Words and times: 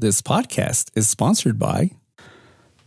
This 0.00 0.22
podcast 0.22 0.92
is 0.94 1.08
sponsored 1.08 1.58
by 1.58 1.90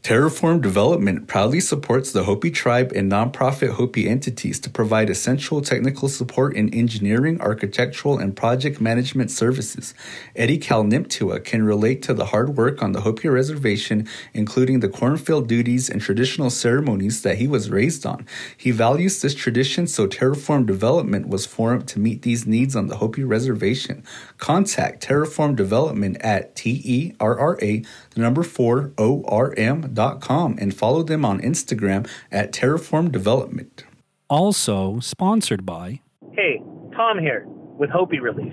Terraform 0.04 0.64
Development 0.64 1.28
proudly 1.28 1.60
supports 1.60 2.12
the 2.12 2.24
Hopi 2.24 2.50
tribe 2.50 2.92
and 2.96 3.12
nonprofit 3.12 3.74
Hopi 3.74 4.10
entities 4.10 4.60
to 4.62 4.70
provide 4.72 5.12
essential 5.12 5.62
technical 5.62 6.10
support 6.10 6.56
in 6.56 6.74
engineering, 6.74 7.40
architectural, 7.40 8.18
and 8.18 8.36
project 8.36 8.82
management 8.82 9.30
services. 9.30 9.94
Eddie 10.36 10.58
Kalniptua 10.58 11.44
can 11.44 11.62
relate 11.62 12.02
to 12.02 12.16
the 12.16 12.26
hard 12.26 12.58
work 12.58 12.82
on 12.82 12.94
the 12.94 13.02
Hopi 13.02 13.28
reservation, 13.28 14.08
including 14.34 14.80
the 14.80 14.90
cornfield 14.90 15.48
duties 15.48 15.88
and 15.88 16.02
traditional 16.02 16.50
ceremonies 16.50 17.22
that 17.22 17.38
he 17.38 17.48
was 17.48 17.70
raised 17.70 18.04
on. 18.04 18.26
He 18.58 18.72
values 18.72 19.22
this 19.22 19.36
tradition, 19.36 19.86
so 19.86 20.08
Terraform 20.08 20.66
Development 20.66 21.28
was 21.28 21.46
formed 21.46 21.88
to 21.90 22.00
meet 22.00 22.24
these 22.24 22.48
needs 22.48 22.76
on 22.76 22.88
the 22.88 22.98
Hopi 22.98 23.24
reservation. 23.24 24.04
Contact 24.42 25.06
Terraform 25.08 25.56
Development 25.56 26.18
at 26.20 26.56
T 26.56 26.82
E 26.84 27.14
R 27.20 27.40
R 27.40 27.60
A, 27.62 27.84
the 28.16 28.22
number 28.22 28.42
4 28.42 28.92
O 28.98 29.24
R 29.28 29.54
M 29.56 29.94
dot 29.94 30.20
com, 30.20 30.58
and 30.60 30.76
follow 30.76 31.04
them 31.04 31.24
on 31.24 31.40
Instagram 31.40 32.10
at 32.32 32.52
Terraform 32.52 33.12
Development. 33.12 33.86
Also 34.30 35.00
sponsored 35.00 35.64
by. 35.64 36.02
Hey, 36.34 36.60
Tom 36.96 37.20
here 37.20 37.46
with 37.46 37.92
Hopi 37.92 38.20
Relief. 38.20 38.52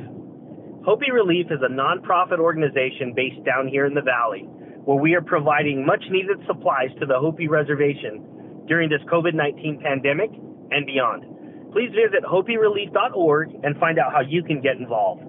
Hopi 0.84 1.10
Relief 1.10 1.46
is 1.50 1.60
a 1.62 1.72
nonprofit 1.72 2.38
organization 2.38 3.14
based 3.16 3.42
down 3.46 3.66
here 3.66 3.86
in 3.86 3.94
the 3.94 4.02
valley 4.02 4.42
where 4.84 5.00
we 5.00 5.14
are 5.14 5.22
providing 5.22 5.86
much 5.86 6.04
needed 6.10 6.36
supplies 6.46 6.90
to 7.00 7.06
the 7.06 7.18
Hopi 7.18 7.48
Reservation 7.48 8.64
during 8.68 8.90
this 8.90 9.00
COVID 9.10 9.32
19 9.32 9.80
pandemic 9.82 10.30
and 10.70 10.84
beyond. 10.84 11.24
Please 11.72 11.90
visit 11.96 12.24
hopirelief.org 12.24 13.48
and 13.62 13.76
find 13.78 13.98
out 13.98 14.12
how 14.12 14.20
you 14.20 14.42
can 14.42 14.60
get 14.60 14.76
involved. 14.76 15.22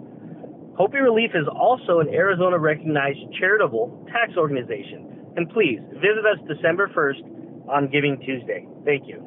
Hopi 0.79 0.99
Relief 0.99 1.31
is 1.35 1.45
also 1.53 1.99
an 1.99 2.07
Arizona 2.07 2.57
recognized 2.57 3.19
charitable 3.37 4.07
tax 4.13 4.37
organization 4.37 5.33
and 5.35 5.49
please 5.49 5.77
visit 5.95 6.25
us 6.25 6.39
December 6.47 6.87
1st 6.95 7.67
on 7.67 7.89
Giving 7.89 8.17
Tuesday. 8.19 8.65
Thank 8.85 9.05
you. 9.05 9.19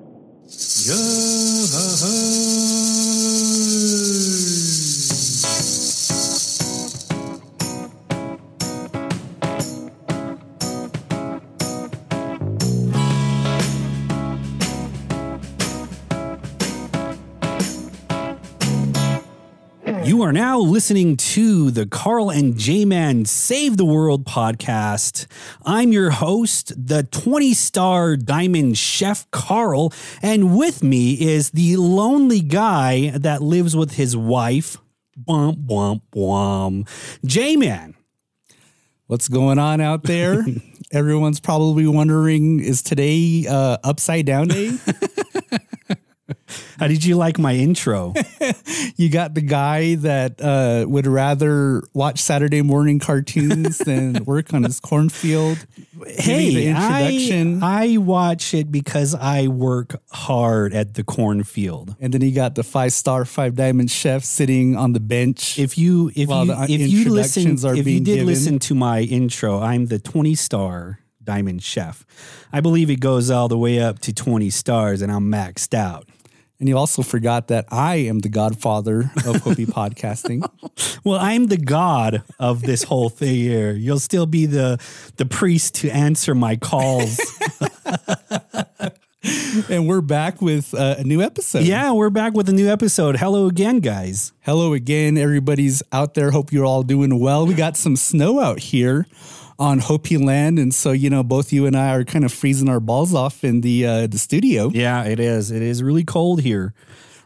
You 20.23 20.29
are 20.29 20.33
now 20.33 20.61
listening 20.61 21.17
to 21.17 21.73
the 21.73 21.85
Carl 21.85 22.31
and 22.31 22.57
J 22.57 22.85
Man 22.85 23.25
Save 23.25 23.77
the 23.77 23.85
World 23.85 24.25
podcast. 24.25 25.27
I'm 25.67 25.91
your 25.91 26.11
host, 26.11 26.73
the 26.77 27.03
20 27.03 27.55
star 27.55 28.17
diamond 28.17 28.79
chef 28.79 29.29
Carl, 29.33 29.93
and 30.23 30.57
with 30.57 30.81
me 30.81 31.21
is 31.21 31.51
the 31.51 31.77
lonely 31.77 32.41
guy 32.41 33.11
that 33.17 33.43
lives 33.43 33.75
with 33.75 33.95
his 33.95 34.17
wife. 34.17 34.77
Womp, 35.29 35.67
womp, 35.67 36.03
womp. 36.15 36.89
J 37.27 37.57
Man. 37.57 37.97
What's 39.09 39.27
going 39.27 39.59
on 39.59 39.81
out 39.81 40.05
there? 40.05 40.45
Everyone's 40.93 41.41
probably 41.41 41.89
wondering 41.89 42.61
is 42.61 42.81
today 42.81 43.47
uh, 43.49 43.79
upside 43.83 44.27
down 44.27 44.47
day? 44.47 44.71
How 46.83 46.89
did 46.89 47.05
you 47.05 47.15
like 47.15 47.39
my 47.39 47.55
intro? 47.55 48.13
you 48.97 49.09
got 49.09 49.35
the 49.35 49.41
guy 49.41 49.95
that 49.95 50.41
uh, 50.41 50.85
would 50.89 51.07
rather 51.07 51.81
watch 51.95 52.19
Saturday 52.19 52.61
morning 52.61 52.99
cartoons 52.99 53.79
than 53.87 54.25
work 54.25 54.53
on 54.53 54.65
his 54.65 54.81
cornfield. 54.81 55.65
Hey, 56.05 56.73
I, 56.73 57.61
I 57.63 57.97
watch 57.99 58.53
it 58.53 58.73
because 58.73 59.15
I 59.15 59.47
work 59.47 60.03
hard 60.11 60.75
at 60.75 60.95
the 60.95 61.05
cornfield. 61.05 61.95
And 62.01 62.13
then 62.13 62.21
he 62.21 62.33
got 62.33 62.57
the 62.57 62.65
five 62.65 62.93
star, 62.93 63.25
five 63.27 63.55
diamond 63.55 63.89
chef 63.89 64.25
sitting 64.25 64.77
on 64.77 64.93
the 64.93 64.99
bench. 64.99 65.61
If 65.61 65.79
you 65.79 66.09
if 66.17 66.29
you 66.31 66.53
if 66.69 66.91
you 66.91 67.11
listen 67.11 67.59
if 67.65 67.87
you 67.87 68.01
did 68.01 68.07
given. 68.07 68.27
listen 68.27 68.59
to 68.59 68.75
my 68.75 69.03
intro, 69.03 69.61
I'm 69.61 69.87
the 69.87 70.01
twenty 70.01 70.35
star 70.35 70.99
diamond 71.23 71.63
chef. 71.63 72.05
I 72.53 72.61
believe 72.61 72.91
it 72.91 72.99
goes 72.99 73.31
all 73.31 73.47
the 73.47 73.57
way 73.57 73.79
up 73.79 74.01
to 74.01 74.13
20 74.13 74.51
stars 74.51 75.03
and 75.03 75.13
I'm 75.13 75.31
maxed 75.31 75.73
out. 75.73 76.09
And 76.63 76.69
you 76.69 76.79
also 76.79 77.03
forgot 77.03 77.49
that 77.49 77.65
I 77.73 77.97
am 77.97 78.21
the 78.21 78.29
godfather 78.29 79.11
of 79.27 79.43
Hopi 79.43 79.67
podcasting. 79.81 80.49
Well, 81.03 81.19
I'm 81.19 81.49
the 81.49 81.57
god 81.57 82.23
of 82.39 82.63
this 82.63 82.85
whole 82.85 83.09
thing 83.09 83.35
here. 83.35 83.73
You'll 83.73 83.99
still 83.99 84.27
be 84.27 84.47
the 84.47 84.79
the 85.17 85.27
priest 85.27 85.75
to 85.81 85.91
answer 85.91 86.37
my 86.37 86.55
calls. 86.55 87.19
and 89.69 89.89
we're 89.89 90.03
back 90.03 90.41
with 90.41 90.73
uh, 90.73 90.95
a 90.99 91.03
new 91.03 91.21
episode. 91.21 91.65
Yeah, 91.65 91.91
we're 91.91 92.11
back 92.11 92.35
with 92.35 92.49
a 92.49 92.53
new 92.53 92.69
episode. 92.69 93.17
Hello 93.17 93.49
again, 93.49 93.81
guys. 93.81 94.33
Hello 94.43 94.73
again. 94.73 95.19
Everybody's 95.19 95.83
out 95.91 96.15
there. 96.15 96.31
Hope 96.31 96.53
you're 96.53 96.65
all 96.65 96.85
doing 96.85 97.19
well. 97.19 97.45
We 97.45 97.55
got 97.55 97.77
some 97.77 97.97
snow 97.97 98.39
out 98.39 98.61
here 98.61 99.09
on 99.63 99.79
Hopi 99.79 100.17
land, 100.17 100.59
and 100.59 100.75
so 100.75 100.91
you 100.91 101.09
know 101.09 101.23
both 101.23 101.53
you 101.53 101.67
and 101.67 101.77
I 101.77 101.95
are 101.95 102.03
kind 102.03 102.25
of 102.25 102.33
freezing 102.33 102.69
our 102.69 102.81
balls 102.81 103.15
off 103.15 103.45
in 103.45 103.61
the 103.61 103.87
uh, 103.87 104.07
the 104.09 104.19
studio. 104.19 104.71
Yeah, 104.75 105.05
it 105.05 105.21
is. 105.21 105.53
It 105.53 105.63
is 105.63 105.83
really 105.83 106.03
cold 106.03 106.43
here. 106.43 106.75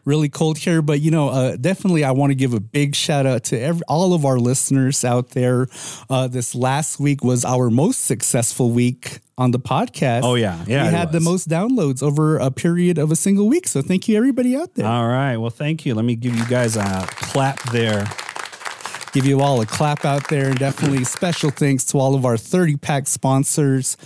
Really 0.05 0.29
cold 0.29 0.59
here, 0.59 0.83
but 0.83 1.01
you 1.01 1.11
know, 1.11 1.31
uh, 1.31 1.57
definitely, 1.57 2.05
I 2.05 2.13
want 2.13 2.31
to 2.31 2.35
give 2.37 2.53
a 2.53 2.61
big 2.61 2.95
shout 2.95 3.27
out 3.27 3.45
to 3.45 3.59
every, 3.59 3.83
all 3.89 4.13
of 4.13 4.25
our 4.25 4.39
listeners 4.39 5.05
out 5.05 5.31
there. 5.31 5.67
Uh, 6.09 6.29
this 6.29 6.55
last 6.55 7.01
week 7.01 7.25
was 7.25 7.45
our 7.45 7.71
most 7.71 8.05
successful 8.05 8.71
week 8.71 9.19
on 9.37 9.51
the 9.51 9.59
podcast. 9.59 10.21
Oh 10.23 10.35
yeah, 10.35 10.63
yeah. 10.69 10.85
We 10.85 10.91
had 10.95 11.11
the 11.11 11.21
most 11.21 11.49
downloads 11.49 12.03
over 12.03 12.37
a 12.37 12.51
period 12.53 12.99
of 12.99 13.11
a 13.11 13.17
single 13.17 13.49
week. 13.49 13.67
So 13.67 13.83
thank 13.83 14.09
you, 14.09 14.17
everybody 14.17 14.55
out 14.55 14.75
there. 14.75 14.87
All 14.87 15.09
right. 15.09 15.39
Well, 15.39 15.51
thank 15.51 15.87
you. 15.87 15.95
Let 15.95 16.05
me 16.05 16.15
give 16.15 16.37
you 16.37 16.47
guys 16.47 16.77
a 16.77 17.07
clap 17.09 17.61
there 17.73 18.07
give 19.17 19.25
you 19.25 19.41
all 19.41 19.63
a 19.63 19.67
clap 19.67 20.05
out 20.05 20.29
there. 20.29 20.49
And 20.49 20.59
definitely 20.59 21.03
special 21.05 21.49
thanks 21.49 21.87
to 21.87 21.99
all 21.99 22.15
of 22.15 22.27
our 22.27 22.37
30 22.37 22.77
pack 22.77 23.07
sponsors. 23.07 23.97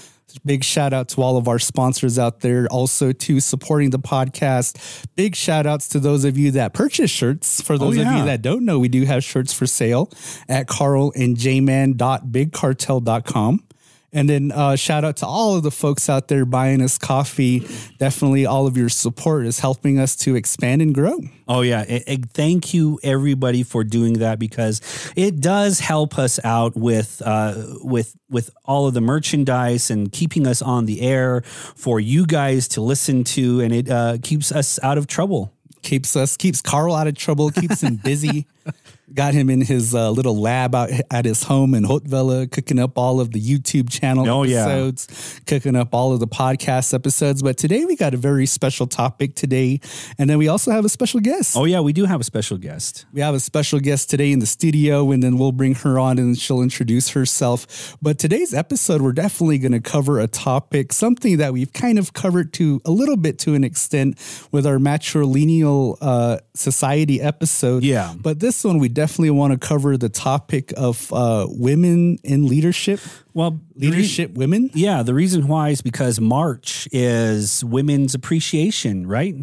Big 0.44 0.62
shout 0.62 0.92
out 0.92 1.08
to 1.08 1.22
all 1.22 1.36
of 1.36 1.48
our 1.48 1.58
sponsors 1.58 2.16
out 2.16 2.38
there, 2.38 2.68
also 2.70 3.10
to 3.10 3.40
supporting 3.40 3.90
the 3.90 3.98
podcast. 3.98 5.04
Big 5.16 5.34
shout 5.34 5.66
outs 5.66 5.88
to 5.88 5.98
those 5.98 6.24
of 6.24 6.38
you 6.38 6.52
that 6.52 6.74
purchase 6.74 7.10
shirts. 7.10 7.60
For 7.60 7.72
oh, 7.72 7.78
those 7.78 7.98
oh, 7.98 8.02
yeah. 8.02 8.12
of 8.12 8.18
you 8.18 8.24
that 8.26 8.40
don't 8.40 8.64
know, 8.64 8.78
we 8.78 8.88
do 8.88 9.04
have 9.04 9.24
shirts 9.24 9.52
for 9.52 9.66
sale 9.66 10.12
at 10.48 10.68
carl 10.68 11.12
and 11.16 11.36
carlandjman.bigcartel.com. 11.36 13.64
And 14.12 14.28
then 14.28 14.50
uh, 14.50 14.74
shout 14.74 15.04
out 15.04 15.16
to 15.18 15.26
all 15.26 15.56
of 15.56 15.62
the 15.62 15.70
folks 15.70 16.08
out 16.08 16.28
there 16.28 16.44
buying 16.44 16.82
us 16.82 16.98
coffee. 16.98 17.60
Definitely, 17.98 18.44
all 18.44 18.66
of 18.66 18.76
your 18.76 18.88
support 18.88 19.46
is 19.46 19.60
helping 19.60 19.98
us 19.98 20.16
to 20.16 20.34
expand 20.34 20.82
and 20.82 20.92
grow. 20.92 21.20
Oh 21.46 21.60
yeah, 21.60 21.82
it, 21.82 22.04
it, 22.06 22.30
thank 22.30 22.74
you 22.74 22.98
everybody 23.04 23.62
for 23.62 23.84
doing 23.84 24.14
that 24.14 24.38
because 24.38 24.80
it 25.14 25.40
does 25.40 25.80
help 25.80 26.18
us 26.18 26.40
out 26.44 26.76
with 26.76 27.22
uh, 27.24 27.54
with 27.82 28.16
with 28.28 28.50
all 28.64 28.88
of 28.88 28.94
the 28.94 29.00
merchandise 29.00 29.90
and 29.90 30.10
keeping 30.10 30.46
us 30.46 30.60
on 30.60 30.86
the 30.86 31.02
air 31.02 31.42
for 31.42 32.00
you 32.00 32.26
guys 32.26 32.66
to 32.68 32.80
listen 32.80 33.22
to, 33.24 33.60
and 33.60 33.72
it 33.72 33.88
uh, 33.88 34.18
keeps 34.22 34.50
us 34.50 34.80
out 34.82 34.98
of 34.98 35.06
trouble. 35.06 35.52
Keeps 35.82 36.16
us 36.16 36.36
keeps 36.36 36.60
Carl 36.60 36.94
out 36.94 37.06
of 37.06 37.16
trouble. 37.16 37.50
Keeps 37.50 37.82
him 37.82 37.96
busy. 37.96 38.46
got 39.14 39.34
him 39.34 39.50
in 39.50 39.60
his 39.60 39.94
uh, 39.94 40.10
little 40.10 40.38
lab 40.40 40.74
out 40.74 40.90
at 41.10 41.24
his 41.24 41.42
home 41.42 41.74
in 41.74 41.84
Hotvela, 41.84 42.50
cooking 42.50 42.78
up 42.78 42.96
all 42.96 43.20
of 43.20 43.32
the 43.32 43.40
YouTube 43.40 43.90
channel 43.90 44.28
oh, 44.28 44.42
episodes, 44.42 45.06
yeah. 45.10 45.40
cooking 45.46 45.76
up 45.76 45.94
all 45.94 46.12
of 46.12 46.20
the 46.20 46.26
podcast 46.26 46.94
episodes. 46.94 47.42
But 47.42 47.56
today 47.56 47.84
we 47.84 47.96
got 47.96 48.14
a 48.14 48.16
very 48.16 48.46
special 48.46 48.86
topic 48.86 49.34
today. 49.34 49.80
And 50.18 50.28
then 50.28 50.38
we 50.38 50.48
also 50.48 50.70
have 50.70 50.84
a 50.84 50.88
special 50.88 51.20
guest. 51.20 51.56
Oh, 51.56 51.64
yeah, 51.64 51.80
we 51.80 51.92
do 51.92 52.04
have 52.04 52.20
a 52.20 52.24
special 52.24 52.58
guest. 52.58 53.06
We 53.12 53.20
have 53.20 53.34
a 53.34 53.40
special 53.40 53.80
guest 53.80 54.10
today 54.10 54.32
in 54.32 54.38
the 54.38 54.46
studio, 54.46 55.10
and 55.10 55.22
then 55.22 55.38
we'll 55.38 55.52
bring 55.52 55.74
her 55.76 55.98
on 55.98 56.18
and 56.18 56.38
she'll 56.38 56.62
introduce 56.62 57.10
herself. 57.10 57.96
But 58.00 58.18
today's 58.18 58.54
episode, 58.54 59.02
we're 59.02 59.12
definitely 59.12 59.58
going 59.58 59.72
to 59.72 59.80
cover 59.80 60.20
a 60.20 60.26
topic, 60.26 60.92
something 60.92 61.38
that 61.38 61.52
we've 61.52 61.72
kind 61.72 61.98
of 61.98 62.12
covered 62.12 62.52
to 62.54 62.80
a 62.84 62.90
little 62.90 63.16
bit 63.16 63.38
to 63.40 63.54
an 63.54 63.64
extent 63.64 64.18
with 64.52 64.66
our 64.66 64.78
matrilineal 64.78 65.96
uh, 66.00 66.38
society 66.54 67.20
episode. 67.20 67.82
Yeah. 67.82 68.14
But 68.16 68.40
this 68.40 68.64
one, 68.64 68.78
we 68.78 68.88
definitely 69.00 69.30
want 69.30 69.52
to 69.52 69.58
cover 69.58 69.96
the 69.96 70.08
topic 70.10 70.72
of 70.76 71.10
uh, 71.12 71.46
women 71.48 72.18
in 72.22 72.46
leadership. 72.46 73.00
Well, 73.32 73.60
Leadership 73.74 74.32
women. 74.34 74.70
yeah, 74.74 75.02
the 75.02 75.14
reason 75.14 75.48
why 75.48 75.70
is 75.70 75.80
because 75.80 76.20
March 76.20 76.86
is 76.92 77.64
Women's 77.64 78.14
Appreciation, 78.14 79.06
right? 79.06 79.34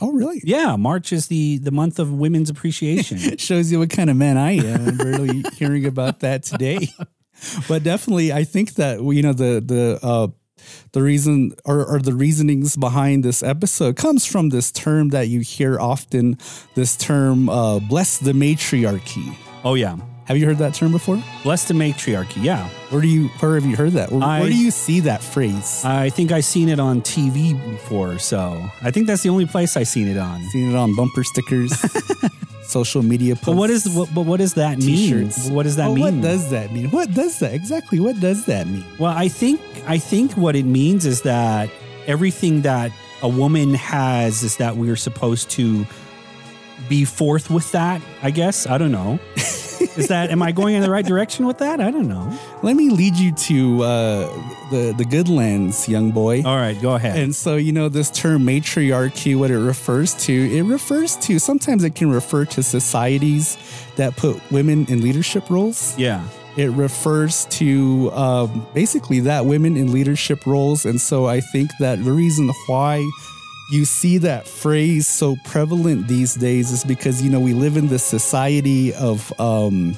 Oh, 0.00 0.10
really? 0.10 0.40
Yeah, 0.44 0.74
March 0.76 1.12
is 1.12 1.28
the 1.28 1.58
the 1.58 1.70
month 1.70 2.00
of 2.00 2.12
Women's 2.12 2.50
Appreciation. 2.50 3.18
It 3.20 3.40
shows 3.48 3.70
you 3.70 3.78
what 3.78 3.90
kind 3.90 4.10
of 4.10 4.16
man 4.16 4.36
I 4.36 4.52
am. 4.56 4.88
I'm 4.88 4.98
really 4.98 5.44
hearing 5.54 5.86
about 5.86 6.20
that 6.20 6.42
today. 6.42 6.88
But 7.68 7.84
definitely, 7.84 8.32
I 8.32 8.42
think 8.44 8.74
that 8.74 9.00
you 9.00 9.22
know 9.22 9.32
the 9.32 9.62
the 9.64 9.98
uh, 10.02 10.28
the 10.92 11.02
reason 11.02 11.52
or, 11.64 11.84
or 11.84 11.98
the 12.00 12.14
reasonings 12.14 12.76
behind 12.76 13.24
this 13.24 13.42
episode 13.42 13.96
comes 13.96 14.24
from 14.26 14.48
this 14.50 14.70
term 14.72 15.10
that 15.10 15.28
you 15.28 15.40
hear 15.40 15.78
often. 15.80 16.38
This 16.74 16.96
term, 16.96 17.48
uh, 17.48 17.78
"bless 17.80 18.18
the 18.18 18.32
matriarchy." 18.32 19.36
oh 19.64 19.74
yeah, 19.74 19.96
Have 20.26 20.36
you 20.36 20.46
heard 20.46 20.58
that 20.58 20.74
term 20.74 20.92
before? 20.92 21.22
bless 21.42 21.64
the 21.68 21.74
matriarchy. 21.74 22.42
Yeah, 22.42 22.68
Where 22.90 23.00
do 23.00 23.08
you 23.08 23.28
where 23.40 23.54
have 23.54 23.64
you 23.64 23.76
heard 23.76 23.92
that? 23.92 24.10
Where, 24.12 24.22
I- 24.22 24.40
where 24.40 24.50
do 24.50 24.56
you 24.56 24.70
see 24.70 25.00
that 25.00 25.22
phrase? 25.22 25.82
I 25.84 26.10
think 26.10 26.32
I've 26.32 26.44
seen 26.44 26.68
it 26.68 26.78
on 26.80 27.00
TV 27.02 27.52
before, 27.70 28.18
so 28.18 28.62
I 28.82 28.90
think 28.90 29.06
that's 29.06 29.22
the 29.22 29.30
only 29.30 29.46
place 29.46 29.76
I've 29.76 29.88
seen 29.88 30.08
it 30.08 30.18
on. 30.18 30.42
Seen 30.50 30.70
it 30.70 30.76
on 30.76 30.94
bumper 30.96 31.24
stickers, 31.24 31.72
social 32.66 33.02
media 33.02 33.34
posts. 33.34 33.46
But 33.46 33.56
what 33.56 33.70
is 33.70 33.88
what, 33.88 34.14
but 34.14 34.22
what 34.22 34.38
does 34.38 34.54
that 34.54 34.78
mean? 34.78 34.96
T-shirts. 34.96 35.48
What 35.50 35.62
does 35.64 35.76
that 35.76 35.88
Oh, 35.88 35.94
mean? 35.94 36.02
What 36.02 36.20
does 36.22 36.50
that 36.50 36.72
mean? 36.72 36.90
What 36.90 37.12
does 37.14 37.38
that 37.40 37.52
exactly? 37.54 38.00
What 38.00 38.18
does 38.20 38.46
that 38.46 38.66
mean? 38.66 38.84
Well, 38.98 39.12
I 39.16 39.28
think 39.28 39.60
I 39.86 39.98
think 39.98 40.32
what 40.32 40.56
it 40.56 40.64
means 40.64 41.04
is 41.06 41.22
that 41.22 41.70
everything 42.06 42.62
that 42.62 42.90
a 43.22 43.28
woman 43.28 43.74
has 43.74 44.42
is 44.42 44.56
that 44.58 44.76
we're 44.76 44.96
supposed 44.96 45.50
to 45.50 45.86
be 46.88 47.04
forth 47.04 47.50
with 47.50 47.70
that. 47.72 48.02
I 48.22 48.30
guess 48.30 48.66
I 48.66 48.78
don't 48.78 48.92
know. 48.92 49.18
is 49.80 50.08
that 50.08 50.30
am 50.30 50.42
I 50.42 50.52
going 50.52 50.74
in 50.74 50.82
the 50.82 50.90
right 50.90 51.04
direction 51.04 51.46
with 51.46 51.58
that? 51.58 51.80
I 51.80 51.90
don't 51.90 52.08
know. 52.08 52.30
Let 52.62 52.76
me 52.76 52.90
lead 52.90 53.14
you 53.16 53.32
to 53.32 53.82
uh, 53.82 54.70
the 54.70 54.94
the 54.96 55.04
good 55.04 55.28
lands, 55.28 55.88
young 55.88 56.10
boy. 56.10 56.42
All 56.44 56.56
right, 56.56 56.80
go 56.80 56.94
ahead. 56.94 57.18
And 57.18 57.34
so, 57.34 57.56
you 57.56 57.72
know, 57.72 57.88
this 57.88 58.10
term 58.10 58.44
matriarchy, 58.44 59.34
what 59.36 59.50
it 59.50 59.58
refers 59.58 60.14
to, 60.26 60.32
it 60.32 60.62
refers 60.62 61.16
to 61.26 61.38
sometimes 61.38 61.84
it 61.84 61.94
can 61.94 62.10
refer 62.10 62.44
to 62.46 62.62
societies 62.62 63.56
that 63.96 64.16
put 64.16 64.40
women 64.50 64.86
in 64.88 65.00
leadership 65.02 65.48
roles. 65.50 65.96
yeah, 65.98 66.26
It 66.56 66.70
refers 66.70 67.44
to 67.60 68.10
um, 68.12 68.66
basically 68.74 69.20
that 69.20 69.46
women 69.46 69.76
in 69.76 69.92
leadership 69.92 70.46
roles. 70.46 70.84
And 70.86 71.00
so 71.00 71.26
I 71.26 71.40
think 71.40 71.70
that 71.80 72.04
the 72.04 72.12
reason 72.12 72.50
why 72.66 73.08
you 73.70 73.84
see 73.84 74.18
that 74.18 74.46
phrase 74.46 75.06
so 75.06 75.36
prevalent 75.44 76.06
these 76.08 76.34
days 76.34 76.70
is 76.70 76.84
because, 76.84 77.22
you 77.22 77.30
know, 77.30 77.40
we 77.40 77.54
live 77.54 77.76
in 77.76 77.88
this 77.88 78.04
society 78.04 78.92
of, 78.94 79.32
um, 79.40 79.96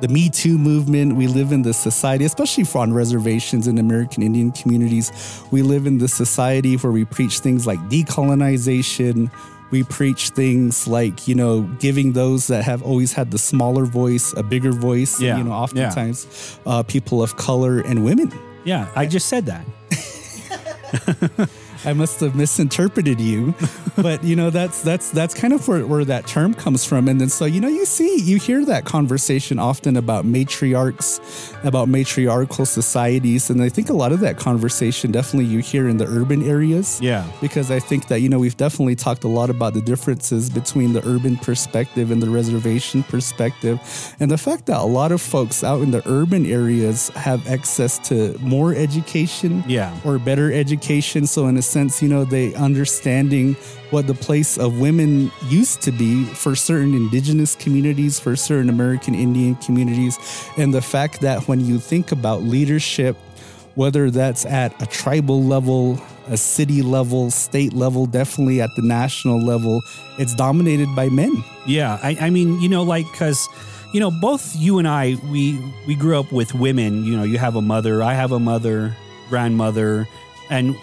the 0.00 0.08
Me 0.08 0.28
Too 0.30 0.56
movement. 0.58 1.16
We 1.16 1.26
live 1.26 1.52
in 1.52 1.62
this 1.62 1.76
society, 1.76 2.24
especially 2.24 2.64
for 2.64 2.78
on 2.78 2.92
reservations 2.92 3.66
in 3.66 3.78
American 3.78 4.22
Indian 4.22 4.50
communities. 4.52 5.12
We 5.50 5.62
live 5.62 5.86
in 5.86 5.98
this 5.98 6.12
society 6.14 6.76
where 6.76 6.92
we 6.92 7.04
preach 7.04 7.40
things 7.40 7.66
like 7.66 7.78
decolonization. 7.90 9.30
We 9.70 9.82
preach 9.84 10.30
things 10.30 10.86
like, 10.88 11.28
you 11.28 11.34
know, 11.34 11.62
giving 11.78 12.12
those 12.12 12.46
that 12.48 12.64
have 12.64 12.82
always 12.82 13.12
had 13.12 13.30
the 13.30 13.38
smaller 13.38 13.84
voice 13.84 14.32
a 14.36 14.42
bigger 14.42 14.72
voice. 14.72 15.20
Yeah, 15.20 15.36
You 15.38 15.44
know, 15.44 15.50
yeah. 15.50 15.56
oftentimes 15.56 16.58
uh, 16.66 16.82
people 16.82 17.22
of 17.22 17.36
color 17.36 17.80
and 17.80 18.04
women. 18.04 18.32
yeah. 18.64 18.88
I 18.96 19.06
just 19.06 19.28
said 19.28 19.46
that. 19.46 19.64
I 21.84 21.92
must 21.92 22.20
have 22.20 22.34
misinterpreted 22.34 23.20
you, 23.20 23.54
but 23.96 24.22
you 24.22 24.36
know 24.36 24.50
that's 24.50 24.82
that's 24.82 25.10
that's 25.10 25.34
kind 25.34 25.52
of 25.52 25.66
where, 25.68 25.86
where 25.86 26.04
that 26.04 26.26
term 26.26 26.54
comes 26.54 26.84
from. 26.84 27.08
And 27.08 27.20
then 27.20 27.28
so 27.28 27.44
you 27.44 27.60
know 27.60 27.68
you 27.68 27.84
see 27.86 28.18
you 28.20 28.36
hear 28.38 28.64
that 28.66 28.84
conversation 28.84 29.58
often 29.58 29.96
about 29.96 30.24
matriarchs, 30.24 31.20
about 31.64 31.88
matriarchal 31.88 32.66
societies, 32.66 33.50
and 33.50 33.62
I 33.62 33.68
think 33.68 33.88
a 33.90 33.94
lot 33.94 34.12
of 34.12 34.20
that 34.20 34.36
conversation 34.36 35.10
definitely 35.10 35.46
you 35.50 35.60
hear 35.60 35.88
in 35.88 35.96
the 35.96 36.06
urban 36.06 36.42
areas. 36.42 37.00
Yeah. 37.00 37.26
because 37.40 37.70
I 37.70 37.78
think 37.80 38.08
that 38.08 38.20
you 38.20 38.28
know 38.28 38.38
we've 38.38 38.56
definitely 38.56 38.94
talked 38.96 39.24
a 39.24 39.28
lot 39.28 39.50
about 39.50 39.74
the 39.74 39.80
differences 39.82 40.50
between 40.50 40.92
the 40.92 41.06
urban 41.08 41.36
perspective 41.36 42.10
and 42.10 42.22
the 42.22 42.28
reservation 42.30 43.02
perspective, 43.04 43.80
and 44.20 44.30
the 44.30 44.38
fact 44.38 44.66
that 44.66 44.78
a 44.78 44.84
lot 44.86 45.12
of 45.12 45.20
folks 45.20 45.64
out 45.64 45.80
in 45.82 45.90
the 45.90 46.02
urban 46.08 46.46
areas 46.46 47.08
have 47.10 47.46
access 47.48 47.98
to 48.08 48.36
more 48.40 48.74
education 48.74 49.64
Yeah. 49.66 49.96
or 50.04 50.18
better 50.18 50.52
education. 50.52 51.26
So 51.26 51.46
in 51.46 51.56
a 51.56 51.62
sense, 51.70 52.02
you 52.02 52.08
know, 52.08 52.24
they 52.24 52.54
understanding 52.54 53.54
what 53.90 54.06
the 54.06 54.14
place 54.14 54.58
of 54.58 54.78
women 54.78 55.30
used 55.48 55.82
to 55.82 55.92
be 55.92 56.24
for 56.24 56.54
certain 56.54 56.94
indigenous 56.94 57.54
communities, 57.56 58.20
for 58.20 58.36
certain 58.36 58.68
American 58.68 59.14
Indian 59.14 59.54
communities, 59.56 60.18
and 60.56 60.74
the 60.74 60.82
fact 60.82 61.20
that 61.20 61.48
when 61.48 61.60
you 61.60 61.78
think 61.78 62.12
about 62.12 62.42
leadership, 62.42 63.16
whether 63.74 64.10
that's 64.10 64.44
at 64.46 64.80
a 64.82 64.86
tribal 64.86 65.42
level, 65.42 66.00
a 66.28 66.36
city 66.36 66.82
level, 66.82 67.30
state 67.30 67.72
level, 67.72 68.06
definitely 68.06 68.60
at 68.60 68.70
the 68.76 68.82
national 68.82 69.40
level, 69.40 69.80
it's 70.18 70.34
dominated 70.34 70.88
by 70.94 71.08
men. 71.08 71.42
Yeah, 71.66 71.98
I, 72.02 72.16
I 72.20 72.30
mean, 72.30 72.60
you 72.60 72.68
know, 72.68 72.82
like 72.82 73.06
because 73.10 73.48
you 73.92 73.98
know, 73.98 74.10
both 74.10 74.54
you 74.56 74.78
and 74.78 74.86
I, 74.86 75.16
we 75.30 75.58
we 75.86 75.94
grew 75.94 76.18
up 76.18 76.30
with 76.32 76.54
women. 76.54 77.04
You 77.04 77.16
know, 77.16 77.24
you 77.24 77.38
have 77.38 77.56
a 77.56 77.62
mother, 77.62 78.02
I 78.02 78.14
have 78.14 78.32
a 78.32 78.38
mother, 78.38 78.96
grandmother, 79.28 80.06
and 80.48 80.76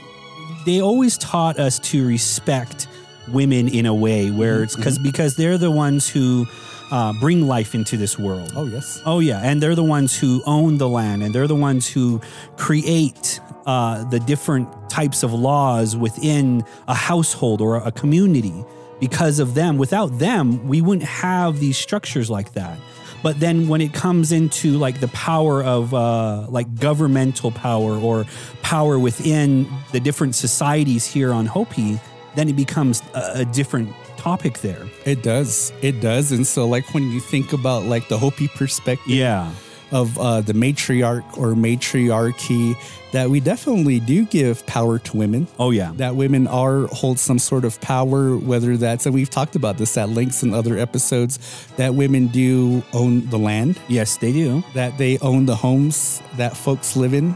they 0.67 0.81
always 0.81 1.17
taught 1.17 1.57
us 1.57 1.79
to 1.79 2.05
respect 2.05 2.87
women 3.29 3.67
in 3.69 3.85
a 3.85 3.95
way 3.95 4.29
where 4.29 4.63
it's 4.63 4.75
because 4.75 4.99
because 4.99 5.35
they're 5.37 5.57
the 5.57 5.71
ones 5.71 6.09
who 6.09 6.45
uh, 6.91 7.13
bring 7.13 7.47
life 7.47 7.73
into 7.73 7.95
this 7.95 8.19
world. 8.19 8.51
Oh 8.55 8.65
yes. 8.65 9.01
Oh 9.05 9.19
yeah, 9.19 9.39
and 9.41 9.63
they're 9.63 9.75
the 9.75 9.83
ones 9.83 10.17
who 10.17 10.43
own 10.45 10.77
the 10.77 10.87
land, 10.89 11.23
and 11.23 11.33
they're 11.33 11.47
the 11.47 11.55
ones 11.55 11.87
who 11.87 12.21
create 12.57 13.39
uh, 13.65 14.03
the 14.09 14.19
different 14.19 14.67
types 14.89 15.23
of 15.23 15.33
laws 15.33 15.95
within 15.95 16.63
a 16.87 16.93
household 16.93 17.61
or 17.61 17.77
a 17.77 17.91
community. 17.91 18.65
Because 18.99 19.37
of 19.39 19.53
them, 19.53 19.77
without 19.77 20.17
them, 20.17 20.67
we 20.67 20.81
wouldn't 20.81 21.07
have 21.07 21.59
these 21.59 21.77
structures 21.77 22.31
like 22.31 22.53
that. 22.53 22.79
But 23.27 23.41
then 23.41 23.67
when 23.67 23.81
it 23.81 23.93
comes 23.93 24.31
into 24.31 24.77
like 24.77 25.01
the 25.01 25.09
power 25.09 25.61
of 25.61 25.93
uh, 25.93 26.47
like 26.47 26.79
governmental 26.79 27.51
power 27.51 27.97
or 27.97 28.25
power 28.61 28.97
within 28.97 29.67
the 29.91 29.99
different 29.99 30.33
societies 30.33 31.05
here 31.05 31.33
on 31.33 31.45
Hopi, 31.45 31.99
then 32.35 32.47
it 32.47 32.55
becomes 32.55 33.01
a, 33.13 33.41
a 33.41 33.45
different 33.45 33.93
topic 34.15 34.59
there. 34.59 34.87
It 35.03 35.23
does. 35.23 35.73
It 35.81 35.99
does. 35.99 36.31
And 36.31 36.47
so 36.47 36.65
like 36.69 36.93
when 36.93 37.11
you 37.11 37.19
think 37.19 37.51
about 37.51 37.83
like 37.83 38.07
the 38.07 38.17
Hopi 38.17 38.47
perspective 38.47 39.09
Yeah. 39.09 39.51
Of 39.91 40.17
uh, 40.17 40.41
the 40.41 40.53
matriarch 40.53 41.37
or 41.37 41.55
matriarchy, 41.55 42.75
that 43.11 43.29
we 43.29 43.39
definitely 43.39 43.99
do 43.99 44.25
give 44.25 44.65
power 44.65 44.99
to 44.99 45.17
women. 45.17 45.47
Oh 45.59 45.71
yeah. 45.71 45.91
That 45.95 46.15
women 46.15 46.47
are 46.47 46.87
hold 46.87 47.19
some 47.19 47.39
sort 47.39 47.65
of 47.65 47.79
power, 47.81 48.37
whether 48.37 48.77
that's 48.77 49.05
and 49.05 49.15
we've 49.15 49.29
talked 49.29 49.55
about 49.55 49.77
this 49.77 49.97
at 49.97 50.09
links 50.09 50.43
in 50.43 50.53
other 50.53 50.77
episodes, 50.77 51.39
that 51.77 51.93
women 51.93 52.27
do 52.27 52.83
own 52.93 53.29
the 53.29 53.39
land, 53.39 53.79
yes, 53.87 54.17
they 54.17 54.33
do. 54.33 54.63
that 54.73 54.97
they 54.97 55.17
own 55.19 55.45
the 55.45 55.55
homes 55.55 56.21
that 56.35 56.55
folks 56.55 56.95
live 56.95 57.13
in, 57.13 57.35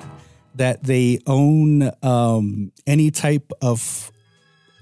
that 0.56 0.84
they 0.84 1.20
own 1.28 1.92
um, 2.04 2.72
any 2.86 3.12
type 3.12 3.52
of 3.62 4.12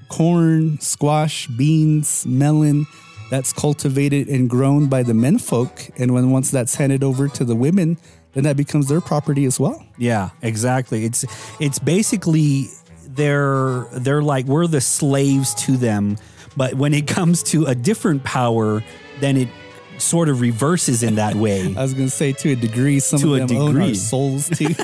corn, 0.09 0.79
squash, 0.79 1.47
beans, 1.47 2.25
melon 2.25 2.87
that's 3.29 3.53
cultivated 3.53 4.27
and 4.27 4.49
grown 4.49 4.87
by 4.87 5.03
the 5.03 5.13
menfolk. 5.13 5.89
And 5.99 6.13
when 6.13 6.31
once 6.31 6.51
that's 6.51 6.75
handed 6.75 7.03
over 7.03 7.27
to 7.27 7.43
the 7.45 7.55
women, 7.55 7.97
then 8.33 8.43
that 8.43 8.57
becomes 8.57 8.87
their 8.87 9.01
property 9.01 9.45
as 9.45 9.59
well. 9.59 9.83
Yeah, 9.97 10.29
exactly. 10.41 11.05
It's 11.05 11.25
it's 11.59 11.79
basically 11.79 12.67
they're 13.07 13.85
they're 13.93 14.21
like 14.23 14.45
we're 14.45 14.67
the 14.67 14.81
slaves 14.81 15.53
to 15.65 15.77
them, 15.77 16.17
but 16.55 16.75
when 16.75 16.93
it 16.93 17.07
comes 17.07 17.43
to 17.43 17.65
a 17.65 17.75
different 17.75 18.23
power, 18.23 18.83
then 19.19 19.35
it 19.37 19.49
sort 19.97 20.29
of 20.29 20.39
reverses 20.41 21.03
in 21.03 21.15
that 21.15 21.35
way. 21.35 21.73
I 21.77 21.81
was 21.81 21.93
going 21.93 22.07
to 22.07 22.15
say 22.15 22.31
to 22.33 22.51
a 22.51 22.55
degree, 22.55 22.99
some 22.99 23.19
To 23.19 23.35
a 23.35 23.41
of 23.41 23.49
them 23.49 23.57
own 23.57 23.75
our 23.75 23.81
degree. 23.81 23.95
souls 23.95 24.47
too. 24.49 24.73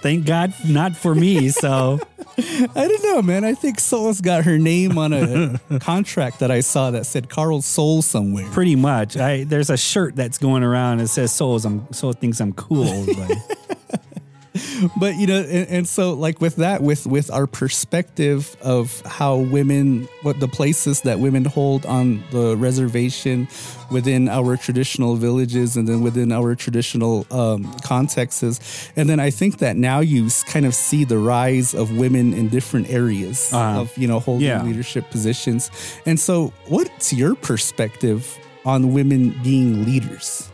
Thank 0.00 0.26
God 0.26 0.54
not 0.64 0.96
for 0.96 1.14
me. 1.14 1.48
So 1.50 1.98
I 2.38 2.88
don't 2.88 3.02
know, 3.02 3.22
man. 3.22 3.44
I 3.44 3.54
think 3.54 3.80
Souls 3.80 4.20
got 4.20 4.44
her 4.44 4.58
name 4.58 4.96
on 4.96 5.12
a 5.12 5.60
contract 5.80 6.38
that 6.38 6.50
I 6.50 6.60
saw 6.60 6.90
that 6.92 7.04
said 7.04 7.28
Carl 7.28 7.62
Soul 7.62 8.00
somewhere. 8.02 8.48
pretty 8.50 8.76
much, 8.76 9.16
I 9.16 9.44
there's 9.44 9.70
a 9.70 9.76
shirt 9.76 10.14
that's 10.14 10.38
going 10.38 10.62
around 10.62 10.98
that 10.98 11.08
says 11.08 11.32
"Souls." 11.32 11.64
I'm 11.64 11.92
Soul 11.92 12.12
thinks 12.12 12.40
I'm 12.40 12.52
cool. 12.52 13.06
But 13.06 13.58
but 14.98 15.16
you 15.16 15.26
know 15.26 15.40
and, 15.40 15.68
and 15.68 15.88
so 15.88 16.12
like 16.14 16.40
with 16.40 16.56
that 16.56 16.82
with 16.82 17.06
with 17.06 17.30
our 17.30 17.46
perspective 17.46 18.56
of 18.62 19.00
how 19.06 19.36
women 19.36 20.08
what 20.22 20.40
the 20.40 20.48
places 20.48 21.02
that 21.02 21.18
women 21.18 21.44
hold 21.44 21.86
on 21.86 22.22
the 22.30 22.56
reservation 22.56 23.48
within 23.90 24.28
our 24.28 24.56
traditional 24.56 25.16
villages 25.16 25.76
and 25.76 25.88
then 25.88 26.02
within 26.02 26.30
our 26.32 26.54
traditional 26.54 27.26
um, 27.30 27.64
contexts 27.82 28.90
and 28.96 29.08
then 29.08 29.18
i 29.20 29.30
think 29.30 29.58
that 29.58 29.76
now 29.76 30.00
you 30.00 30.28
kind 30.46 30.66
of 30.66 30.74
see 30.74 31.04
the 31.04 31.18
rise 31.18 31.74
of 31.74 31.96
women 31.96 32.34
in 32.34 32.48
different 32.48 32.88
areas 32.90 33.50
Uh-huh. 33.52 33.80
of 33.80 33.96
you 33.96 34.06
know 34.08 34.20
holding 34.20 34.46
Yeah. 34.48 34.62
leadership 34.62 35.10
positions 35.10 35.70
and 36.06 36.18
so 36.20 36.52
what's 36.68 37.12
your 37.12 37.34
perspective 37.34 38.36
on 38.64 38.92
women 38.92 39.34
being 39.42 39.84
leaders? 39.86 40.47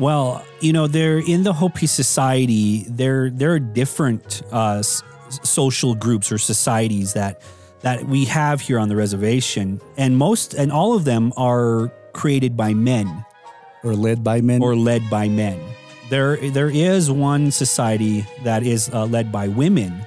Well, 0.00 0.42
you 0.60 0.72
know, 0.72 0.86
they're 0.86 1.18
in 1.18 1.42
the 1.44 1.52
Hopi 1.52 1.86
society. 1.86 2.84
There, 2.88 3.28
there 3.30 3.52
are 3.52 3.58
different 3.60 4.40
uh, 4.50 4.78
s- 4.78 5.02
social 5.44 5.94
groups 5.94 6.32
or 6.32 6.38
societies 6.38 7.12
that 7.12 7.42
that 7.82 8.04
we 8.04 8.24
have 8.26 8.60
here 8.60 8.78
on 8.78 8.88
the 8.88 8.96
reservation, 8.96 9.80
and 9.96 10.16
most 10.16 10.52
and 10.54 10.72
all 10.72 10.94
of 10.94 11.04
them 11.04 11.32
are 11.36 11.90
created 12.12 12.56
by 12.56 12.74
men 12.74 13.24
Or 13.84 13.94
led 13.94 14.22
by 14.24 14.40
men? 14.42 14.62
or 14.62 14.74
led 14.76 15.02
by 15.10 15.28
men. 15.28 15.58
There, 16.10 16.36
there 16.50 16.68
is 16.68 17.10
one 17.10 17.50
society 17.52 18.26
that 18.44 18.62
is 18.64 18.90
uh, 18.92 19.06
led 19.06 19.30
by 19.32 19.48
women, 19.48 20.04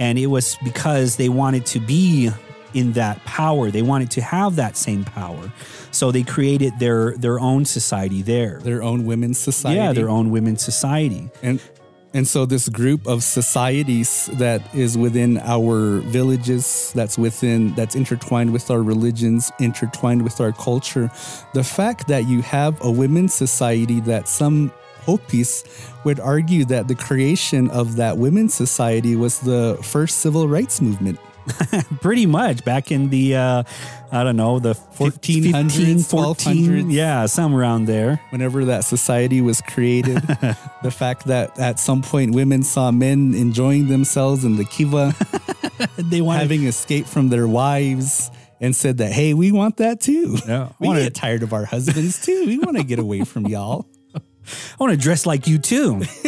and 0.00 0.18
it 0.18 0.26
was 0.28 0.56
because 0.64 1.14
they 1.16 1.28
wanted 1.28 1.64
to 1.66 1.78
be 1.80 2.30
in 2.76 2.92
that 2.92 3.24
power. 3.24 3.70
They 3.70 3.82
wanted 3.82 4.10
to 4.12 4.20
have 4.20 4.56
that 4.56 4.76
same 4.76 5.04
power, 5.04 5.50
so 5.90 6.12
they 6.12 6.22
created 6.22 6.78
their 6.78 7.16
their 7.16 7.40
own 7.40 7.64
society 7.64 8.22
there. 8.22 8.60
their 8.60 8.82
own 8.82 9.06
women's 9.06 9.38
society? 9.38 9.80
Yeah, 9.80 9.92
their 9.92 10.10
own 10.10 10.30
women's 10.30 10.62
society. 10.62 11.30
And 11.42 11.60
and 12.14 12.26
so 12.26 12.46
this 12.46 12.68
group 12.68 13.06
of 13.06 13.22
societies 13.22 14.30
that 14.34 14.74
is 14.74 14.96
within 14.96 15.38
our 15.38 15.98
villages, 16.00 16.92
that's 16.94 17.18
within 17.18 17.74
that's 17.74 17.94
intertwined 17.94 18.52
with 18.52 18.70
our 18.70 18.82
religions, 18.82 19.50
intertwined 19.58 20.22
with 20.22 20.40
our 20.40 20.52
culture. 20.52 21.10
The 21.54 21.64
fact 21.64 22.08
that 22.08 22.26
you 22.26 22.42
have 22.42 22.82
a 22.82 22.90
women's 22.90 23.34
society 23.34 24.00
that 24.00 24.28
some 24.28 24.72
Hopis 25.06 25.62
would 26.04 26.18
argue 26.18 26.64
that 26.64 26.88
the 26.88 26.94
creation 26.94 27.70
of 27.70 27.96
that 27.96 28.18
women's 28.18 28.54
society 28.54 29.14
was 29.14 29.38
the 29.40 29.78
first 29.82 30.18
civil 30.18 30.48
rights 30.48 30.80
movement. 30.80 31.18
Pretty 32.00 32.26
much 32.26 32.64
back 32.64 32.90
in 32.90 33.10
the, 33.10 33.36
uh, 33.36 33.62
I 34.12 34.24
don't 34.24 34.36
know, 34.36 34.58
the 34.58 34.74
1400s, 34.74 35.70
15, 35.70 35.98
14, 36.00 36.90
yeah, 36.90 37.26
some 37.26 37.54
around 37.54 37.86
there. 37.86 38.20
Whenever 38.30 38.64
that 38.66 38.84
society 38.84 39.40
was 39.40 39.60
created, 39.62 40.16
the 40.82 40.90
fact 40.90 41.26
that 41.26 41.58
at 41.58 41.78
some 41.78 42.02
point 42.02 42.34
women 42.34 42.62
saw 42.62 42.90
men 42.90 43.34
enjoying 43.34 43.88
themselves 43.88 44.44
in 44.44 44.56
the 44.56 44.64
kiva, 44.64 45.14
They 45.98 46.20
wanted 46.20 46.40
having 46.40 46.64
escaped 46.64 47.08
from 47.08 47.28
their 47.28 47.46
wives 47.46 48.30
and 48.60 48.74
said 48.74 48.98
that, 48.98 49.12
hey, 49.12 49.34
we 49.34 49.52
want 49.52 49.76
that 49.78 50.00
too. 50.00 50.38
Yeah. 50.46 50.70
We 50.78 50.88
Wanna- 50.88 51.02
get 51.02 51.14
tired 51.14 51.42
of 51.42 51.52
our 51.52 51.64
husbands 51.66 52.24
too. 52.24 52.44
We 52.46 52.58
want 52.58 52.76
to 52.78 52.84
get 52.84 52.98
away 52.98 53.24
from 53.24 53.46
y'all. 53.46 53.86
I 54.46 54.76
want 54.84 54.92
to 54.92 54.96
dress 54.96 55.26
like 55.26 55.46
you 55.46 55.58
too. 55.58 56.02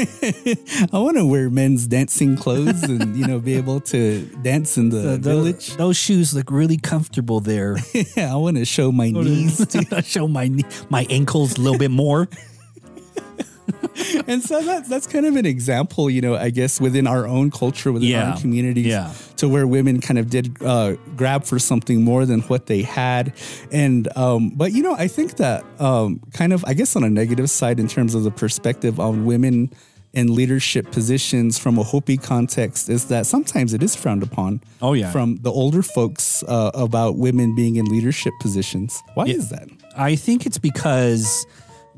I 0.93 0.99
want 0.99 1.17
to 1.17 1.27
wear 1.27 1.51
men's 1.51 1.87
dancing 1.87 2.37
clothes 2.37 2.83
and, 2.83 3.17
you 3.17 3.27
know, 3.27 3.39
be 3.39 3.55
able 3.55 3.81
to 3.93 4.25
dance 4.43 4.77
in 4.77 4.89
the, 4.91 4.99
The- 4.99 5.19
village. 5.19 5.77
Those 5.77 5.97
shoes 5.97 6.35
look 6.35 6.51
really 6.51 6.77
comfortable 6.79 7.41
there. 7.41 7.77
Yeah, 8.17 8.33
I 8.33 8.37
want 8.37 8.57
to 8.57 8.65
show 8.65 8.91
my 8.93 9.11
knees. 9.11 9.65
Show 10.05 10.29
my 10.29 10.49
knee- 10.49 10.65
my 10.91 11.07
ankles 11.11 11.57
a 11.59 11.61
little 11.61 11.79
bit 11.79 11.91
more. 11.91 12.29
and 14.27 14.43
so 14.43 14.63
that's 14.63 14.89
that's 14.89 15.07
kind 15.07 15.27
of 15.27 15.37
an 15.37 15.47
example, 15.47 16.09
you 16.11 16.21
know, 16.21 16.35
I 16.37 16.51
guess 16.51 16.81
within 16.81 17.07
our 17.07 17.27
own 17.27 17.51
culture, 17.51 17.93
within 17.93 18.15
our 18.15 18.21
Yeah. 18.23 18.33
own 18.35 18.41
communities, 18.41 18.87
Yeah. 18.87 19.13
to 19.37 19.49
where 19.49 19.67
women 19.67 20.01
kind 20.01 20.19
of 20.19 20.31
did 20.31 20.57
uh, 20.63 20.95
grab 21.17 21.45
for 21.45 21.59
something 21.59 22.03
more 22.03 22.27
than 22.27 22.41
what 22.43 22.67
they 22.67 22.83
had, 22.83 23.33
and 23.73 24.09
um, 24.17 24.51
but 24.51 24.73
you 24.73 24.83
know, 24.83 24.95
I 24.95 25.09
think 25.09 25.37
that 25.37 25.65
um, 25.79 26.21
kind 26.33 26.53
of, 26.53 26.65
I 26.67 26.75
guess, 26.75 26.97
on 26.97 27.05
a 27.05 27.11
negative 27.11 27.51
side 27.51 27.79
in 27.81 27.89
terms 27.89 28.15
of 28.15 28.23
the 28.25 28.31
perspective 28.31 28.99
on 29.01 29.25
women 29.25 29.71
in 30.15 30.35
leadership 30.35 30.91
positions 30.91 31.59
from 31.59 31.79
a 31.79 31.83
Hopi 31.83 32.17
context 32.17 32.89
is 32.89 33.05
that 33.09 33.27
sometimes 33.27 33.75
it 33.75 33.83
is 33.83 33.95
frowned 33.95 34.23
upon. 34.23 34.61
Oh, 34.81 34.95
yeah. 34.95 35.13
from 35.13 35.37
the 35.43 35.53
older 35.53 35.83
folks 35.83 36.43
uh, 36.49 36.71
about 36.73 37.19
women 37.19 37.55
being 37.55 37.77
in 37.77 37.85
leadership 37.85 38.33
positions. 38.41 39.03
Why 39.15 39.27
is 39.27 39.51
that? 39.51 39.69
I 39.99 40.17
think 40.17 40.47
it's 40.47 40.57
because 40.59 41.47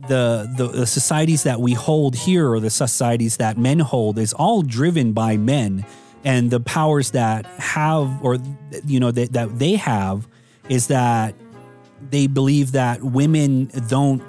the, 0.09 0.53
the 0.57 0.69
the 0.69 0.87
societies 0.87 1.43
that 1.45 1.61
we 1.61 1.73
hold 1.75 2.17
here 2.17 2.51
or 2.51 2.61
the 2.61 2.71
societies 2.71 3.37
that 3.39 3.59
men 3.59 3.81
hold 3.81 4.19
is 4.19 4.33
all 4.33 4.63
driven 4.63 5.13
by 5.13 5.37
men 5.37 5.85
and 6.25 6.51
the 6.51 6.61
powers 6.61 7.13
that 7.13 7.47
have 7.47 8.23
or 8.25 8.39
you 8.87 9.01
know 9.01 9.11
that, 9.11 9.33
that 9.33 9.59
they 9.59 9.77
have 9.77 10.27
is 10.69 10.87
that 10.89 11.35
they 12.11 12.27
believe 12.27 12.73
that 12.73 13.03
women 13.03 13.71
don't 13.89 14.23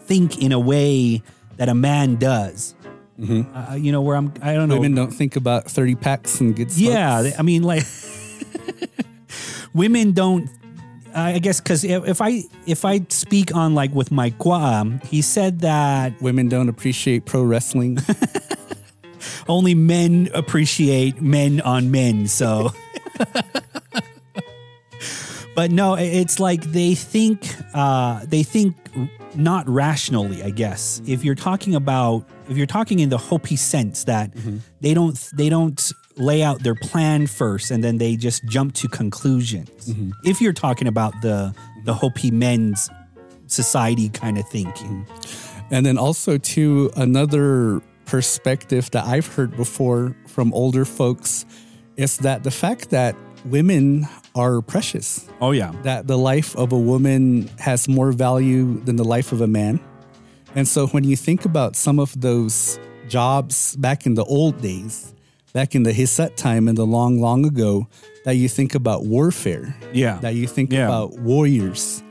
think 0.00 0.42
in 0.42 0.52
a 0.52 0.58
way 0.60 1.22
that 1.56 1.68
a 1.68 1.74
man 1.74 2.16
does. 2.16 2.74
Uh, 3.18 3.74
you 3.74 3.92
know 3.92 4.02
where 4.02 4.14
I'm 4.16 4.32
I 4.42 4.52
don't 4.52 4.68
know 4.68 4.74
Women 4.74 4.94
don't 4.94 5.10
think 5.10 5.36
about 5.36 5.64
thirty 5.64 5.94
packs 5.94 6.40
and 6.40 6.54
good. 6.54 6.70
yeah. 6.76 7.30
I 7.38 7.42
mean, 7.42 7.62
like 7.62 7.84
women 9.74 10.12
don't. 10.12 10.50
I 11.16 11.38
guess 11.38 11.60
because 11.60 11.82
if, 11.82 12.06
if 12.06 12.20
I 12.20 12.44
if 12.66 12.84
I 12.84 13.00
speak 13.08 13.54
on 13.54 13.74
like 13.74 13.94
with 13.94 14.12
my 14.12 14.28
Guam, 14.30 15.00
he 15.08 15.22
said 15.22 15.60
that 15.60 16.20
women 16.20 16.48
don't 16.48 16.68
appreciate 16.68 17.24
pro 17.24 17.42
wrestling. 17.42 17.98
only 19.48 19.74
men 19.74 20.28
appreciate 20.34 21.22
men 21.22 21.62
on 21.62 21.90
men. 21.90 22.26
So, 22.26 22.72
but 25.54 25.70
no, 25.70 25.94
it's 25.94 26.38
like 26.38 26.62
they 26.64 26.94
think 26.94 27.46
uh, 27.72 28.20
they 28.26 28.42
think 28.42 28.76
not 29.34 29.66
rationally. 29.68 30.42
I 30.42 30.50
guess 30.50 31.00
if 31.06 31.24
you're 31.24 31.34
talking 31.34 31.74
about 31.74 32.28
if 32.50 32.58
you're 32.58 32.66
talking 32.66 32.98
in 32.98 33.08
the 33.08 33.18
Hopi 33.18 33.56
sense 33.56 34.04
that 34.04 34.32
they 34.80 34.92
don't 34.92 35.18
they 35.34 35.48
don't 35.48 35.92
lay 36.16 36.42
out 36.42 36.62
their 36.62 36.74
plan 36.74 37.26
first 37.26 37.70
and 37.70 37.84
then 37.84 37.98
they 37.98 38.16
just 38.16 38.44
jump 38.46 38.74
to 38.74 38.88
conclusions. 38.88 39.68
Mm-hmm. 39.88 40.10
If 40.24 40.40
you're 40.40 40.52
talking 40.52 40.88
about 40.88 41.12
the 41.22 41.54
the 41.84 41.94
Hopi 41.94 42.30
men's 42.30 42.90
society 43.46 44.08
kind 44.08 44.38
of 44.38 44.48
thinking. 44.48 45.04
Mm-hmm. 45.06 45.74
and 45.74 45.86
then 45.86 45.98
also 45.98 46.38
to 46.38 46.90
another 46.96 47.80
perspective 48.04 48.90
that 48.92 49.04
I've 49.04 49.26
heard 49.26 49.56
before 49.56 50.16
from 50.26 50.52
older 50.54 50.84
folks 50.84 51.44
is 51.96 52.18
that 52.18 52.44
the 52.44 52.50
fact 52.50 52.90
that 52.90 53.16
women 53.44 54.06
are 54.34 54.60
precious. 54.62 55.28
Oh 55.40 55.52
yeah. 55.52 55.72
That 55.82 56.06
the 56.06 56.18
life 56.18 56.54
of 56.56 56.72
a 56.72 56.78
woman 56.78 57.48
has 57.58 57.88
more 57.88 58.12
value 58.12 58.80
than 58.84 58.96
the 58.96 59.04
life 59.04 59.32
of 59.32 59.40
a 59.40 59.46
man. 59.46 59.80
And 60.54 60.66
so 60.66 60.86
when 60.88 61.04
you 61.04 61.16
think 61.16 61.44
about 61.44 61.76
some 61.76 61.98
of 61.98 62.18
those 62.20 62.78
jobs 63.08 63.76
back 63.76 64.06
in 64.06 64.14
the 64.14 64.24
old 64.24 64.60
days, 64.60 65.14
back 65.56 65.74
in 65.74 65.84
the 65.84 65.92
Hisset 66.00 66.36
time 66.36 66.68
and 66.68 66.76
the 66.76 66.84
long, 66.84 67.18
long 67.18 67.46
ago, 67.46 67.88
that 68.26 68.34
you 68.36 68.46
think 68.46 68.74
about 68.74 69.06
warfare. 69.06 69.74
Yeah. 69.90 70.18
That 70.20 70.34
you 70.34 70.46
think 70.46 70.70
Yeah. 70.70 70.84
about 70.84 71.18
warriors. 71.18 72.02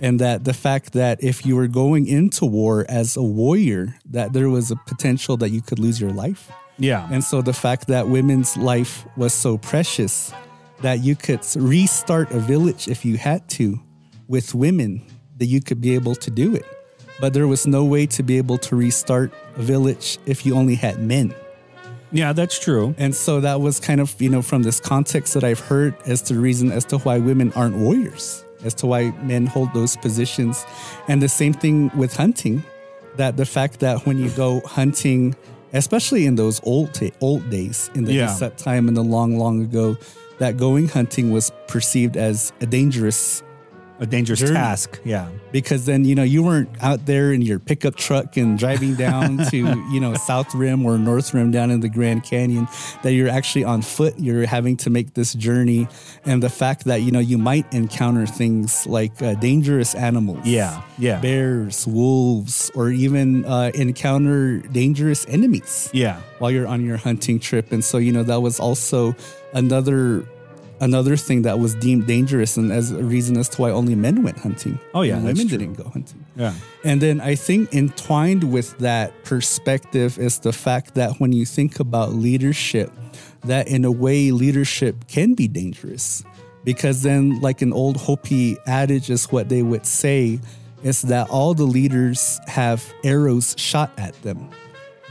And 0.00 0.18
that 0.20 0.44
the 0.44 0.54
fact 0.54 0.94
that 0.94 1.22
if 1.22 1.44
you 1.46 1.54
were 1.54 1.68
going 1.68 2.06
into 2.06 2.46
war 2.46 2.86
as 2.88 3.16
a 3.18 3.22
warrior, 3.42 3.82
that 4.16 4.32
there 4.32 4.48
was 4.48 4.70
a 4.70 4.76
potential 4.86 5.36
that 5.36 5.50
you 5.50 5.60
could 5.60 5.78
lose 5.78 6.00
your 6.00 6.12
life. 6.24 6.50
Yeah. 6.78 7.06
And 7.12 7.22
so 7.22 7.42
the 7.42 7.52
fact 7.52 7.88
that 7.88 8.08
women's 8.08 8.56
life 8.56 9.04
was 9.18 9.34
so 9.34 9.58
precious 9.58 10.32
that 10.80 11.04
you 11.06 11.14
could 11.14 11.44
restart 11.56 12.32
a 12.32 12.40
village 12.40 12.88
if 12.88 13.04
you 13.04 13.18
had 13.18 13.40
to 13.58 13.66
with 14.28 14.54
women, 14.54 15.02
that 15.38 15.46
you 15.46 15.60
could 15.60 15.80
be 15.80 15.94
able 15.94 16.14
to 16.24 16.30
do 16.30 16.54
it. 16.54 16.64
But 17.20 17.34
there 17.34 17.46
was 17.46 17.66
no 17.66 17.84
way 17.84 18.06
to 18.16 18.22
be 18.22 18.38
able 18.38 18.58
to 18.68 18.74
restart 18.76 19.30
a 19.58 19.62
village 19.62 20.18
if 20.24 20.46
you 20.46 20.54
only 20.56 20.76
had 20.76 20.96
men. 21.14 21.34
Yeah, 22.14 22.32
that's 22.32 22.58
true. 22.58 22.94
And 22.96 23.14
so 23.14 23.40
that 23.40 23.60
was 23.60 23.80
kind 23.80 24.00
of, 24.00 24.14
you 24.22 24.30
know, 24.30 24.40
from 24.40 24.62
this 24.62 24.78
context 24.80 25.34
that 25.34 25.44
I've 25.44 25.60
heard 25.60 25.94
as 26.06 26.22
to 26.22 26.34
the 26.34 26.40
reason 26.40 26.70
as 26.72 26.84
to 26.86 26.98
why 26.98 27.18
women 27.18 27.52
aren't 27.54 27.76
warriors, 27.76 28.44
as 28.64 28.72
to 28.76 28.86
why 28.86 29.10
men 29.22 29.46
hold 29.46 29.74
those 29.74 29.96
positions. 29.96 30.64
And 31.08 31.20
the 31.20 31.28
same 31.28 31.52
thing 31.52 31.90
with 31.96 32.14
hunting, 32.16 32.62
that 33.16 33.36
the 33.36 33.44
fact 33.44 33.80
that 33.80 34.06
when 34.06 34.18
you 34.18 34.30
go 34.30 34.60
hunting, 34.64 35.34
especially 35.72 36.24
in 36.26 36.36
those 36.36 36.60
old 36.64 36.94
ta- 36.94 37.10
old 37.20 37.50
days, 37.50 37.90
in 37.94 38.04
the 38.04 38.12
Yeah. 38.14 38.28
set 38.32 38.58
time 38.58 38.86
in 38.88 38.94
the 38.94 39.04
long, 39.04 39.36
long 39.38 39.60
ago, 39.62 39.96
that 40.38 40.56
going 40.56 40.88
hunting 40.88 41.30
was 41.32 41.50
perceived 41.68 42.16
as 42.16 42.52
a 42.60 42.66
dangerous 42.66 43.42
A 44.00 44.06
dangerous 44.06 44.40
Journey. 44.40 44.54
task. 44.54 45.00
Yeah. 45.04 45.28
because 45.52 45.86
then 45.86 46.04
you 46.04 46.16
know 46.16 46.24
you 46.24 46.42
weren't 46.42 46.68
out 46.82 47.06
there 47.06 47.32
in 47.32 47.40
your 47.42 47.60
pickup 47.60 47.94
truck 47.94 48.36
and 48.36 48.58
driving 48.58 48.96
down 48.96 49.38
to 49.50 49.56
you 49.56 50.00
know 50.00 50.14
South 50.14 50.52
Rim 50.52 50.84
or 50.84 50.98
North 50.98 51.32
Rim 51.32 51.52
down 51.52 51.70
in 51.70 51.78
the 51.78 51.88
Grand 51.88 52.24
Canyon 52.24 52.66
that 53.04 53.12
you're 53.12 53.28
actually 53.28 53.62
on 53.64 53.82
foot 53.82 54.18
you're 54.18 54.46
having 54.46 54.76
to 54.78 54.90
make 54.90 55.14
this 55.14 55.32
journey 55.34 55.86
and 56.24 56.42
the 56.42 56.50
fact 56.50 56.84
that 56.86 57.02
you 57.02 57.12
know 57.12 57.20
you 57.20 57.38
might 57.38 57.72
encounter 57.72 58.26
things 58.26 58.84
like 58.86 59.22
uh, 59.22 59.34
dangerous 59.34 59.94
animals 59.94 60.40
Yeah. 60.44 60.82
Yeah. 60.98 61.20
bears 61.20 61.86
wolves 61.86 62.72
or 62.74 62.90
even 62.90 63.44
uh, 63.44 63.70
encounter 63.74 64.58
dangerous 64.74 65.24
enemies 65.28 65.88
Yeah. 65.92 66.18
while 66.40 66.50
you're 66.50 66.66
on 66.66 66.84
your 66.84 66.96
hunting 66.96 67.38
trip 67.38 67.70
and 67.70 67.84
so 67.84 67.98
you 67.98 68.10
know 68.10 68.24
that 68.24 68.40
was 68.42 68.58
also 68.58 69.14
another 69.54 70.24
another 70.80 71.16
thing 71.16 71.42
that 71.42 71.58
was 71.58 71.74
deemed 71.76 72.06
dangerous 72.06 72.56
and 72.56 72.72
as 72.72 72.90
a 72.90 73.02
reason 73.02 73.36
as 73.36 73.48
to 73.48 73.60
why 73.62 73.70
only 73.70 73.94
men 73.94 74.22
went 74.22 74.38
hunting 74.38 74.78
Oh, 74.92 75.02
yeah, 75.02 75.16
women 75.16 75.48
true. 75.48 75.58
didn't 75.58 75.74
go 75.74 75.84
hunting 75.88 76.24
Yeah. 76.36 76.52
and 76.84 77.00
then 77.00 77.20
i 77.20 77.34
think 77.34 77.72
entwined 77.72 78.52
with 78.52 78.76
that 78.78 79.12
perspective 79.24 80.18
is 80.18 80.40
the 80.40 80.52
fact 80.52 80.94
that 80.94 81.20
when 81.20 81.32
you 81.32 81.44
think 81.46 81.78
about 81.80 82.12
leadership 82.12 82.90
that 83.42 83.68
in 83.68 83.84
a 83.84 83.90
way 83.92 84.30
leadership 84.32 85.06
can 85.06 85.34
be 85.34 85.46
dangerous 85.48 86.24
because 86.64 87.02
then 87.02 87.40
like 87.40 87.62
an 87.62 87.72
old 87.72 87.96
hopi 87.98 88.56
adage 88.66 89.10
is 89.10 89.30
what 89.30 89.48
they 89.48 89.62
would 89.62 89.86
say 89.86 90.40
is 90.82 91.02
that 91.02 91.28
all 91.30 91.54
the 91.54 91.64
leaders 91.64 92.40
have 92.46 92.82
arrows 93.04 93.54
shot 93.58 93.90
at 93.98 94.14
them 94.22 94.48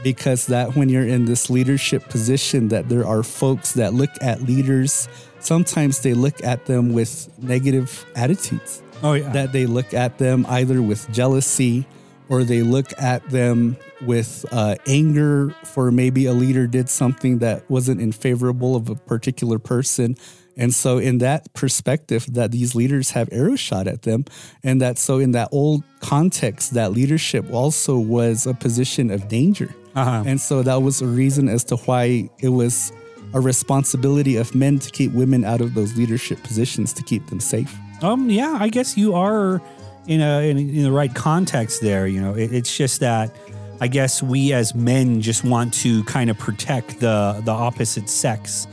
because 0.02 0.46
that 0.48 0.76
when 0.76 0.88
you're 0.88 1.06
in 1.06 1.24
this 1.24 1.48
leadership 1.48 2.08
position 2.10 2.68
that 2.68 2.88
there 2.88 3.06
are 3.06 3.22
folks 3.22 3.72
that 3.72 3.94
look 3.94 4.10
at 4.20 4.42
leaders 4.42 5.08
sometimes 5.44 6.00
they 6.00 6.14
look 6.14 6.42
at 6.44 6.66
them 6.66 6.92
with 6.92 7.28
negative 7.42 8.04
attitudes 8.16 8.82
Oh 9.02 9.12
yeah. 9.14 9.30
that 9.32 9.52
they 9.52 9.66
look 9.66 9.92
at 9.94 10.18
them 10.18 10.46
either 10.48 10.80
with 10.80 11.10
jealousy 11.12 11.86
or 12.28 12.42
they 12.44 12.62
look 12.62 12.86
at 12.98 13.28
them 13.30 13.76
with 14.00 14.46
uh, 14.50 14.76
anger 14.86 15.50
for 15.64 15.90
maybe 15.92 16.24
a 16.26 16.32
leader 16.32 16.66
did 16.66 16.88
something 16.88 17.38
that 17.38 17.68
wasn't 17.68 18.00
in 18.00 18.12
favorable 18.12 18.76
of 18.76 18.88
a 18.88 18.94
particular 18.94 19.58
person 19.58 20.16
and 20.56 20.72
so 20.72 20.98
in 20.98 21.18
that 21.18 21.52
perspective 21.52 22.24
that 22.32 22.50
these 22.52 22.74
leaders 22.74 23.10
have 23.10 23.28
arrows 23.32 23.60
shot 23.60 23.86
at 23.86 24.02
them 24.02 24.24
and 24.62 24.80
that 24.80 24.98
so 24.98 25.18
in 25.18 25.32
that 25.32 25.48
old 25.52 25.82
context 26.00 26.74
that 26.74 26.92
leadership 26.92 27.44
also 27.52 27.98
was 27.98 28.46
a 28.46 28.54
position 28.54 29.10
of 29.10 29.28
danger 29.28 29.74
Uh-huh. 29.94 30.22
and 30.26 30.40
so 30.40 30.62
that 30.62 30.80
was 30.82 31.02
a 31.02 31.06
reason 31.06 31.48
as 31.48 31.62
to 31.64 31.76
why 31.76 32.28
it 32.40 32.48
was 32.50 32.92
a 33.34 33.40
responsibility 33.40 34.36
of 34.36 34.54
men 34.54 34.78
to 34.78 34.90
keep 34.90 35.12
women 35.12 35.44
out 35.44 35.60
of 35.60 35.74
those 35.74 35.96
leadership 35.96 36.42
positions 36.42 36.92
to 36.94 37.02
keep 37.02 37.26
them 37.26 37.40
safe 37.40 37.76
Um, 38.02 38.30
yeah, 38.30 38.56
I 38.60 38.68
guess 38.68 38.96
you 38.96 39.14
are 39.14 39.60
in 40.06 40.20
a 40.20 40.48
in, 40.50 40.56
in 40.58 40.82
the 40.82 40.92
right 40.92 41.14
context 41.14 41.80
there. 41.82 42.06
You 42.06 42.20
know, 42.20 42.34
it, 42.34 42.52
it's 42.52 42.76
just 42.76 43.00
that 43.00 43.34
I 43.80 43.88
guess 43.88 44.22
we 44.22 44.52
as 44.52 44.74
men 44.74 45.20
just 45.20 45.42
want 45.44 45.72
to 45.82 46.04
kind 46.04 46.30
of 46.30 46.38
protect 46.38 47.00
the 47.00 47.40
the 47.44 47.52
opposite 47.52 48.08
sex. 48.08 48.66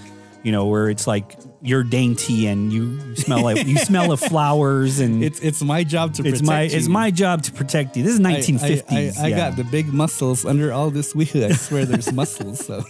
You 0.44 0.52
know, 0.52 0.66
where 0.68 0.90
it's 0.90 1.06
like 1.08 1.38
you're 1.62 1.84
dainty 1.84 2.48
and 2.48 2.74
you 2.74 3.16
smell 3.16 3.44
like 3.44 3.66
you 3.68 3.78
smell 3.78 4.12
of 4.12 4.20
flowers 4.32 5.00
and 5.00 5.24
it's 5.24 5.40
it's 5.40 5.62
my 5.62 5.84
job 5.84 6.14
to 6.16 6.24
it's 6.24 6.42
protect 6.42 6.48
my 6.48 6.62
you. 6.64 6.78
it's 6.78 6.88
my 6.88 7.12
job 7.12 7.44
to 7.44 7.52
protect 7.54 7.96
you. 7.96 8.04
This 8.04 8.14
is 8.16 8.20
I- 8.20 8.34
1950s. 8.34 8.84
I, 8.92 9.22
I, 9.22 9.26
I 9.26 9.28
yeah. 9.30 9.38
got 9.38 9.56
the 9.56 9.64
big 9.64 9.94
muscles 9.94 10.46
under 10.46 10.74
all 10.74 10.90
this 10.92 11.14
weed. 11.16 11.36
I 11.36 11.52
swear 11.54 11.86
there's 11.86 12.12
muscles. 12.12 12.66
So 12.66 12.84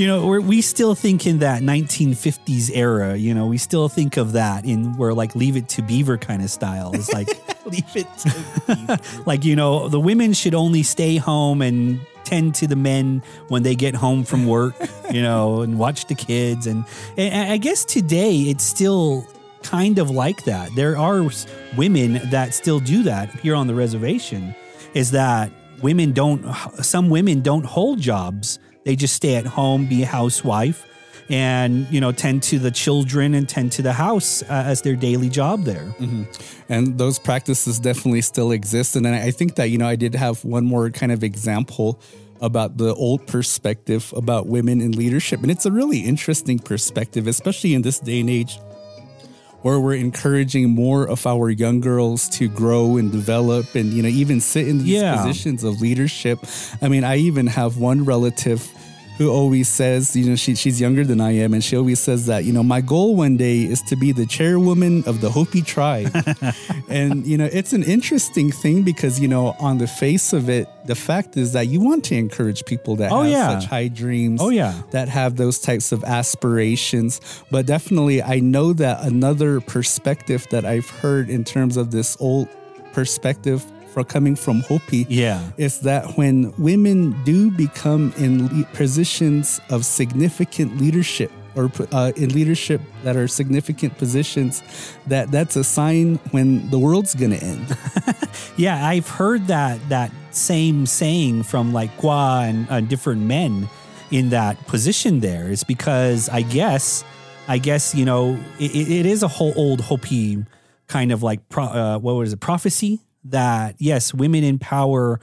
you 0.00 0.06
know 0.06 0.26
we're, 0.26 0.40
we 0.40 0.62
still 0.62 0.94
think 0.94 1.26
in 1.26 1.40
that 1.40 1.60
1950s 1.60 2.70
era 2.72 3.16
you 3.16 3.34
know 3.34 3.44
we 3.44 3.58
still 3.58 3.86
think 3.86 4.16
of 4.16 4.32
that 4.32 4.64
in 4.64 4.96
where 4.96 5.12
like 5.12 5.36
leave 5.36 5.56
it 5.56 5.68
to 5.68 5.82
beaver 5.82 6.16
kind 6.16 6.42
of 6.42 6.50
style. 6.50 6.90
It's 6.94 7.12
like 7.12 7.28
leave 7.66 7.94
it 7.94 8.06
to 8.20 9.00
like 9.26 9.44
you 9.44 9.54
know 9.54 9.90
the 9.90 10.00
women 10.00 10.32
should 10.32 10.54
only 10.54 10.82
stay 10.82 11.16
home 11.18 11.60
and 11.60 12.00
tend 12.24 12.54
to 12.54 12.66
the 12.66 12.76
men 12.76 13.22
when 13.48 13.62
they 13.62 13.74
get 13.74 13.94
home 13.94 14.24
from 14.24 14.46
work 14.46 14.74
you 15.10 15.20
know 15.20 15.60
and 15.60 15.78
watch 15.78 16.06
the 16.06 16.14
kids. 16.14 16.66
And, 16.66 16.86
and 17.18 17.52
i 17.52 17.58
guess 17.58 17.84
today 17.84 18.36
it's 18.48 18.64
still 18.64 19.26
kind 19.62 19.98
of 19.98 20.08
like 20.08 20.44
that. 20.44 20.74
There 20.74 20.96
are 20.96 21.28
women 21.76 22.30
that 22.30 22.54
still 22.54 22.80
do 22.80 23.02
that 23.02 23.28
here 23.40 23.54
on 23.54 23.66
the 23.66 23.74
reservation 23.74 24.54
is 24.94 25.10
that 25.10 25.52
women 25.82 26.12
don't 26.12 26.42
some 26.82 27.10
women 27.10 27.42
don't 27.42 27.66
hold 27.66 28.00
jobs 28.00 28.58
they 28.84 28.96
just 28.96 29.14
stay 29.14 29.36
at 29.36 29.46
home 29.46 29.86
be 29.86 30.02
a 30.02 30.06
housewife 30.06 30.86
and 31.30 31.86
you 31.90 32.00
know 32.00 32.10
tend 32.12 32.42
to 32.42 32.58
the 32.58 32.70
children 32.70 33.34
and 33.34 33.48
tend 33.48 33.72
to 33.72 33.82
the 33.82 33.92
house 33.92 34.42
uh, 34.42 34.64
as 34.66 34.82
their 34.82 34.96
daily 34.96 35.28
job 35.28 35.64
there. 35.64 35.94
And 36.68 36.98
those 36.98 37.18
practices 37.18 37.78
definitely 37.78 38.20
still 38.20 38.50
exist. 38.50 38.96
And 38.96 39.06
I 39.06 39.30
think 39.30 39.54
that 39.54 39.70
you 39.70 39.78
know 39.78 39.86
I 39.86 39.96
did 39.96 40.14
have 40.14 40.44
one 40.44 40.64
more 40.64 40.90
kind 40.90 41.12
of 41.12 41.22
example 41.22 42.00
about 42.40 42.78
the 42.78 42.94
old 42.94 43.26
perspective 43.26 44.12
about 44.16 44.46
women 44.46 44.80
in 44.80 44.92
leadership, 44.92 45.40
and 45.42 45.50
it's 45.50 45.66
a 45.66 45.72
really 45.72 46.00
interesting 46.00 46.58
perspective, 46.58 47.26
especially 47.26 47.74
in 47.74 47.82
this 47.82 48.00
day 48.00 48.20
and 48.20 48.30
age 48.30 48.58
where 49.62 49.78
we're 49.78 49.94
encouraging 49.94 50.70
more 50.70 51.06
of 51.08 51.26
our 51.26 51.50
young 51.50 51.80
girls 51.80 52.28
to 52.30 52.48
grow 52.48 52.96
and 52.96 53.12
develop 53.12 53.74
and 53.74 53.92
you 53.92 54.02
know 54.02 54.08
even 54.08 54.40
sit 54.40 54.66
in 54.68 54.78
these 54.78 54.88
Yeah. 55.00 55.16
positions 55.16 55.64
of 55.64 55.80
leadership 55.80 56.38
i 56.82 56.88
mean 56.88 57.04
i 57.04 57.16
even 57.16 57.46
have 57.46 57.76
one 57.76 58.04
relative 58.04 58.72
who 59.20 59.28
always 59.30 59.68
says 59.68 60.16
you 60.16 60.24
know 60.24 60.34
she, 60.34 60.54
she's 60.54 60.80
younger 60.80 61.04
than 61.04 61.20
i 61.20 61.30
am 61.30 61.52
and 61.52 61.62
she 61.62 61.76
always 61.76 62.00
says 62.00 62.24
that 62.24 62.42
you 62.46 62.54
know 62.54 62.62
my 62.62 62.80
goal 62.80 63.14
one 63.14 63.36
day 63.36 63.58
is 63.74 63.82
to 63.82 63.94
be 63.94 64.12
the 64.12 64.24
chairwoman 64.24 65.04
of 65.06 65.20
the 65.20 65.28
hopi 65.30 65.60
tribe 65.60 66.10
and 66.88 67.26
you 67.26 67.36
know 67.36 67.44
it's 67.52 67.74
an 67.74 67.82
interesting 67.82 68.50
thing 68.50 68.82
because 68.82 69.20
you 69.20 69.28
know 69.28 69.54
on 69.60 69.76
the 69.76 69.86
face 69.86 70.32
of 70.32 70.48
it 70.48 70.66
the 70.86 70.94
fact 70.94 71.36
is 71.36 71.52
that 71.52 71.66
you 71.66 71.80
want 71.80 72.02
to 72.02 72.14
encourage 72.16 72.64
people 72.64 72.96
that 72.96 73.12
Oh, 73.12 73.20
have 73.22 73.30
yeah. 73.30 73.58
such 73.60 73.68
high 73.68 73.88
dreams 73.88 74.40
Oh, 74.42 74.48
yeah. 74.48 74.72
that 74.92 75.08
have 75.10 75.36
those 75.36 75.58
types 75.60 75.92
of 75.92 76.02
aspirations. 76.02 77.20
But 77.50 77.66
definitely, 77.66 78.22
I 78.22 78.40
know 78.40 78.72
that 78.72 79.04
another 79.04 79.60
perspective 79.60 80.46
that 80.50 80.64
I've 80.64 80.88
heard 80.88 81.28
in 81.28 81.44
terms 81.44 81.76
of 81.76 81.90
this 81.90 82.16
old 82.18 82.48
perspective 82.94 83.62
for 83.92 84.04
coming 84.04 84.36
from 84.36 84.60
Hopi 84.62 85.06
Yeah. 85.08 85.40
is 85.56 85.80
that 85.80 86.16
when 86.16 86.52
women 86.58 87.14
do 87.24 87.50
become 87.50 88.12
in 88.18 88.46
le- 88.60 88.64
positions 88.72 89.60
of 89.70 89.84
significant 89.84 90.80
leadership 90.80 91.30
or 91.56 91.70
uh, 91.90 92.12
in 92.14 92.32
leadership 92.32 92.80
that 93.02 93.16
are 93.16 93.26
significant 93.26 93.98
positions 93.98 94.62
that 95.08 95.30
that's 95.32 95.56
a 95.56 95.64
sign 95.64 96.14
when 96.30 96.70
the 96.70 96.78
world's 96.78 97.14
going 97.16 97.32
to 97.32 97.42
end 97.44 97.76
Yeah, 98.56 98.86
I've 98.86 99.08
heard 99.08 99.46
that 99.48 99.80
that 99.88 100.12
same 100.30 100.86
saying 100.86 101.42
from 101.44 101.72
like 101.72 101.90
Gua 102.00 102.42
and 102.46 102.70
uh, 102.70 102.80
different 102.80 103.22
men 103.22 103.68
in 104.10 104.30
that 104.30 104.54
position. 104.66 105.20
There 105.20 105.48
is 105.50 105.64
because 105.64 106.28
I 106.28 106.42
guess, 106.42 107.02
I 107.48 107.58
guess 107.58 107.94
you 107.94 108.04
know, 108.04 108.38
it, 108.60 108.70
it 108.74 109.06
is 109.06 109.22
a 109.22 109.28
whole 109.28 109.52
old 109.56 109.80
Hopi 109.80 110.44
kind 110.88 111.10
of 111.10 111.22
like 111.22 111.48
pro, 111.48 111.64
uh, 111.64 111.98
what 111.98 112.14
was 112.14 112.32
it 112.32 112.40
prophecy 112.40 113.00
that 113.24 113.76
yes, 113.78 114.14
women 114.14 114.44
in 114.44 114.58
power 114.58 115.20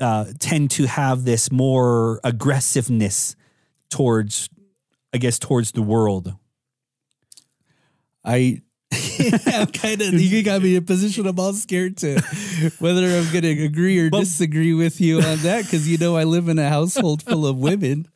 uh, 0.00 0.26
tend 0.38 0.70
to 0.72 0.86
have 0.86 1.24
this 1.24 1.50
more 1.50 2.20
aggressiveness 2.24 3.36
towards, 3.90 4.48
I 5.12 5.18
guess, 5.18 5.38
towards 5.38 5.72
the 5.72 5.82
world. 5.82 6.34
I 8.24 8.62
I'm 9.46 9.66
kind 9.68 10.00
of 10.00 10.14
you 10.20 10.42
got 10.42 10.62
me 10.62 10.76
in 10.76 10.82
a 10.82 10.86
position 10.86 11.26
I'm 11.26 11.38
all 11.38 11.52
scared 11.52 11.98
to 11.98 12.20
whether 12.78 13.04
I'm 13.04 13.30
going 13.32 13.42
to 13.42 13.64
agree 13.64 13.98
or 13.98 14.10
disagree 14.10 14.74
with 14.74 15.00
you 15.00 15.20
on 15.20 15.38
that 15.38 15.64
because 15.64 15.88
you 15.88 15.98
know 15.98 16.16
I 16.16 16.24
live 16.24 16.48
in 16.48 16.58
a 16.58 16.68
household 16.68 17.22
full 17.22 17.46
of 17.46 17.58
women. 17.58 18.08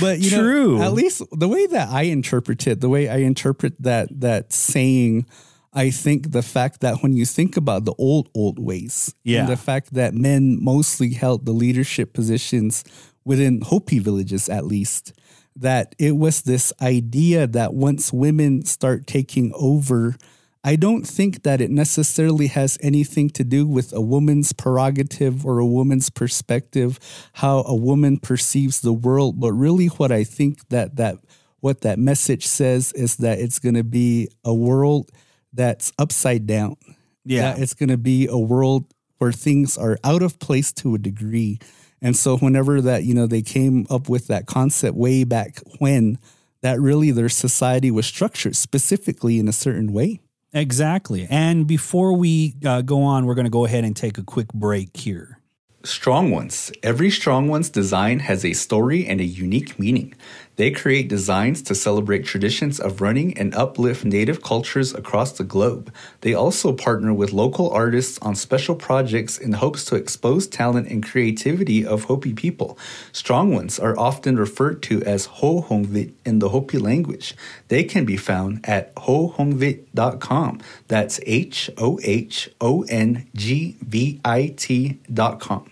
But 0.00 0.20
you 0.20 0.30
True. 0.30 0.78
know, 0.78 0.84
at 0.84 0.92
least 0.92 1.22
the 1.32 1.48
way 1.48 1.66
that 1.66 1.88
I 1.88 2.02
interpret 2.02 2.66
it, 2.68 2.80
the 2.80 2.88
way 2.88 3.08
I 3.08 3.16
interpret 3.16 3.74
that 3.82 4.20
that 4.20 4.52
saying, 4.52 5.26
I 5.72 5.90
think 5.90 6.32
the 6.32 6.42
fact 6.42 6.80
that 6.80 7.02
when 7.02 7.12
you 7.12 7.24
think 7.26 7.56
about 7.56 7.84
the 7.84 7.94
old 7.98 8.28
old 8.34 8.58
ways, 8.58 9.14
Yeah. 9.24 9.40
and 9.40 9.48
the 9.48 9.56
fact 9.56 9.94
that 9.94 10.14
men 10.14 10.62
mostly 10.62 11.10
held 11.14 11.44
the 11.44 11.52
leadership 11.52 12.12
positions 12.12 12.84
within 13.24 13.60
Hopi 13.60 13.98
villages, 13.98 14.48
at 14.48 14.66
least, 14.66 15.12
that 15.54 15.94
it 15.98 16.16
was 16.16 16.42
this 16.42 16.72
idea 16.80 17.46
that 17.46 17.74
once 17.74 18.12
women 18.12 18.64
start 18.64 19.06
taking 19.06 19.52
over, 19.54 20.16
I 20.64 20.76
don't 20.76 21.06
think 21.06 21.42
that 21.42 21.60
it 21.60 21.70
necessarily 21.70 22.46
has 22.48 22.78
anything 22.80 23.30
to 23.30 23.44
do 23.44 23.66
with 23.66 23.92
a 23.92 24.00
woman's 24.00 24.52
prerogative 24.52 25.44
or 25.44 25.58
a 25.58 25.66
woman's 25.66 26.10
perspective, 26.10 26.98
how 27.34 27.62
a 27.66 27.74
woman 27.74 28.18
perceives 28.18 28.80
the 28.80 28.92
world, 28.92 29.38
but 29.40 29.52
really 29.52 29.86
what 29.86 30.10
I 30.12 30.24
think 30.24 30.68
that 30.70 30.96
that 30.96 31.18
what 31.60 31.80
that 31.82 31.98
message 31.98 32.46
says 32.46 32.92
is 32.92 33.16
that 33.16 33.38
it's 33.40 33.58
going 33.58 33.74
to 33.74 33.84
be 33.84 34.28
a 34.44 34.54
world 34.54 35.10
that's 35.52 35.92
upside 35.98 36.46
down. 36.46 36.76
Yeah. 37.24 37.52
That 37.52 37.62
it's 37.62 37.74
going 37.74 37.90
to 37.90 37.98
be 37.98 38.26
a 38.26 38.38
world 38.38 38.86
where 39.18 39.32
things 39.32 39.76
are 39.76 39.98
out 40.04 40.22
of 40.22 40.38
place 40.38 40.72
to 40.72 40.94
a 40.94 40.98
degree. 40.98 41.58
And 42.00 42.16
so 42.16 42.36
whenever 42.38 42.80
that, 42.80 43.04
you 43.04 43.14
know, 43.14 43.26
they 43.26 43.42
came 43.42 43.86
up 43.90 44.08
with 44.08 44.28
that 44.28 44.46
concept 44.46 44.96
way 44.96 45.24
back 45.24 45.60
when 45.78 46.18
that 46.62 46.80
really 46.80 47.10
their 47.10 47.28
society 47.28 47.90
was 47.90 48.06
structured 48.06 48.56
specifically 48.56 49.38
in 49.38 49.48
a 49.48 49.52
certain 49.52 49.92
way. 49.92 50.20
Exactly. 50.52 51.26
And 51.28 51.66
before 51.66 52.14
we 52.14 52.54
uh, 52.64 52.82
go 52.82 53.02
on, 53.02 53.26
we're 53.26 53.34
going 53.34 53.44
to 53.44 53.50
go 53.50 53.64
ahead 53.64 53.84
and 53.84 53.94
take 53.94 54.16
a 54.16 54.22
quick 54.22 54.48
break 54.54 54.96
here. 54.96 55.38
Strong 55.84 56.30
Ones. 56.30 56.72
Every 56.82 57.10
Strong 57.10 57.48
Ones 57.48 57.70
design 57.70 58.20
has 58.20 58.44
a 58.44 58.52
story 58.52 59.06
and 59.06 59.20
a 59.20 59.24
unique 59.24 59.78
meaning. 59.78 60.14
They 60.58 60.72
create 60.72 61.06
designs 61.06 61.62
to 61.62 61.74
celebrate 61.76 62.24
traditions 62.24 62.80
of 62.80 63.00
running 63.00 63.38
and 63.38 63.54
uplift 63.54 64.04
native 64.04 64.42
cultures 64.42 64.92
across 64.92 65.30
the 65.30 65.44
globe. 65.44 65.94
They 66.22 66.34
also 66.34 66.72
partner 66.72 67.14
with 67.14 67.32
local 67.32 67.70
artists 67.70 68.18
on 68.18 68.34
special 68.34 68.74
projects 68.74 69.38
in 69.38 69.52
hopes 69.52 69.84
to 69.84 69.94
expose 69.94 70.48
talent 70.48 70.88
and 70.88 71.06
creativity 71.06 71.86
of 71.86 72.04
Hopi 72.04 72.34
people. 72.34 72.76
Strong 73.12 73.54
Ones 73.54 73.78
are 73.78 73.96
often 73.96 74.34
referred 74.34 74.82
to 74.82 75.00
as 75.04 75.26
Ho 75.26 75.62
Hongvit 75.62 76.10
in 76.24 76.40
the 76.40 76.48
Hopi 76.48 76.78
language. 76.78 77.36
They 77.68 77.84
can 77.84 78.04
be 78.04 78.16
found 78.16 78.58
at 78.64 78.92
hohongvit.com. 78.96 80.60
That's 80.88 81.20
H 81.24 81.70
O 81.78 82.00
H 82.02 82.50
O 82.60 82.82
N 82.88 83.28
G 83.32 83.76
V 83.80 84.20
I 84.24 84.54
T.com. 84.56 85.70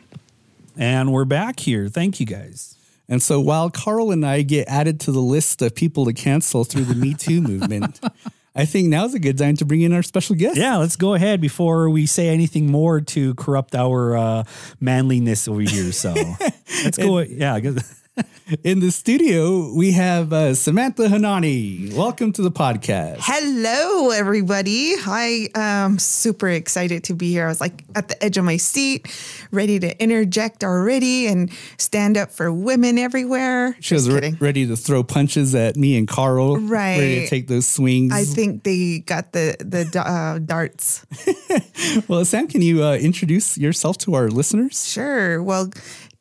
And 0.76 1.12
we're 1.12 1.24
back 1.24 1.58
here. 1.58 1.88
Thank 1.88 2.20
you 2.20 2.26
guys. 2.26 2.75
And 3.08 3.22
so 3.22 3.40
while 3.40 3.70
Carl 3.70 4.10
and 4.10 4.26
I 4.26 4.42
get 4.42 4.68
added 4.68 5.00
to 5.00 5.12
the 5.12 5.20
list 5.20 5.62
of 5.62 5.74
people 5.74 6.06
to 6.06 6.12
cancel 6.12 6.64
through 6.64 6.84
the 6.84 6.94
Me 6.94 7.14
Too 7.14 7.40
movement, 7.52 8.00
I 8.54 8.64
think 8.64 8.88
now's 8.88 9.14
a 9.14 9.18
good 9.18 9.38
time 9.38 9.56
to 9.56 9.64
bring 9.64 9.82
in 9.82 9.92
our 9.92 10.02
special 10.02 10.34
guest. 10.34 10.56
Yeah, 10.56 10.76
let's 10.76 10.96
go 10.96 11.14
ahead 11.14 11.40
before 11.40 11.90
we 11.90 12.06
say 12.06 12.28
anything 12.28 12.70
more 12.70 13.00
to 13.02 13.34
corrupt 13.34 13.74
our 13.74 14.16
uh, 14.16 14.44
manliness 14.80 15.46
over 15.46 15.60
here. 15.60 15.92
So 15.92 16.14
let's 16.84 16.96
go. 16.96 17.18
yeah. 17.20 17.60
In 18.64 18.80
the 18.80 18.90
studio, 18.90 19.72
we 19.74 19.92
have 19.92 20.32
uh, 20.32 20.54
Samantha 20.54 21.08
Honani. 21.08 21.92
Welcome 21.92 22.32
to 22.32 22.42
the 22.42 22.50
podcast. 22.50 23.18
Hello, 23.20 24.10
everybody. 24.10 24.94
I 25.06 25.48
am 25.54 25.98
super 25.98 26.48
excited 26.48 27.04
to 27.04 27.14
be 27.14 27.30
here. 27.32 27.44
I 27.44 27.48
was 27.48 27.60
like 27.60 27.84
at 27.94 28.08
the 28.08 28.22
edge 28.24 28.38
of 28.38 28.44
my 28.44 28.56
seat, 28.56 29.08
ready 29.50 29.78
to 29.80 30.02
interject 30.02 30.64
already 30.64 31.26
and 31.26 31.50
stand 31.76 32.16
up 32.16 32.30
for 32.30 32.52
women 32.52 32.98
everywhere. 32.98 33.76
She 33.80 33.94
was 33.94 34.08
re- 34.08 34.36
ready 34.40 34.66
to 34.66 34.76
throw 34.76 35.02
punches 35.02 35.54
at 35.54 35.76
me 35.76 35.98
and 35.98 36.08
Carl. 36.08 36.56
Right. 36.56 36.98
Ready 36.98 37.20
to 37.20 37.28
take 37.28 37.48
those 37.48 37.66
swings. 37.66 38.12
I 38.12 38.24
think 38.24 38.62
they 38.62 39.00
got 39.00 39.32
the 39.32 39.56
the 39.58 40.00
uh, 40.00 40.38
darts. 40.38 41.04
well, 42.08 42.24
Sam, 42.24 42.46
can 42.46 42.62
you 42.62 42.82
uh, 42.82 42.94
introduce 42.94 43.58
yourself 43.58 43.98
to 43.98 44.14
our 44.14 44.28
listeners? 44.28 44.88
Sure. 44.88 45.42
Well, 45.42 45.70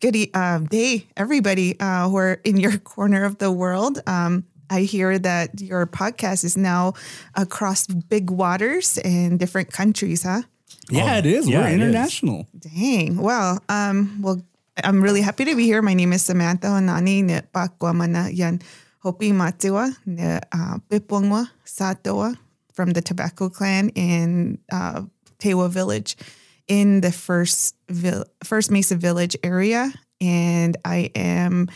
good 0.01 0.15
uh, 0.33 0.59
day, 0.59 1.07
everybody 1.17 1.79
uh, 1.79 2.09
who 2.09 2.17
are 2.17 2.39
in 2.43 2.57
your 2.57 2.77
corner 2.95 3.23
of 3.25 3.37
the 3.37 3.51
world. 3.51 4.01
Um, 4.07 4.45
I 4.69 4.81
hear 4.81 5.19
that 5.19 5.61
your 5.61 5.85
podcast 5.85 6.43
is 6.43 6.57
now 6.57 6.93
across 7.35 7.85
big 7.87 8.29
waters 8.31 8.97
in 8.97 9.37
different 9.37 9.71
countries, 9.71 10.23
huh? 10.23 10.41
Yeah, 10.89 11.17
it 11.17 11.25
is. 11.25 11.47
yeah, 11.47 11.59
We're 11.61 11.67
it 11.67 11.73
is. 11.73 11.81
international. 11.81 12.47
Dang. 12.57 13.17
Well, 13.17 13.61
um, 13.69 14.21
well, 14.21 14.41
I'm 14.83 15.01
really 15.01 15.21
happy 15.21 15.45
to 15.45 15.55
be 15.55 15.63
here. 15.65 15.81
My 15.81 15.93
name 15.93 16.13
is 16.13 16.23
Samantha 16.23 16.67
Honani 16.67 17.23
ne 17.23 17.41
Pakwamana 17.53 18.29
yan 18.35 18.59
Hopi 18.99 19.31
Matiwa 19.31 19.95
ne 20.05 20.39
uh, 20.51 20.77
Pipongwa 20.89 21.47
Satoa 21.65 22.35
from 22.73 22.91
the 22.91 23.01
Tobacco 23.01 23.49
Clan 23.49 23.89
in 23.89 24.57
uh, 24.71 25.03
Tewa 25.39 25.69
Village 25.69 26.17
in 26.67 27.01
the 27.01 27.11
first 27.11 27.75
vil- 27.89 28.25
first 28.43 28.71
Mesa 28.71 28.95
Village 28.95 29.37
area, 29.43 29.91
and 30.21 30.77
I 30.83 31.11
am 31.15 31.69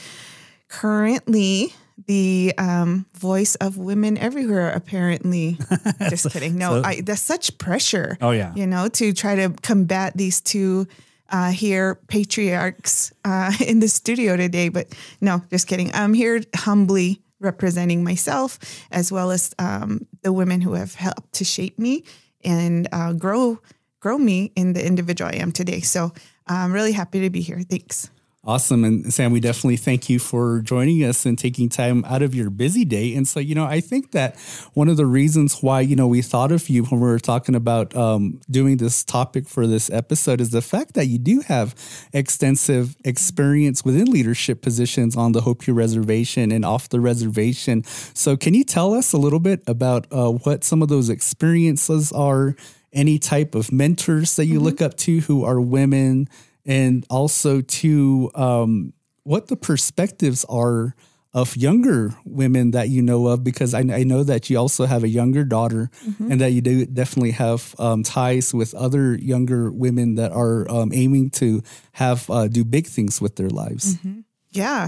currently 0.68 1.74
the 2.08 2.54
um, 2.58 3.06
voice 3.16 3.56
of 3.56 3.78
women 3.78 4.18
everywhere. 4.18 4.72
Apparently, 4.72 5.58
just 6.10 6.30
kidding. 6.32 6.58
No, 6.58 6.82
I, 6.84 7.02
that's 7.02 7.22
such 7.22 7.58
pressure. 7.58 8.18
Oh, 8.22 8.32
yeah. 8.32 8.54
you 8.56 8.68
know, 8.68 8.88
to 8.90 9.14
try 9.14 9.36
to 9.36 9.50
combat 9.62 10.16
these 10.16 10.42
two 10.42 10.88
uh, 11.30 11.52
here 11.52 11.96
patriarchs 12.08 13.14
uh, 13.26 13.52
in 13.66 13.80
the 13.80 13.88
studio 13.88 14.36
today. 14.38 14.70
But 14.70 14.88
no, 15.22 15.44
just 15.50 15.68
kidding. 15.68 15.92
I'm 15.94 16.14
here 16.14 16.42
humbly 16.56 17.22
representing 17.40 18.04
myself 18.04 18.60
as 18.92 19.12
well 19.12 19.32
as 19.32 19.54
um, 19.60 20.06
the 20.24 20.34
women 20.34 20.62
who 20.62 20.74
have 20.74 20.96
helped 20.96 21.34
to 21.34 21.46
shape 21.46 21.80
me 21.80 22.04
and 22.44 22.88
uh, 22.92 23.14
grow 23.14 23.60
grow 24.00 24.18
me 24.18 24.52
in 24.56 24.74
the 24.74 24.86
individual 24.86 25.30
I 25.34 25.38
am 25.38 25.52
today. 25.52 25.82
So 25.82 26.14
I'm 26.48 26.74
really 26.74 26.94
happy 26.94 27.22
to 27.22 27.30
be 27.30 27.42
here. 27.42 27.62
Thanks. 27.62 28.10
Awesome. 28.46 28.86
And 28.86 29.14
Sam, 29.14 29.34
we 29.34 29.42
definitely 29.42 29.76
thank 29.76 30.10
you 30.10 30.18
for 30.18 30.62
joining 30.62 31.04
us 31.04 31.26
and 31.26 31.38
taking 31.38 31.68
time 31.68 32.06
out 32.06 32.22
of 32.22 32.34
your 32.34 32.50
busy 32.50 32.86
day. 32.86 33.14
And 33.14 33.28
so, 33.28 33.42
you 33.42 33.54
know, 33.54 33.66
I 33.66 33.82
think 33.82 34.12
that 34.12 34.40
one 34.74 34.88
of 34.88 34.96
the 34.96 35.06
reasons 35.06 35.62
why, 35.62 35.82
you 35.82 35.94
know, 35.96 36.08
we 36.08 36.22
thought 36.22 36.54
of 36.54 36.70
you 36.70 36.86
when 36.86 37.02
we 37.02 37.08
were 37.08 37.20
talking 37.20 37.54
about 37.54 37.94
um, 37.98 38.40
doing 38.50 38.78
this 38.78 39.04
topic 39.04 39.46
for 39.46 39.68
this 39.68 39.90
episode 39.92 40.40
is 40.40 40.52
the 40.52 40.62
fact 40.62 40.94
that 40.94 41.08
you 41.08 41.20
do 41.20 41.42
have 41.42 41.76
extensive 42.14 42.96
experience 43.04 43.84
within 43.84 44.10
leadership 44.10 44.62
positions 44.62 45.18
on 45.18 45.34
the 45.34 45.42
Hopi 45.42 45.74
Reservation 45.74 46.50
and 46.54 46.64
off 46.64 46.88
the 46.88 47.02
reservation. 47.02 47.84
So, 47.84 48.38
can 48.38 48.54
you 48.54 48.64
tell 48.64 48.94
us 48.94 49.12
a 49.12 49.18
little 49.18 49.42
bit 49.42 49.62
about 49.68 50.08
uh, 50.12 50.32
what 50.32 50.64
some 50.64 50.82
of 50.82 50.88
those 50.88 51.10
experiences 51.10 52.14
are? 52.14 52.56
Any 52.92 53.20
type 53.20 53.56
of 53.56 53.72
mentors 53.72 54.36
that 54.36 54.46
you 54.46 54.60
look 54.60 54.82
up 54.82 54.96
to 54.98 55.20
who 55.22 55.44
are 55.44 55.62
women? 55.62 56.28
and 56.66 57.06
also 57.10 57.62
to 57.62 58.30
um, 58.36 58.94
what 59.24 59.48
the 59.48 59.56
perspectives 59.56 60.46
are 60.50 60.96
of 61.34 61.56
younger 61.56 62.16
women 62.26 62.72
that 62.72 62.90
you 62.90 63.02
know 63.02 63.28
of, 63.28 63.44
because 63.44 63.74
I, 63.74 63.80
I 63.80 64.04
know 64.04 64.24
that 64.24 64.50
you 64.50 64.58
also 64.58 64.86
have 64.86 65.04
a 65.04 65.08
younger 65.08 65.44
daughter, 65.44 65.90
and 66.32 66.42
that 66.42 66.52
you 66.52 66.62
do 66.62 66.86
definitely 66.86 67.32
have 67.32 67.76
um, 67.78 68.02
ties 68.04 68.54
with 68.54 68.74
other 68.74 69.16
younger 69.16 69.72
women 69.72 70.16
that 70.16 70.32
are 70.32 70.70
um, 70.70 70.92
aiming 70.94 71.30
to 71.32 71.62
have 71.94 72.30
uh, 72.30 72.48
do 72.48 72.64
big 72.64 72.88
things 72.88 73.22
with 73.22 73.36
their 73.36 73.50
lives. 73.50 73.98
Yeah. 74.52 74.88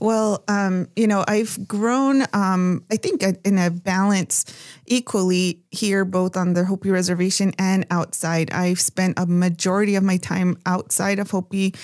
Well, 0.00 0.42
um, 0.48 0.88
you 0.96 1.06
know, 1.06 1.22
I've 1.28 1.68
grown, 1.68 2.22
um, 2.32 2.82
I 2.90 2.96
think, 2.96 3.22
in 3.22 3.58
a 3.58 3.70
balance 3.70 4.46
equally 4.86 5.60
here, 5.70 6.06
both 6.06 6.34
on 6.34 6.54
the 6.54 6.64
Hopi 6.64 6.90
Reservation 6.90 7.52
and 7.58 7.86
outside. 7.90 8.50
I've 8.52 8.80
spent 8.80 9.18
a 9.18 9.26
majority 9.26 9.96
of 9.96 10.02
my 10.02 10.16
time 10.16 10.56
outside 10.64 11.18
of 11.18 11.30
Hopi, 11.30 11.74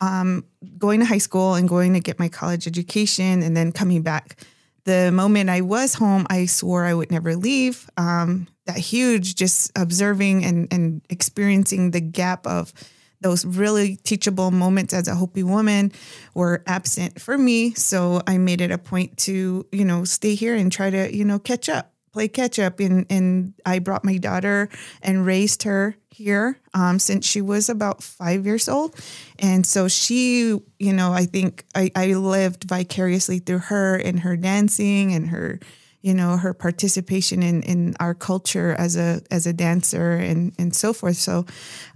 um, 0.00 0.46
going 0.78 1.00
to 1.00 1.06
high 1.06 1.18
school 1.18 1.54
and 1.54 1.68
going 1.68 1.92
to 1.92 2.00
get 2.00 2.18
my 2.18 2.28
college 2.28 2.66
education 2.66 3.42
and 3.42 3.54
then 3.54 3.72
coming 3.72 4.00
back. 4.00 4.38
The 4.84 5.12
moment 5.12 5.50
I 5.50 5.60
was 5.60 5.92
home, 5.92 6.26
I 6.30 6.46
swore 6.46 6.86
I 6.86 6.94
would 6.94 7.10
never 7.10 7.36
leave. 7.36 7.90
Um, 7.98 8.48
that 8.64 8.78
huge, 8.78 9.34
just 9.34 9.70
observing 9.76 10.44
and, 10.46 10.66
and 10.72 11.02
experiencing 11.10 11.90
the 11.90 12.00
gap 12.00 12.46
of 12.46 12.72
those 13.20 13.44
really 13.44 13.96
teachable 13.96 14.50
moments 14.50 14.94
as 14.94 15.08
a 15.08 15.14
Hopi 15.14 15.42
woman 15.42 15.92
were 16.34 16.62
absent 16.66 17.20
for 17.20 17.36
me. 17.36 17.74
So 17.74 18.22
I 18.26 18.38
made 18.38 18.60
it 18.60 18.70
a 18.70 18.78
point 18.78 19.16
to, 19.18 19.66
you 19.72 19.84
know, 19.84 20.04
stay 20.04 20.34
here 20.34 20.54
and 20.54 20.72
try 20.72 20.90
to, 20.90 21.14
you 21.14 21.24
know, 21.24 21.38
catch 21.38 21.68
up, 21.68 21.92
play 22.12 22.28
catch 22.28 22.58
up. 22.58 22.80
And, 22.80 23.06
and 23.10 23.54
I 23.66 23.78
brought 23.78 24.04
my 24.04 24.16
daughter 24.16 24.68
and 25.02 25.26
raised 25.26 25.64
her 25.64 25.96
here 26.08 26.58
um, 26.72 26.98
since 26.98 27.26
she 27.26 27.40
was 27.40 27.68
about 27.68 28.02
five 28.02 28.46
years 28.46 28.68
old. 28.68 28.94
And 29.38 29.66
so 29.66 29.86
she, 29.86 30.58
you 30.78 30.92
know, 30.92 31.12
I 31.12 31.26
think 31.26 31.64
I, 31.74 31.90
I 31.94 32.14
lived 32.14 32.64
vicariously 32.64 33.38
through 33.40 33.58
her 33.58 33.96
and 33.96 34.20
her 34.20 34.36
dancing 34.36 35.12
and 35.12 35.28
her, 35.28 35.60
you 36.02 36.14
know 36.14 36.38
her 36.38 36.54
participation 36.54 37.42
in 37.42 37.62
in 37.62 37.94
our 38.00 38.14
culture 38.14 38.74
as 38.78 38.96
a 38.96 39.20
as 39.30 39.46
a 39.46 39.52
dancer 39.52 40.12
and 40.12 40.54
and 40.58 40.74
so 40.74 40.94
forth 40.94 41.16
so 41.16 41.44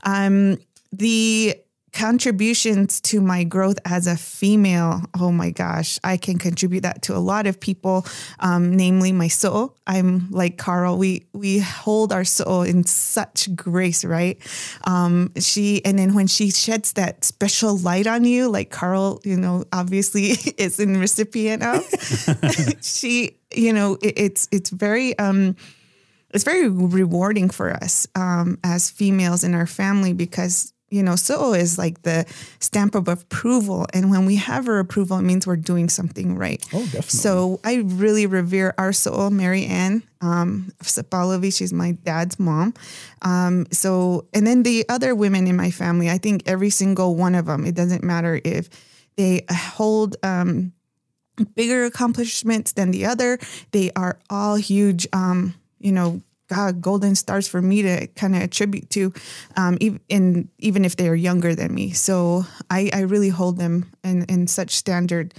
um 0.02 0.58
the 0.98 1.57
contributions 1.94 3.00
to 3.00 3.20
my 3.20 3.44
growth 3.44 3.78
as 3.85 4.09
a 4.09 4.16
female 4.16 5.00
oh 5.20 5.30
my 5.30 5.50
gosh 5.50 5.96
i 6.02 6.16
can 6.16 6.38
contribute 6.38 6.80
that 6.80 7.02
to 7.02 7.16
a 7.16 7.22
lot 7.22 7.46
of 7.46 7.61
people 7.61 8.04
um, 8.40 8.74
namely 8.74 9.12
my 9.12 9.28
soul. 9.28 9.76
I'm 9.87 10.28
like 10.30 10.59
carl 10.59 10.98
we 10.98 11.26
we 11.33 11.61
hold 11.61 12.12
our 12.12 12.24
soul 12.24 12.62
in 12.62 12.85
such 12.85 13.54
grace 13.54 14.04
right? 14.04 14.38
Um, 14.85 15.33
she 15.38 15.85
and 15.85 15.98
then 15.98 16.14
when 16.14 16.26
she 16.26 16.50
sheds 16.50 16.94
that 16.94 17.24
special 17.24 17.78
light 17.78 18.09
on 18.09 18.24
you 18.24 18.48
like 18.48 18.70
carl 18.70 19.20
you 19.24 19.37
know 19.37 19.64
obviously 19.72 20.30
is 20.59 20.80
in 20.80 20.98
recipient 20.98 21.62
of 21.62 21.88
she 22.83 23.38
you 23.54 23.72
know 23.72 23.98
it, 24.02 24.14
it's 24.16 24.48
it's 24.50 24.70
very 24.70 25.16
um 25.18 25.54
it's 26.35 26.44
very 26.44 26.68
rewarding 26.68 27.48
for 27.48 27.70
us 27.70 28.09
um, 28.16 28.59
as 28.64 28.90
females 28.90 29.44
in 29.44 29.54
our 29.54 29.66
family 29.66 30.12
because 30.12 30.73
you 30.94 31.02
know 31.02 31.16
so 31.16 31.52
is 31.54 31.76
like 31.78 32.02
the 32.02 32.24
stamp 32.61 32.94
of 32.94 33.09
approval 33.09 33.87
and 33.92 34.11
when 34.11 34.24
we 34.26 34.37
have 34.37 34.66
her 34.66 34.78
approval 34.78 35.18
it 35.18 35.22
means 35.22 35.46
we're 35.46 35.57
doing 35.72 35.88
something 35.88 36.37
right 36.37 36.64
Oh, 36.72 36.83
definitely. 36.85 37.02
so 37.24 37.61
i 37.64 37.74
really 38.04 38.26
revere 38.26 38.74
our 38.78 38.92
soul 38.92 39.30
mary 39.30 39.64
ann 39.66 40.02
um, 40.20 40.72
Sapalovi, 40.83 41.54
she's 41.54 41.70
my 41.74 41.90
dad's 42.02 42.38
mom. 42.40 42.72
Um, 43.20 43.66
so, 43.70 44.26
and 44.33 44.46
then 44.46 44.62
the 44.62 44.87
other 44.88 45.14
women 45.14 45.46
in 45.46 45.54
my 45.54 45.70
family, 45.70 46.09
I 46.09 46.16
think 46.16 46.44
every 46.46 46.70
single 46.70 47.14
one 47.14 47.35
of 47.35 47.44
them, 47.44 47.66
it 47.66 47.74
doesn't 47.74 48.02
matter 48.02 48.40
if 48.42 48.70
they 49.16 49.44
hold 49.50 50.16
um, 50.22 50.72
bigger 51.54 51.85
accomplishments 51.85 52.72
than 52.72 52.90
the 52.90 53.04
other. 53.04 53.38
They 53.72 53.90
are 53.96 54.18
all 54.30 54.57
huge, 54.57 55.07
um, 55.12 55.52
you 55.78 55.92
know, 55.92 56.22
God, 56.48 56.80
golden 56.80 57.14
stars 57.14 57.48
for 57.48 57.62
me 57.62 57.83
to 57.83 58.07
kind 58.09 58.37
of 58.37 58.42
attribute 58.42 58.90
to, 58.90 59.12
um, 59.57 59.78
even, 59.80 60.50
even 60.59 60.85
if 60.85 60.96
they 60.96 61.09
are 61.09 61.14
younger 61.14 61.54
than 61.54 61.74
me. 61.74 61.92
So 61.92 62.44
I, 62.70 62.90
I 62.92 63.00
really 63.00 63.30
hold 63.30 63.59
them 63.59 63.90
in, 64.02 64.24
in 64.24 64.46
such 64.46 64.76
standard. 64.76 65.35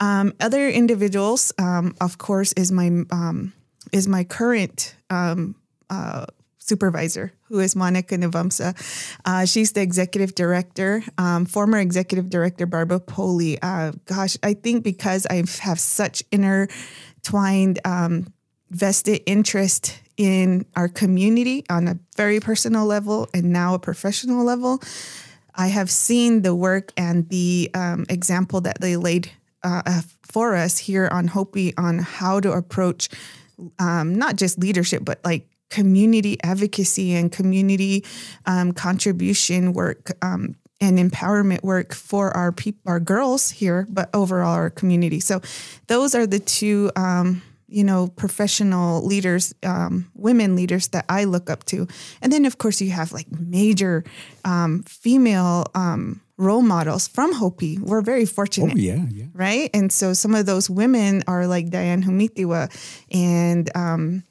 Um, 0.00 0.32
other 0.40 0.68
individuals, 0.68 1.52
um, 1.58 1.94
of 2.00 2.18
course, 2.18 2.52
is 2.54 2.70
my 2.70 2.90
um, 3.10 3.52
is 3.92 4.06
my 4.06 4.22
current 4.22 4.94
um, 5.10 5.54
uh, 5.90 6.26
supervisor, 6.58 7.32
who 7.44 7.58
is 7.58 7.74
Monica 7.74 8.16
Nuvamsa. 8.16 8.76
Uh, 9.24 9.44
she's 9.44 9.72
the 9.72 9.80
executive 9.80 10.34
director, 10.34 11.02
um, 11.16 11.46
former 11.46 11.78
executive 11.78 12.28
director 12.28 12.66
Barbara 12.66 13.00
Poley. 13.00 13.60
Uh, 13.62 13.92
gosh, 14.04 14.36
I 14.42 14.54
think 14.54 14.84
because 14.84 15.26
I 15.26 15.42
have 15.60 15.80
such 15.80 16.22
intertwined 16.30 17.80
um, 17.84 18.32
vested 18.70 19.22
interest 19.26 20.00
in 20.18 20.66
our 20.76 20.88
community 20.88 21.64
on 21.70 21.88
a 21.88 21.98
very 22.16 22.40
personal 22.40 22.84
level 22.84 23.28
and 23.32 23.52
now 23.52 23.74
a 23.74 23.78
professional 23.78 24.44
level, 24.44 24.82
I 25.54 25.68
have 25.68 25.90
seen 25.90 26.42
the 26.42 26.54
work 26.54 26.92
and 26.96 27.28
the 27.30 27.70
um, 27.74 28.04
example 28.08 28.60
that 28.62 28.80
they 28.80 28.96
laid 28.96 29.30
uh, 29.64 29.82
uh, 29.86 30.02
for 30.22 30.54
us 30.54 30.78
here 30.78 31.08
on 31.10 31.28
Hopi 31.28 31.76
on 31.76 31.98
how 31.98 32.40
to 32.40 32.52
approach 32.52 33.08
um, 33.78 34.14
not 34.14 34.36
just 34.36 34.58
leadership, 34.58 35.04
but 35.04 35.20
like 35.24 35.48
community 35.70 36.38
advocacy 36.42 37.14
and 37.14 37.30
community 37.30 38.04
um, 38.46 38.72
contribution 38.72 39.72
work 39.72 40.12
um, 40.22 40.56
and 40.80 40.98
empowerment 40.98 41.62
work 41.62 41.92
for 41.94 42.36
our 42.36 42.52
people, 42.52 42.80
our 42.86 43.00
girls 43.00 43.50
here, 43.50 43.86
but 43.90 44.08
overall 44.14 44.54
our 44.54 44.70
community. 44.70 45.20
So 45.20 45.40
those 45.88 46.14
are 46.14 46.26
the 46.26 46.38
two, 46.38 46.90
um, 46.94 47.42
you 47.68 47.84
know, 47.84 48.08
professional 48.08 49.04
leaders, 49.04 49.54
um, 49.62 50.10
women 50.14 50.56
leaders 50.56 50.88
that 50.88 51.04
I 51.08 51.24
look 51.24 51.50
up 51.50 51.64
to. 51.64 51.86
And 52.22 52.32
then 52.32 52.46
of 52.46 52.58
course 52.58 52.80
you 52.80 52.90
have 52.90 53.12
like 53.12 53.26
major 53.30 54.04
um, 54.44 54.82
female 54.84 55.66
um, 55.74 56.22
role 56.38 56.62
models 56.62 57.08
from 57.08 57.32
Hopi. 57.34 57.78
We're 57.78 58.00
very 58.00 58.24
fortunate. 58.24 58.74
Oh, 58.74 58.78
yeah, 58.78 59.04
yeah. 59.10 59.26
Right. 59.34 59.70
And 59.74 59.92
so 59.92 60.14
some 60.14 60.34
of 60.34 60.46
those 60.46 60.70
women 60.70 61.22
are 61.26 61.46
like 61.46 61.68
Diane 61.70 62.02
Humetewa 62.02 62.70
and 63.12 63.70
um, 63.76 64.22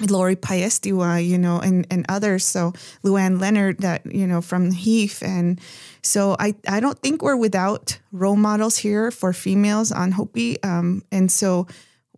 Lori 0.00 0.36
Piestewa, 0.36 1.24
you 1.26 1.38
know, 1.38 1.60
and, 1.60 1.86
and 1.90 2.04
others. 2.08 2.44
So 2.44 2.72
Luann 3.04 3.40
Leonard 3.40 3.78
that, 3.78 4.04
you 4.06 4.26
know, 4.26 4.40
from 4.40 4.72
HEEF. 4.72 5.22
And 5.22 5.60
so 6.02 6.36
I, 6.38 6.54
I 6.68 6.80
don't 6.80 6.98
think 6.98 7.22
we're 7.22 7.36
without 7.36 7.98
role 8.12 8.36
models 8.36 8.78
here 8.78 9.10
for 9.10 9.32
females 9.32 9.92
on 9.92 10.12
Hopi. 10.12 10.62
Um, 10.62 11.02
and 11.12 11.30
so 11.30 11.66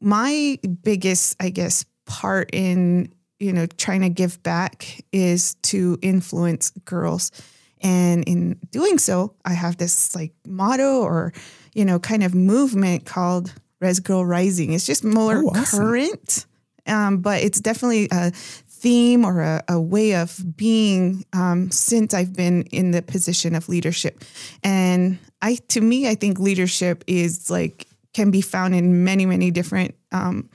my 0.00 0.58
biggest, 0.82 1.36
I 1.40 1.50
guess, 1.50 1.84
part 2.06 2.50
in, 2.52 3.12
you 3.38 3.52
know, 3.52 3.66
trying 3.66 4.00
to 4.02 4.08
give 4.08 4.42
back 4.42 5.04
is 5.12 5.54
to 5.62 5.98
influence 6.02 6.70
girls. 6.84 7.32
And 7.80 8.24
in 8.24 8.58
doing 8.70 8.98
so, 8.98 9.34
I 9.44 9.52
have 9.52 9.76
this 9.76 10.14
like 10.14 10.32
motto 10.46 11.02
or, 11.02 11.32
you 11.74 11.84
know, 11.84 11.98
kind 11.98 12.24
of 12.24 12.34
movement 12.34 13.04
called 13.06 13.52
Res 13.80 14.00
Girl 14.00 14.24
Rising. 14.24 14.72
It's 14.72 14.86
just 14.86 15.04
more 15.04 15.38
Oh, 15.38 15.48
awesome. 15.50 15.78
current 15.80 16.46
um, 16.88 17.18
but 17.18 17.42
it's 17.42 17.60
definitely 17.60 18.08
a 18.10 18.30
theme 18.30 19.24
or 19.24 19.40
a, 19.42 19.62
a 19.68 19.80
way 19.80 20.14
of 20.14 20.56
being 20.56 21.24
um, 21.32 21.70
since 21.70 22.14
I've 22.14 22.32
been 22.32 22.62
in 22.64 22.92
the 22.92 23.02
position 23.02 23.54
of 23.54 23.68
leadership. 23.68 24.24
And 24.62 25.18
I, 25.42 25.56
to 25.68 25.80
me, 25.80 26.08
I 26.08 26.14
think 26.14 26.38
leadership 26.38 27.04
is 27.06 27.50
like 27.50 27.86
can 28.14 28.30
be 28.30 28.40
found 28.40 28.74
in 28.74 29.04
many, 29.04 29.26
many 29.26 29.50
different 29.50 29.94
um, 30.12 30.48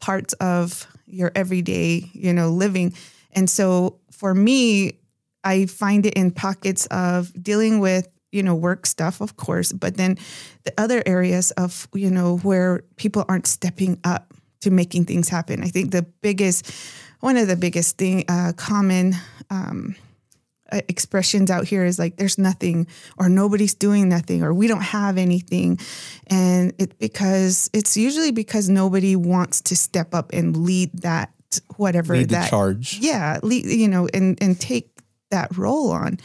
parts 0.00 0.34
of 0.34 0.86
your 1.06 1.32
everyday, 1.34 2.10
you 2.12 2.32
know, 2.32 2.50
living. 2.50 2.94
And 3.32 3.48
so 3.48 4.00
for 4.10 4.34
me, 4.34 4.98
I 5.44 5.66
find 5.66 6.04
it 6.06 6.14
in 6.14 6.32
pockets 6.32 6.86
of 6.86 7.32
dealing 7.40 7.78
with 7.78 8.08
you 8.32 8.42
know 8.42 8.54
work 8.54 8.84
stuff 8.84 9.20
of 9.20 9.36
course 9.36 9.72
but 9.72 9.96
then 9.96 10.18
the 10.64 10.72
other 10.76 11.02
areas 11.06 11.52
of 11.52 11.88
you 11.94 12.10
know 12.10 12.38
where 12.38 12.82
people 12.96 13.24
aren't 13.28 13.46
stepping 13.46 13.98
up 14.04 14.34
to 14.60 14.70
making 14.70 15.04
things 15.04 15.28
happen 15.28 15.62
i 15.62 15.68
think 15.68 15.92
the 15.92 16.02
biggest 16.20 16.70
one 17.20 17.36
of 17.36 17.46
the 17.46 17.56
biggest 17.56 17.96
thing 17.96 18.24
uh, 18.28 18.52
common 18.56 19.14
um, 19.48 19.94
Uh, 20.72 20.80
expressions 20.88 21.48
out 21.48 21.64
here 21.64 21.84
is 21.84 21.96
like 21.96 22.16
there's 22.16 22.38
nothing 22.38 22.88
or 23.18 23.28
nobody's 23.28 23.72
doing 23.74 24.08
nothing 24.08 24.42
or 24.42 24.52
we 24.52 24.66
don't 24.66 24.82
have 24.82 25.16
anything 25.16 25.78
and 26.26 26.72
it 26.78 26.98
because 26.98 27.70
it's 27.72 27.96
usually 27.96 28.32
because 28.32 28.68
nobody 28.68 29.14
wants 29.14 29.60
to 29.60 29.76
step 29.76 30.12
up 30.12 30.32
and 30.32 30.56
lead 30.56 30.90
that 31.02 31.30
whatever 31.76 32.14
Lead 32.16 32.30
the 32.30 32.34
that 32.34 32.50
charge. 32.50 32.98
yeah 32.98 33.38
lead, 33.44 33.64
you 33.64 33.86
know 33.86 34.08
and 34.12 34.36
and 34.42 34.58
take 34.60 34.90
that 35.30 35.56
role 35.56 35.92
on 35.92 36.18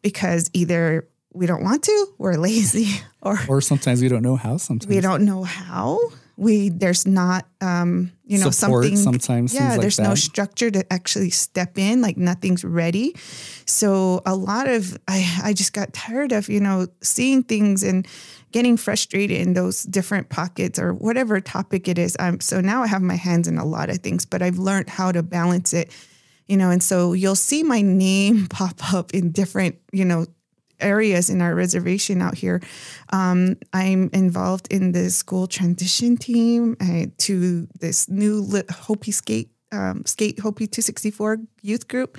because 0.00 0.48
either 0.54 1.06
we 1.34 1.44
don't 1.44 1.62
want 1.62 1.82
to 1.82 2.06
we're 2.16 2.34
lazy 2.48 2.88
or 3.20 3.38
Or 3.48 3.60
sometimes 3.60 4.00
we 4.00 4.08
don't 4.08 4.22
know 4.22 4.36
how. 4.36 4.56
Sometimes 4.56 4.88
we 4.88 5.00
don't 5.00 5.24
know 5.26 5.42
how 5.44 5.98
we 6.36 6.68
there's 6.68 7.06
not 7.06 7.46
um 7.60 8.10
you 8.24 8.38
know 8.38 8.50
Support 8.50 8.84
something 8.84 8.96
sometimes, 8.96 9.54
yeah 9.54 9.72
like 9.72 9.80
there's 9.80 10.00
no 10.00 10.14
structure 10.14 10.70
to 10.70 10.92
actually 10.92 11.30
step 11.30 11.78
in 11.78 12.00
like 12.00 12.16
nothing's 12.16 12.64
ready. 12.64 13.14
So 13.66 14.22
a 14.26 14.34
lot 14.34 14.68
of 14.68 14.96
i 15.08 15.40
i 15.42 15.52
just 15.52 15.72
got 15.72 15.92
tired 15.92 16.32
of 16.32 16.48
you 16.48 16.60
know 16.60 16.88
seeing 17.02 17.42
things 17.42 17.82
and 17.82 18.06
getting 18.52 18.76
frustrated 18.76 19.40
in 19.40 19.54
those 19.54 19.82
different 19.82 20.28
pockets 20.28 20.78
or 20.78 20.94
whatever 20.94 21.40
topic 21.40 21.88
it 21.88 21.98
is. 21.98 22.16
Um 22.18 22.40
so 22.40 22.60
now 22.60 22.82
i 22.82 22.86
have 22.86 23.02
my 23.02 23.16
hands 23.16 23.46
in 23.46 23.58
a 23.58 23.64
lot 23.64 23.90
of 23.90 23.98
things 23.98 24.24
but 24.24 24.42
i've 24.42 24.58
learned 24.58 24.88
how 24.88 25.12
to 25.12 25.22
balance 25.22 25.72
it 25.72 25.90
you 26.46 26.56
know 26.56 26.70
and 26.70 26.82
so 26.82 27.12
you'll 27.12 27.34
see 27.36 27.62
my 27.62 27.80
name 27.80 28.46
pop 28.50 28.92
up 28.92 29.14
in 29.14 29.30
different 29.30 29.76
you 29.92 30.04
know 30.04 30.26
areas 30.80 31.30
in 31.30 31.40
our 31.40 31.54
reservation 31.54 32.20
out 32.22 32.34
here. 32.36 32.60
Um, 33.12 33.56
I'm 33.72 34.10
involved 34.12 34.68
in 34.70 34.92
the 34.92 35.10
school 35.10 35.46
transition 35.46 36.16
team 36.16 36.76
uh, 36.80 37.06
to 37.18 37.66
this 37.80 38.08
new 38.08 38.40
lit 38.40 38.70
Hopi 38.70 39.10
Skate 39.10 39.50
um, 39.72 40.04
Skate 40.06 40.38
Hopi 40.38 40.66
264 40.66 41.38
youth 41.62 41.88
group. 41.88 42.18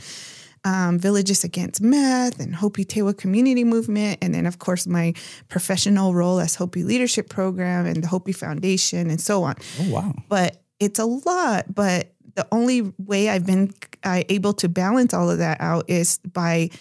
Um, 0.67 0.97
Villages 0.97 1.43
Against 1.43 1.79
Meth 1.79 2.39
and 2.39 2.55
Hopi 2.55 2.85
Tewa 2.85 3.15
Community 3.15 3.63
Movement, 3.63 4.17
and 4.23 4.33
then 4.33 4.47
of 4.47 4.57
course 4.57 4.87
my 4.87 5.13
professional 5.47 6.15
role 6.15 6.39
as 6.39 6.55
Hopi 6.55 6.83
Leadership 6.83 7.29
Program 7.29 7.85
and 7.85 8.03
the 8.03 8.07
Hopi 8.07 8.31
Foundation, 8.31 9.11
and 9.11 9.21
so 9.21 9.43
on 9.43 9.53
Oh 9.79 9.91
wow. 9.91 10.13
but 10.27 10.63
it's 10.79 10.97
a 10.97 11.05
lot. 11.05 11.65
But 11.73 12.13
the 12.33 12.47
only 12.51 12.81
way 12.97 13.29
I've 13.29 13.45
been 13.45 13.75
uh, 14.03 14.23
able 14.27 14.53
to 14.53 14.67
balance 14.67 15.13
all 15.13 15.29
of 15.29 15.37
that 15.37 15.61
out 15.61 15.87
is 15.87 16.17
by 16.33 16.71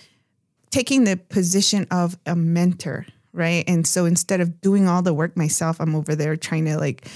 taking 0.74 1.04
the 1.04 1.16
position 1.16 1.86
of 1.92 2.18
a 2.26 2.34
mentor, 2.34 3.06
right? 3.32 3.62
And 3.68 3.86
so 3.86 4.06
instead 4.06 4.40
of 4.40 4.60
doing 4.60 4.88
all 4.88 5.02
the 5.02 5.14
work 5.14 5.36
myself, 5.36 5.80
I'm 5.80 5.94
over 5.94 6.16
there 6.16 6.34
trying 6.34 6.64
to 6.64 6.76
like 6.76 7.06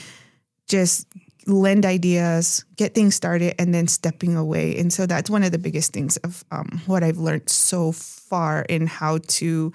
just 0.68 1.08
lend 1.48 1.84
ideas, 1.84 2.64
get 2.76 2.94
things 2.94 3.16
started, 3.16 3.56
and 3.58 3.74
then 3.74 3.88
stepping 3.88 4.36
away. 4.36 4.78
And 4.78 4.92
so 4.92 5.06
that's 5.06 5.28
one 5.28 5.42
of 5.42 5.50
the 5.50 5.58
biggest 5.58 5.92
things 5.92 6.18
of 6.18 6.44
um, 6.52 6.80
what 6.86 7.02
I've 7.02 7.18
learned 7.18 7.50
so 7.50 7.90
far 7.90 8.62
in 8.62 8.86
how 8.86 9.18
to 9.26 9.72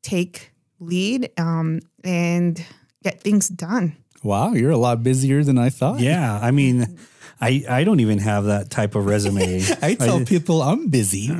take 0.00 0.50
lead 0.80 1.28
um, 1.36 1.80
and 2.04 2.64
get 3.02 3.20
things 3.20 3.50
done. 3.50 3.96
Wow, 4.22 4.54
you're 4.54 4.70
a 4.70 4.78
lot 4.78 5.02
busier 5.02 5.44
than 5.44 5.58
I 5.58 5.68
thought. 5.68 6.00
Yeah, 6.00 6.40
I 6.40 6.52
mean, 6.52 6.98
I 7.38 7.64
I 7.68 7.84
don't 7.84 8.00
even 8.00 8.18
have 8.18 8.44
that 8.44 8.70
type 8.70 8.94
of 8.94 9.04
resume. 9.04 9.62
I 9.82 9.94
tell 9.94 10.24
people 10.24 10.62
I'm 10.62 10.88
busy. 10.88 11.30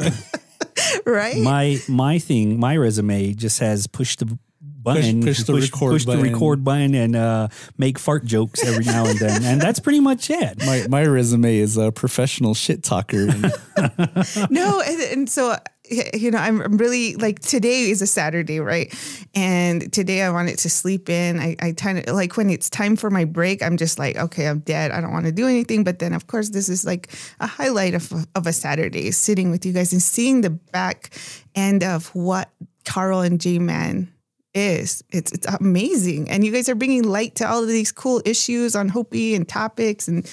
Right? 1.06 1.38
my 1.38 1.78
my 1.88 2.18
thing, 2.18 2.58
my 2.58 2.76
resume 2.76 3.32
just 3.34 3.58
has 3.60 3.86
push 3.86 4.16
the 4.16 4.38
button, 4.60 5.22
push 5.22 5.42
the 5.42 5.54
record 5.54 5.90
push 5.92 6.04
button. 6.04 6.22
the 6.22 6.30
record 6.32 6.64
button, 6.64 6.94
and 6.94 7.16
uh, 7.16 7.48
make 7.76 7.98
fart 7.98 8.24
jokes 8.24 8.64
every 8.64 8.84
now 8.84 9.04
and 9.06 9.18
then, 9.18 9.44
and 9.44 9.60
that's 9.60 9.80
pretty 9.80 10.00
much 10.00 10.30
it. 10.30 10.58
my 10.64 10.86
my 10.88 11.04
resume 11.04 11.56
is 11.56 11.76
a 11.76 11.90
professional 11.92 12.54
shit 12.54 12.82
talker. 12.82 13.28
And 13.28 13.52
no, 14.50 14.80
and, 14.80 15.00
and 15.00 15.30
so 15.30 15.56
you 15.90 16.30
know, 16.30 16.38
I'm 16.38 16.76
really 16.76 17.14
like 17.16 17.40
today 17.40 17.90
is 17.90 18.02
a 18.02 18.06
Saturday, 18.06 18.60
right? 18.60 18.94
And 19.34 19.92
today 19.92 20.22
I 20.22 20.30
wanted 20.30 20.58
to 20.58 20.70
sleep 20.70 21.08
in. 21.08 21.38
I 21.38 21.56
I 21.60 21.72
kind 21.72 21.98
of 21.98 22.14
like 22.14 22.36
when 22.36 22.50
it's 22.50 22.68
time 22.70 22.96
for 22.96 23.10
my 23.10 23.24
break, 23.24 23.62
I'm 23.62 23.76
just 23.76 23.98
like, 23.98 24.16
okay, 24.16 24.48
I'm 24.48 24.60
dead. 24.60 24.90
I 24.90 25.00
don't 25.00 25.12
want 25.12 25.26
to 25.26 25.32
do 25.32 25.46
anything. 25.46 25.84
But 25.84 25.98
then, 25.98 26.12
of 26.12 26.26
course, 26.26 26.50
this 26.50 26.68
is 26.68 26.84
like 26.84 27.10
a 27.40 27.46
highlight 27.46 27.94
of 27.94 28.12
of 28.34 28.46
a 28.46 28.52
Saturday, 28.52 29.10
sitting 29.10 29.50
with 29.50 29.64
you 29.64 29.72
guys 29.72 29.92
and 29.92 30.02
seeing 30.02 30.40
the 30.40 30.50
back 30.50 31.10
end 31.54 31.82
of 31.82 32.14
what 32.14 32.50
Carl 32.84 33.20
and 33.20 33.40
J 33.40 33.58
Man 33.58 34.12
is. 34.54 35.04
It's 35.10 35.32
it's 35.32 35.46
amazing, 35.60 36.30
and 36.30 36.44
you 36.44 36.52
guys 36.52 36.68
are 36.68 36.74
bringing 36.74 37.04
light 37.04 37.36
to 37.36 37.48
all 37.48 37.62
of 37.62 37.68
these 37.68 37.92
cool 37.92 38.22
issues 38.24 38.74
on 38.74 38.88
Hopi 38.88 39.34
and 39.34 39.48
topics 39.48 40.08
and. 40.08 40.28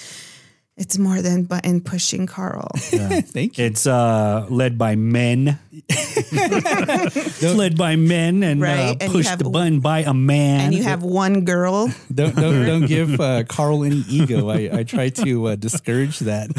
It's 0.76 0.98
more 0.98 1.22
than 1.22 1.44
button 1.44 1.82
pushing, 1.82 2.26
Carl. 2.26 2.68
thank 2.76 3.60
you. 3.60 3.66
It's 3.66 3.86
uh, 3.86 4.48
led 4.50 4.76
by 4.80 4.96
men, 4.96 5.60
led 7.42 7.78
by 7.78 7.96
men, 7.96 8.42
and, 8.44 8.60
Right, 8.62 8.80
uh, 8.80 8.96
and 9.00 9.02
you 9.04 9.10
pushed 9.20 9.30
have- 9.30 9.40
the 9.40 9.50
button 9.50 9.82
by 9.82 10.00
a 10.00 10.14
man. 10.16 10.62
and 10.62 10.74
you 10.74 10.82
have 10.84 11.04
one 11.04 11.46
girl. 11.46 11.92
Don't 12.14 12.36
don't 12.36 12.66
don't 12.66 12.86
give 12.88 13.20
uh, 13.20 13.44
Carl 13.44 13.84
any 13.84 14.04
ego. 14.10 14.50
I, 14.50 14.70
I 14.80 14.84
try 14.84 15.10
to 15.10 15.48
uh, 15.50 15.56
discourage 15.56 16.20
that. 16.20 16.50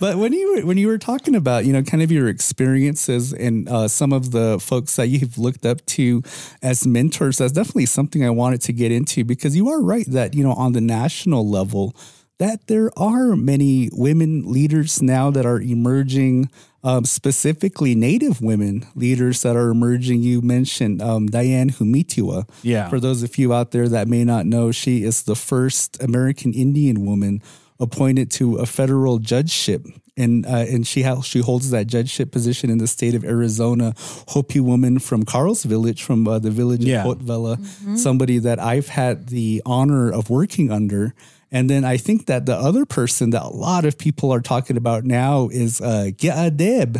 But 0.00 0.16
when 0.18 0.32
you 0.32 0.54
were, 0.56 0.66
when 0.66 0.76
you 0.78 0.88
were 0.88 0.98
talking 0.98 1.34
about 1.36 1.64
you 1.64 1.72
know 1.72 1.82
kind 1.82 2.02
of 2.02 2.10
your 2.10 2.28
experiences 2.28 3.32
and 3.32 3.68
uh, 3.68 3.86
some 3.88 4.12
of 4.12 4.30
the 4.32 4.58
folks 4.60 4.96
that 4.96 5.06
you've 5.08 5.38
looked 5.38 5.64
up 5.66 5.84
to 5.86 6.22
as 6.62 6.86
mentors, 6.86 7.38
that's 7.38 7.52
definitely 7.52 7.86
something 7.86 8.24
I 8.24 8.30
wanted 8.30 8.60
to 8.62 8.72
get 8.72 8.90
into 8.92 9.24
because 9.24 9.56
you 9.56 9.68
are 9.68 9.80
right 9.82 10.06
that 10.08 10.34
you 10.34 10.42
know 10.42 10.52
on 10.52 10.72
the 10.72 10.80
national 10.80 11.48
level 11.48 11.94
that 12.38 12.66
there 12.66 12.90
are 12.98 13.36
many 13.36 13.88
women 13.92 14.50
leaders 14.50 15.00
now 15.02 15.30
that 15.30 15.46
are 15.46 15.60
emerging. 15.60 16.50
Um, 16.82 17.06
specifically, 17.06 17.94
Native 17.94 18.42
women 18.42 18.86
leaders 18.94 19.40
that 19.40 19.56
are 19.56 19.70
emerging. 19.70 20.20
You 20.22 20.42
mentioned 20.42 21.00
um, 21.00 21.28
Diane 21.28 21.70
Humetewa. 21.70 22.46
Yeah. 22.62 22.90
For 22.90 23.00
those 23.00 23.22
of 23.22 23.38
you 23.38 23.54
out 23.54 23.70
there 23.70 23.88
that 23.88 24.06
may 24.06 24.22
not 24.22 24.44
know, 24.44 24.70
she 24.70 25.02
is 25.02 25.22
the 25.22 25.34
first 25.34 26.02
American 26.02 26.52
Indian 26.52 27.06
woman 27.06 27.40
appointed 27.80 28.30
to 28.32 28.56
a 28.56 28.66
federal 28.66 29.18
judgeship 29.18 29.86
and 30.16 30.46
uh, 30.46 30.50
and 30.68 30.86
she 30.86 31.02
ha- 31.02 31.22
she 31.22 31.40
holds 31.40 31.70
that 31.70 31.86
judgeship 31.88 32.30
position 32.30 32.70
in 32.70 32.78
the 32.78 32.86
state 32.86 33.14
of 33.16 33.24
Arizona. 33.24 33.94
Hopi 34.28 34.60
woman 34.60 34.98
from 35.00 35.24
Carl's 35.24 35.64
Village, 35.64 36.02
from 36.04 36.28
uh, 36.28 36.38
the 36.38 36.50
village 36.52 36.84
Yeah. 36.84 37.04
of 37.04 37.18
Hotvela, 37.18 37.98
somebody 37.98 38.38
that 38.38 38.60
I've 38.60 38.86
had 38.88 39.28
the 39.28 39.60
honor 39.66 40.12
of 40.12 40.30
working 40.30 40.70
under. 40.70 41.14
And 41.54 41.70
then 41.70 41.84
I 41.84 41.96
think 41.96 42.26
that 42.26 42.46
the 42.46 42.56
other 42.56 42.84
person 42.84 43.30
that 43.30 43.42
a 43.42 43.48
lot 43.48 43.84
of 43.84 43.96
people 43.96 44.32
are 44.32 44.40
talking 44.40 44.76
about 44.76 45.04
now 45.04 45.48
is 45.52 45.80
uh, 45.80 46.10
Gia 46.16 46.50
Deb. 46.50 46.98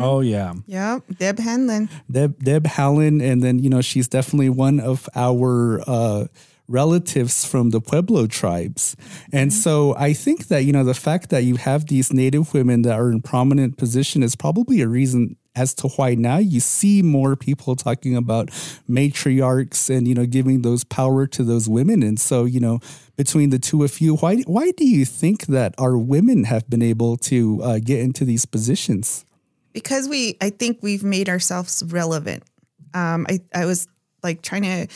Oh 0.00 0.20
yeah. 0.20 0.54
Yeah, 0.66 1.00
Deb 1.18 1.36
Haaland. 1.36 1.90
Deb 2.10 2.42
Deb 2.42 2.64
Haaland, 2.64 3.22
and 3.22 3.42
then 3.42 3.58
you 3.58 3.68
know 3.68 3.82
she's 3.82 4.08
definitely 4.08 4.48
one 4.48 4.80
of 4.80 5.10
our 5.14 5.82
uh, 5.86 6.24
relatives 6.68 7.44
from 7.44 7.68
the 7.68 7.82
Pueblo 7.82 8.26
tribes, 8.26 8.96
and 9.30 9.52
so 9.52 9.94
I 9.96 10.14
think 10.14 10.48
that 10.48 10.64
you 10.64 10.72
know 10.72 10.84
the 10.84 10.94
fact 10.94 11.28
that 11.28 11.44
you 11.44 11.56
have 11.56 11.86
these 11.86 12.14
Native 12.14 12.54
women 12.54 12.82
that 12.82 12.98
are 12.98 13.12
in 13.12 13.20
prominent 13.20 13.76
position 13.76 14.22
is 14.22 14.34
probably 14.36 14.80
a 14.80 14.88
reason 14.88 15.36
as 15.54 15.74
to 15.74 15.88
why 15.88 16.14
now 16.14 16.38
you 16.38 16.60
see 16.60 17.02
more 17.02 17.36
people 17.36 17.76
talking 17.76 18.16
about 18.16 18.48
matriarchs 18.88 19.94
and 19.94 20.08
you 20.08 20.14
know 20.14 20.26
giving 20.26 20.62
those 20.62 20.84
power 20.84 21.26
to 21.26 21.44
those 21.44 21.68
women, 21.68 22.02
and 22.02 22.18
so 22.18 22.44
you 22.44 22.60
know 22.60 22.80
between 23.16 23.50
the 23.50 23.58
two 23.58 23.84
of 23.84 24.00
you, 24.00 24.16
why 24.16 24.36
why 24.46 24.70
do 24.72 24.84
you 24.84 25.04
think 25.04 25.46
that 25.46 25.74
our 25.78 25.98
women 25.98 26.44
have 26.44 26.68
been 26.68 26.82
able 26.82 27.16
to 27.16 27.62
uh, 27.62 27.78
get 27.78 28.00
into 28.00 28.24
these 28.24 28.46
positions? 28.46 29.24
because 29.72 30.08
we 30.08 30.36
i 30.40 30.50
think 30.50 30.78
we've 30.82 31.04
made 31.04 31.28
ourselves 31.28 31.82
relevant. 31.86 32.42
Um 32.94 33.26
i 33.28 33.40
i 33.54 33.64
was 33.66 33.88
like 34.22 34.42
trying 34.42 34.62
to 34.62 34.86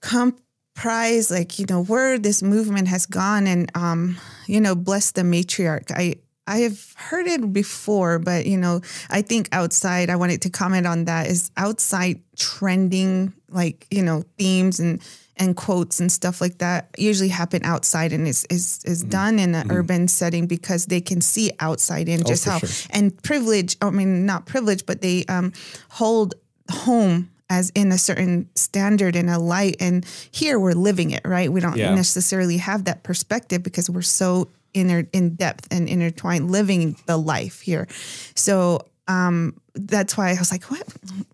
comprise 0.00 1.30
like 1.30 1.58
you 1.58 1.66
know 1.68 1.82
where 1.84 2.18
this 2.18 2.42
movement 2.42 2.88
has 2.88 3.06
gone 3.06 3.46
and 3.46 3.70
um 3.74 4.16
you 4.46 4.60
know 4.60 4.74
bless 4.74 5.12
the 5.12 5.22
matriarch. 5.22 5.90
I 5.90 6.16
i 6.50 6.58
have 6.66 6.78
heard 6.96 7.26
it 7.26 7.52
before 7.52 8.18
but 8.18 8.44
you 8.46 8.58
know 8.58 8.80
i 9.18 9.22
think 9.22 9.48
outside 9.52 10.10
i 10.10 10.16
wanted 10.16 10.40
to 10.42 10.50
comment 10.50 10.86
on 10.86 11.04
that 11.06 11.26
is 11.26 11.50
outside 11.56 12.16
trending 12.36 13.32
like 13.50 13.86
you 13.90 14.02
know 14.02 14.22
themes 14.38 14.80
and 14.80 15.00
and 15.36 15.56
quotes 15.56 16.00
and 16.00 16.12
stuff 16.12 16.40
like 16.40 16.58
that 16.58 16.88
usually 16.98 17.28
happen 17.30 17.62
outside 17.64 18.12
and 18.12 18.26
is 18.28 18.44
is 18.50 18.80
is 18.84 19.02
done 19.02 19.38
in 19.38 19.54
an 19.54 19.70
urban 19.70 20.06
setting 20.08 20.46
because 20.46 20.86
they 20.86 21.00
can 21.00 21.20
see 21.22 21.50
outside 21.60 22.08
in 22.08 22.22
just 22.24 22.44
for 22.44 22.50
how 22.50 22.58
sure. 22.58 22.90
and 22.96 23.22
privilege 23.22 23.76
i 23.80 23.88
mean 23.90 24.26
not 24.26 24.44
privilege 24.44 24.84
but 24.84 25.00
they 25.00 25.24
um 25.26 25.52
hold 25.88 26.34
home 26.70 27.30
as 27.48 27.70
in 27.74 27.90
a 27.90 27.98
certain 27.98 28.48
standard 28.54 29.16
and 29.16 29.28
a 29.30 29.38
light 29.38 29.76
and 29.80 30.04
here 30.30 30.58
we're 30.60 30.72
living 30.90 31.10
it 31.10 31.22
right 31.24 31.50
we 31.50 31.60
don't 31.60 31.76
Yeah. 31.78 31.94
necessarily 31.94 32.58
have 32.58 32.84
that 32.84 33.02
perspective 33.02 33.62
because 33.62 33.88
we're 33.88 34.02
so 34.22 34.48
inner 34.74 35.06
in 35.12 35.34
depth 35.34 35.68
and 35.70 35.88
intertwined 35.88 36.50
living 36.50 36.96
the 37.06 37.16
life 37.16 37.60
here. 37.60 37.86
So 38.34 38.80
um 39.08 39.60
that's 39.74 40.16
why 40.16 40.30
i 40.30 40.38
was 40.38 40.50
like 40.52 40.64
what? 40.64 40.86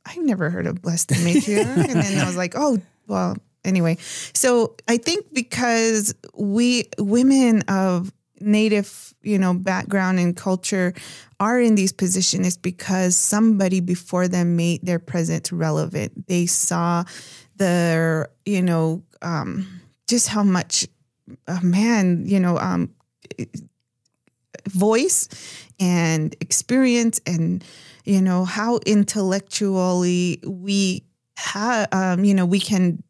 I've 0.07 0.23
never 0.23 0.51
heard 0.51 0.67
of 0.67 0.81
blessed 0.83 1.11
matriarch 1.11 1.89
and 1.89 2.01
then 2.01 2.19
i 2.19 2.27
was 2.27 2.37
like 2.37 2.55
oh 2.57 2.79
well 3.07 3.37
anyway. 3.65 3.97
So 4.35 4.77
i 4.89 4.97
think 4.97 5.27
because 5.33 6.15
we 6.35 6.85
women 6.99 7.63
of 7.69 8.13
native 8.41 9.15
you 9.23 9.39
know 9.39 9.55
background 9.55 10.19
and 10.19 10.37
culture 10.37 10.95
are 11.41 11.61
in 11.61 11.75
these 11.75 11.93
positions 11.93 12.47
is 12.47 12.57
because 12.57 13.17
somebody 13.17 13.81
before 13.81 14.29
them 14.29 14.57
made 14.57 14.85
their 14.85 14.99
presence 14.99 15.53
relevant. 15.53 16.27
They 16.29 16.47
saw 16.47 17.05
their 17.57 18.29
you 18.45 18.63
know 18.63 19.03
um 19.23 19.81
just 20.09 20.29
how 20.29 20.43
much 20.43 20.87
a 21.47 21.61
man 21.63 22.25
you 22.27 22.39
know 22.41 22.59
um 22.59 22.95
voice 24.69 25.29
and 25.79 26.35
experience 26.41 27.21
and 27.27 27.65
you 28.05 28.21
know 28.21 28.45
how 28.45 28.79
intellectually 28.87 30.41
we 30.47 31.05
have 31.37 31.89
um 31.93 32.25
you 32.25 32.35
know 32.35 32.47
we 32.47 32.61
can 32.61 33.03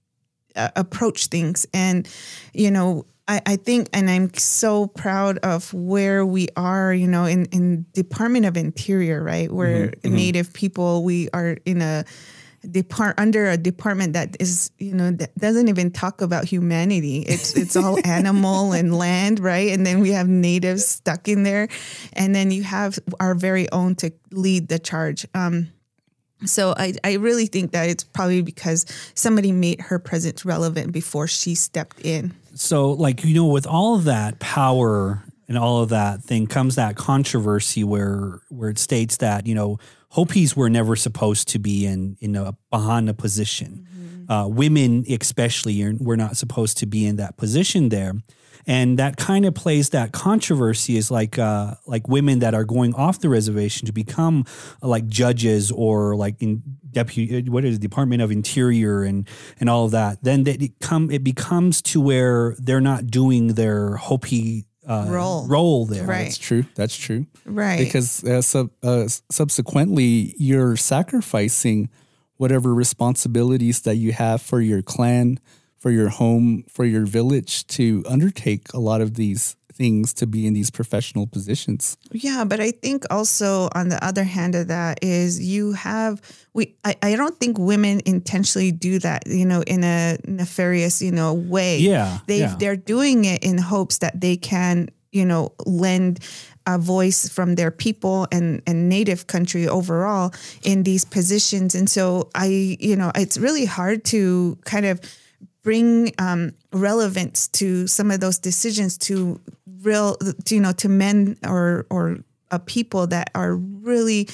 uh, 0.57 0.71
approach 0.75 1.27
things. 1.27 1.67
And 1.73 2.09
you 2.53 2.71
know 2.71 3.07
I, 3.29 3.43
I 3.45 3.57
think 3.57 3.89
and 3.93 4.09
i'm 4.09 4.33
so 4.35 4.87
proud 4.87 5.39
of 5.39 5.73
where 5.75 6.25
we 6.25 6.49
are 6.57 6.95
you 6.95 7.09
know 7.09 7.25
in 7.25 7.47
in 7.47 7.87
department 7.93 8.47
of 8.47 8.57
interior 8.57 9.23
right? 9.23 9.51
Where 9.51 9.93
native 10.05 10.53
people 10.53 11.05
we 11.05 11.29
are 11.33 11.57
in 11.65 11.83
a 11.83 12.05
depart 12.71 13.19
under 13.19 13.49
a 13.49 13.57
department 13.57 14.13
that 14.15 14.37
is 14.41 14.71
you 14.79 14.95
know 14.95 15.11
that 15.11 15.35
doesn't 15.37 15.69
even 15.69 15.91
talk 15.91 16.21
about 16.21 16.45
humanity. 16.45 17.21
It's 17.21 17.57
it's 17.57 17.77
all 17.77 17.99
animal 18.07 18.73
and 18.73 18.97
land 18.97 19.41
right? 19.41 19.73
And 19.73 19.87
then 19.87 20.01
we 20.01 20.11
have 20.13 20.29
natives 20.29 20.87
stuck 20.87 21.29
in 21.29 21.43
there. 21.43 21.69
And 22.13 22.35
then 22.35 22.51
you 22.51 22.63
have 22.63 22.99
our 23.21 23.35
very 23.35 23.71
own 23.73 23.95
to 23.97 24.13
lead 24.31 24.69
the 24.69 24.79
charge. 24.79 25.27
Um 25.35 25.69
so 26.45 26.75
I, 26.77 26.93
I 27.03 27.15
really 27.15 27.47
think 27.47 27.73
that 27.73 27.89
it's 27.89 28.05
probably 28.05 28.43
because 28.43 28.85
somebody 29.15 29.53
made 29.53 29.81
her 29.81 29.99
presence 29.99 30.45
relevant 30.45 30.93
before 30.93 31.27
she 31.27 31.55
stepped 31.55 32.01
in. 32.01 32.35
So, 32.55 32.93
like, 32.93 33.25
you 33.25 33.35
know, 33.35 33.47
with 33.47 33.67
all 33.67 33.95
of 33.97 34.05
that 34.05 34.39
power 34.39 35.25
and 35.49 35.57
all 35.57 35.83
of 35.83 35.89
that 35.91 36.23
thing 36.23 36.47
comes 36.47 36.75
that 36.75 36.97
controversy 36.97 37.85
where 37.85 38.41
where 38.51 38.69
it 38.69 38.79
states 38.79 39.19
that, 39.19 39.47
you 39.47 39.55
know, 39.55 39.79
Hopis 40.17 40.57
were 40.57 40.71
never 40.71 40.97
supposed 40.97 41.47
to 41.49 41.59
be 41.59 41.85
in 41.85 42.17
in 42.21 42.37
a 42.37 42.57
Bahana 42.73 43.15
position. 43.15 43.87
Uh, 44.31 44.49
women, 44.49 45.05
especially, 45.11 45.83
are, 45.83 45.93
were 46.01 46.17
not 46.17 46.39
supposed 46.39 46.79
to 46.79 46.87
be 46.87 47.05
in 47.05 47.17
that 47.17 47.37
position 47.37 47.91
there. 47.91 48.15
And 48.67 48.99
that 48.99 49.19
kind 49.19 49.45
of 49.45 49.55
plays 49.55 49.91
that 49.91 50.13
controversy 50.13 50.97
is 50.97 51.11
like 51.11 51.39
uh, 51.39 51.75
like 51.87 52.09
women 52.09 52.39
that 52.39 52.55
are 52.55 52.65
going 52.65 52.95
off 52.95 53.21
the 53.21 53.29
reservation 53.29 53.85
to 53.87 53.93
become 53.93 54.47
uh, 54.83 54.89
like 54.89 55.07
judges 55.07 55.71
or 55.71 56.17
like 56.17 56.41
in 56.41 56.63
deputy 56.91 57.51
what 57.51 57.67
is 57.67 57.77
it, 57.77 57.83
Department 57.83 58.23
of 58.23 58.33
Interior 58.33 59.03
and 59.03 59.29
and 59.61 59.69
all 59.69 59.85
of 59.85 59.91
that. 59.91 60.25
Then 60.25 60.45
that 60.45 60.63
it 60.63 60.81
come 60.81 61.11
it 61.11 61.25
becomes 61.25 61.83
to 61.83 62.01
where 62.01 62.57
they're 62.59 62.81
not 62.81 63.09
doing 63.09 63.49
their 63.49 63.97
Hopi 63.97 64.65
uh, 64.87 65.07
Role. 65.09 65.47
role 65.47 65.87
there. 65.87 66.07
Right. 66.07 66.25
That's 66.25 66.39
true. 66.39 66.65
That's 66.75 66.97
true. 66.97 67.27
Right. 67.45 67.79
Because 67.79 68.23
uh, 68.25 68.43
sub, 68.43 68.71
uh, 68.83 69.09
subsequently, 69.31 70.35
you're 70.39 70.77
sacrificing 70.77 71.89
whatever 72.37 72.75
responsibilities 72.75 73.81
that 73.83 73.97
you 73.97 74.13
have 74.13 74.43
for 74.43 74.61
your 74.61 74.83
clan, 74.83 75.41
for 75.79 75.91
your 75.91 76.09
home, 76.09 76.65
for 76.69 76.85
your 76.85 77.07
village 77.07 77.67
to 77.69 78.05
undertake 78.09 78.73
a 78.73 78.79
lot 78.79 79.01
of 79.01 79.15
these 79.15 79.57
things 79.77 80.13
to 80.15 80.27
be 80.27 80.47
in 80.47 80.55
these 80.55 80.71
professional 80.71 81.27
positions. 81.27 81.97
Yeah, 82.11 82.45
but 82.45 82.61
I 82.61 82.71
think 82.71 83.05
also 83.11 83.69
on 83.75 83.89
the 83.91 84.03
other 84.05 84.25
hand 84.25 84.55
of 84.55 84.69
that 84.69 84.99
is 85.03 85.41
you 85.41 85.73
have 85.73 86.21
we 86.55 86.75
I, 86.85 86.97
I 87.03 87.17
don't 87.17 87.39
think 87.39 87.59
women 87.59 88.01
intentionally 88.07 88.73
do 88.73 88.99
that, 89.01 89.27
you 89.27 89.45
know, 89.45 89.63
in 89.63 89.85
a 89.85 90.17
nefarious, 90.27 91.03
you 91.03 91.13
know, 91.13 91.35
way. 91.35 91.79
Yeah, 91.79 92.19
They 92.27 92.41
yeah. 92.41 92.57
they're 92.59 92.77
doing 92.77 93.25
it 93.25 93.45
in 93.45 93.59
hopes 93.59 93.99
that 93.99 94.21
they 94.21 94.37
can, 94.37 94.89
you 95.13 95.25
know, 95.25 95.53
lend 95.67 96.21
a 96.67 96.79
voice 96.79 97.29
from 97.29 97.55
their 97.55 97.71
people 97.71 98.27
and 98.33 98.63
and 98.67 98.89
native 98.89 99.27
country 99.27 99.69
overall 99.69 100.33
in 100.63 100.83
these 100.83 101.05
positions. 101.05 101.75
And 101.75 101.89
so 101.89 102.31
I, 102.35 102.77
you 102.81 102.97
know, 102.97 103.13
it's 103.15 103.39
really 103.39 103.67
hard 103.67 104.05
to 104.07 104.59
kind 104.65 104.87
of 104.87 105.01
bring 105.67 106.13
um, 106.19 106.53
relevance 106.73 107.49
to 107.49 107.89
some 107.89 108.13
of 108.15 108.21
those 108.21 108.39
decisions 108.39 108.97
to 108.97 109.41
real 109.83 110.15
to, 110.47 110.55
you 110.55 110.61
know 110.61 110.73
to 110.73 110.89
men 110.89 111.37
or 111.45 111.87
or 111.91 112.19
uh, 112.53 112.59
people 112.67 113.09
that 113.09 113.31
are 113.35 113.57
really 113.57 114.29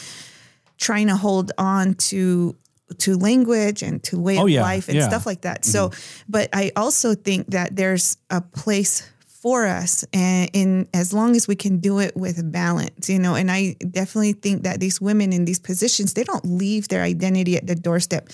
trying 0.77 1.07
to 1.09 1.17
hold 1.17 1.51
on 1.57 1.95
to 1.95 2.55
to 2.99 3.17
language 3.17 3.83
and 3.83 4.03
to 4.05 4.21
way 4.21 4.37
Oh, 4.37 4.43
of 4.45 4.51
yeah, 4.51 4.61
life 4.61 4.89
and 4.89 4.99
yeah. 4.99 5.09
stuff 5.09 5.25
like 5.25 5.41
that. 5.43 5.65
So 5.65 5.91
but 6.29 6.51
i 6.53 6.71
also 6.77 7.15
think 7.15 7.47
that 7.51 7.75
there's 7.77 8.19
a 8.29 8.41
place 8.43 9.09
for 9.43 9.67
us 9.67 10.05
and 10.13 10.49
in 10.53 10.89
as 10.95 11.13
long 11.13 11.35
as 11.35 11.49
we 11.49 11.57
can 11.57 11.79
do 11.79 11.99
it 11.99 12.17
with 12.17 12.53
balance 12.53 13.09
you 13.09 13.19
know 13.19 13.35
and 13.35 13.51
i 13.51 13.75
definitely 13.91 14.33
think 14.33 14.63
that 14.63 14.79
these 14.79 15.01
women 15.01 15.33
in 15.33 15.45
these 15.45 15.59
positions 15.59 16.15
they 16.15 16.23
don't 16.23 16.45
leave 16.45 16.87
their 16.89 17.03
identity 17.03 17.57
at 17.57 17.67
the 17.67 17.75
doorstep. 17.75 18.29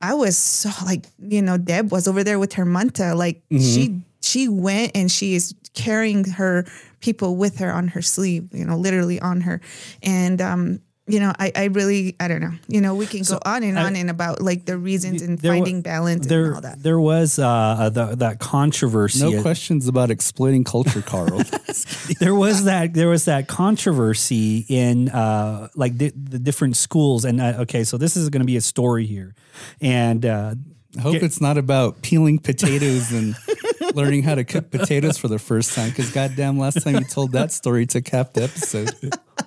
I 0.00 0.14
was 0.14 0.36
so 0.36 0.70
like 0.84 1.06
you 1.18 1.42
know 1.42 1.56
deb 1.56 1.90
was 1.90 2.06
over 2.06 2.22
there 2.22 2.38
with 2.38 2.54
her 2.54 2.64
manta 2.64 3.14
like 3.14 3.42
she 3.50 4.00
she 4.20 4.48
went 4.48 4.92
and 4.94 5.10
she 5.10 5.34
is 5.34 5.54
carrying 5.74 6.24
her 6.24 6.66
people 7.00 7.36
with 7.36 7.58
her 7.58 7.72
on 7.72 7.88
her 7.88 8.02
sleeve 8.02 8.48
you 8.52 8.64
know 8.64 8.76
literally 8.76 9.20
on 9.20 9.42
her. 9.42 9.60
And 10.02 10.40
um 10.40 10.80
you 11.06 11.20
know 11.20 11.32
i 11.38 11.52
i 11.54 11.64
really 11.64 12.16
i 12.18 12.28
don't 12.28 12.40
know 12.40 12.52
you 12.66 12.80
know 12.80 12.94
we 12.94 13.06
can 13.06 13.22
go 13.22 13.38
on 13.44 13.62
and 13.62 13.78
on 13.78 13.94
and 13.94 14.08
about 14.08 14.40
like 14.40 14.64
the 14.64 14.78
reasons 14.78 15.20
and 15.20 15.38
There 15.38 15.52
wa- 15.52 15.58
finding 15.58 15.82
balance 15.82 16.26
There, 16.26 16.46
and 16.46 16.54
all 16.54 16.60
that 16.62 16.82
there 16.82 16.98
was 16.98 17.38
uh, 17.38 17.90
the, 17.92 18.16
that 18.16 18.38
controversy. 18.38 19.20
No 19.20 19.42
questions 19.42 19.86
about 19.88 20.10
exploiting 20.10 20.64
culture, 20.64 21.02
Carl. 21.02 21.42
there 22.20 22.34
was 22.34 22.64
that 22.64 22.94
there 22.94 23.08
was 23.08 23.26
that 23.26 23.48
controversy 23.48 24.64
in 24.68 25.08
uh, 25.10 25.68
like 25.74 25.98
the, 25.98 26.10
the 26.14 26.38
different 26.38 26.76
schools 26.76 27.24
and 27.24 27.40
uh, 27.40 27.54
okay 27.60 27.84
so 27.84 27.96
this 27.98 28.16
is 28.16 28.30
going 28.30 28.40
to 28.40 28.46
be 28.46 28.56
a 28.56 28.60
story 28.60 29.06
here 29.06 29.34
and 29.80 30.24
uh, 30.24 30.54
I 30.96 31.00
hope 31.00 31.22
it's 31.22 31.40
not 31.40 31.58
about 31.58 32.02
peeling 32.02 32.38
potatoes 32.38 33.12
and 33.12 33.34
learning 33.94 34.22
how 34.22 34.34
to 34.34 34.44
cook 34.44 34.70
potatoes 34.70 35.18
for 35.18 35.28
the 35.28 35.38
first 35.38 35.74
time 35.74 35.90
because 35.90 36.10
goddamn, 36.10 36.58
last 36.58 36.82
time 36.82 36.94
you 36.96 37.04
told 37.04 37.32
that 37.32 37.52
story 37.52 37.86
took 37.86 38.06
half 38.08 38.32
the 38.32 38.44
episode. 38.44 38.92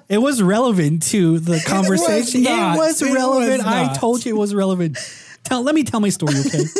It 0.09 0.19
was 0.19 0.41
relevant 0.41 1.03
to 1.07 1.39
the 1.39 1.61
conversation. 1.65 2.41
It 2.45 2.49
was, 2.49 2.57
not. 2.57 2.75
It 2.75 2.79
was 2.79 3.01
It 3.01 3.05
was 3.05 3.15
relevant. 3.15 3.67
I 3.67 3.93
told 3.93 4.25
you 4.25 4.35
it 4.35 4.39
was 4.39 4.55
relevant. 4.55 4.97
Tell, 5.43 5.61
let 5.61 5.75
me 5.75 5.83
tell 5.83 5.99
my 5.99 6.09
story, 6.09 6.35
okay? 6.45 6.63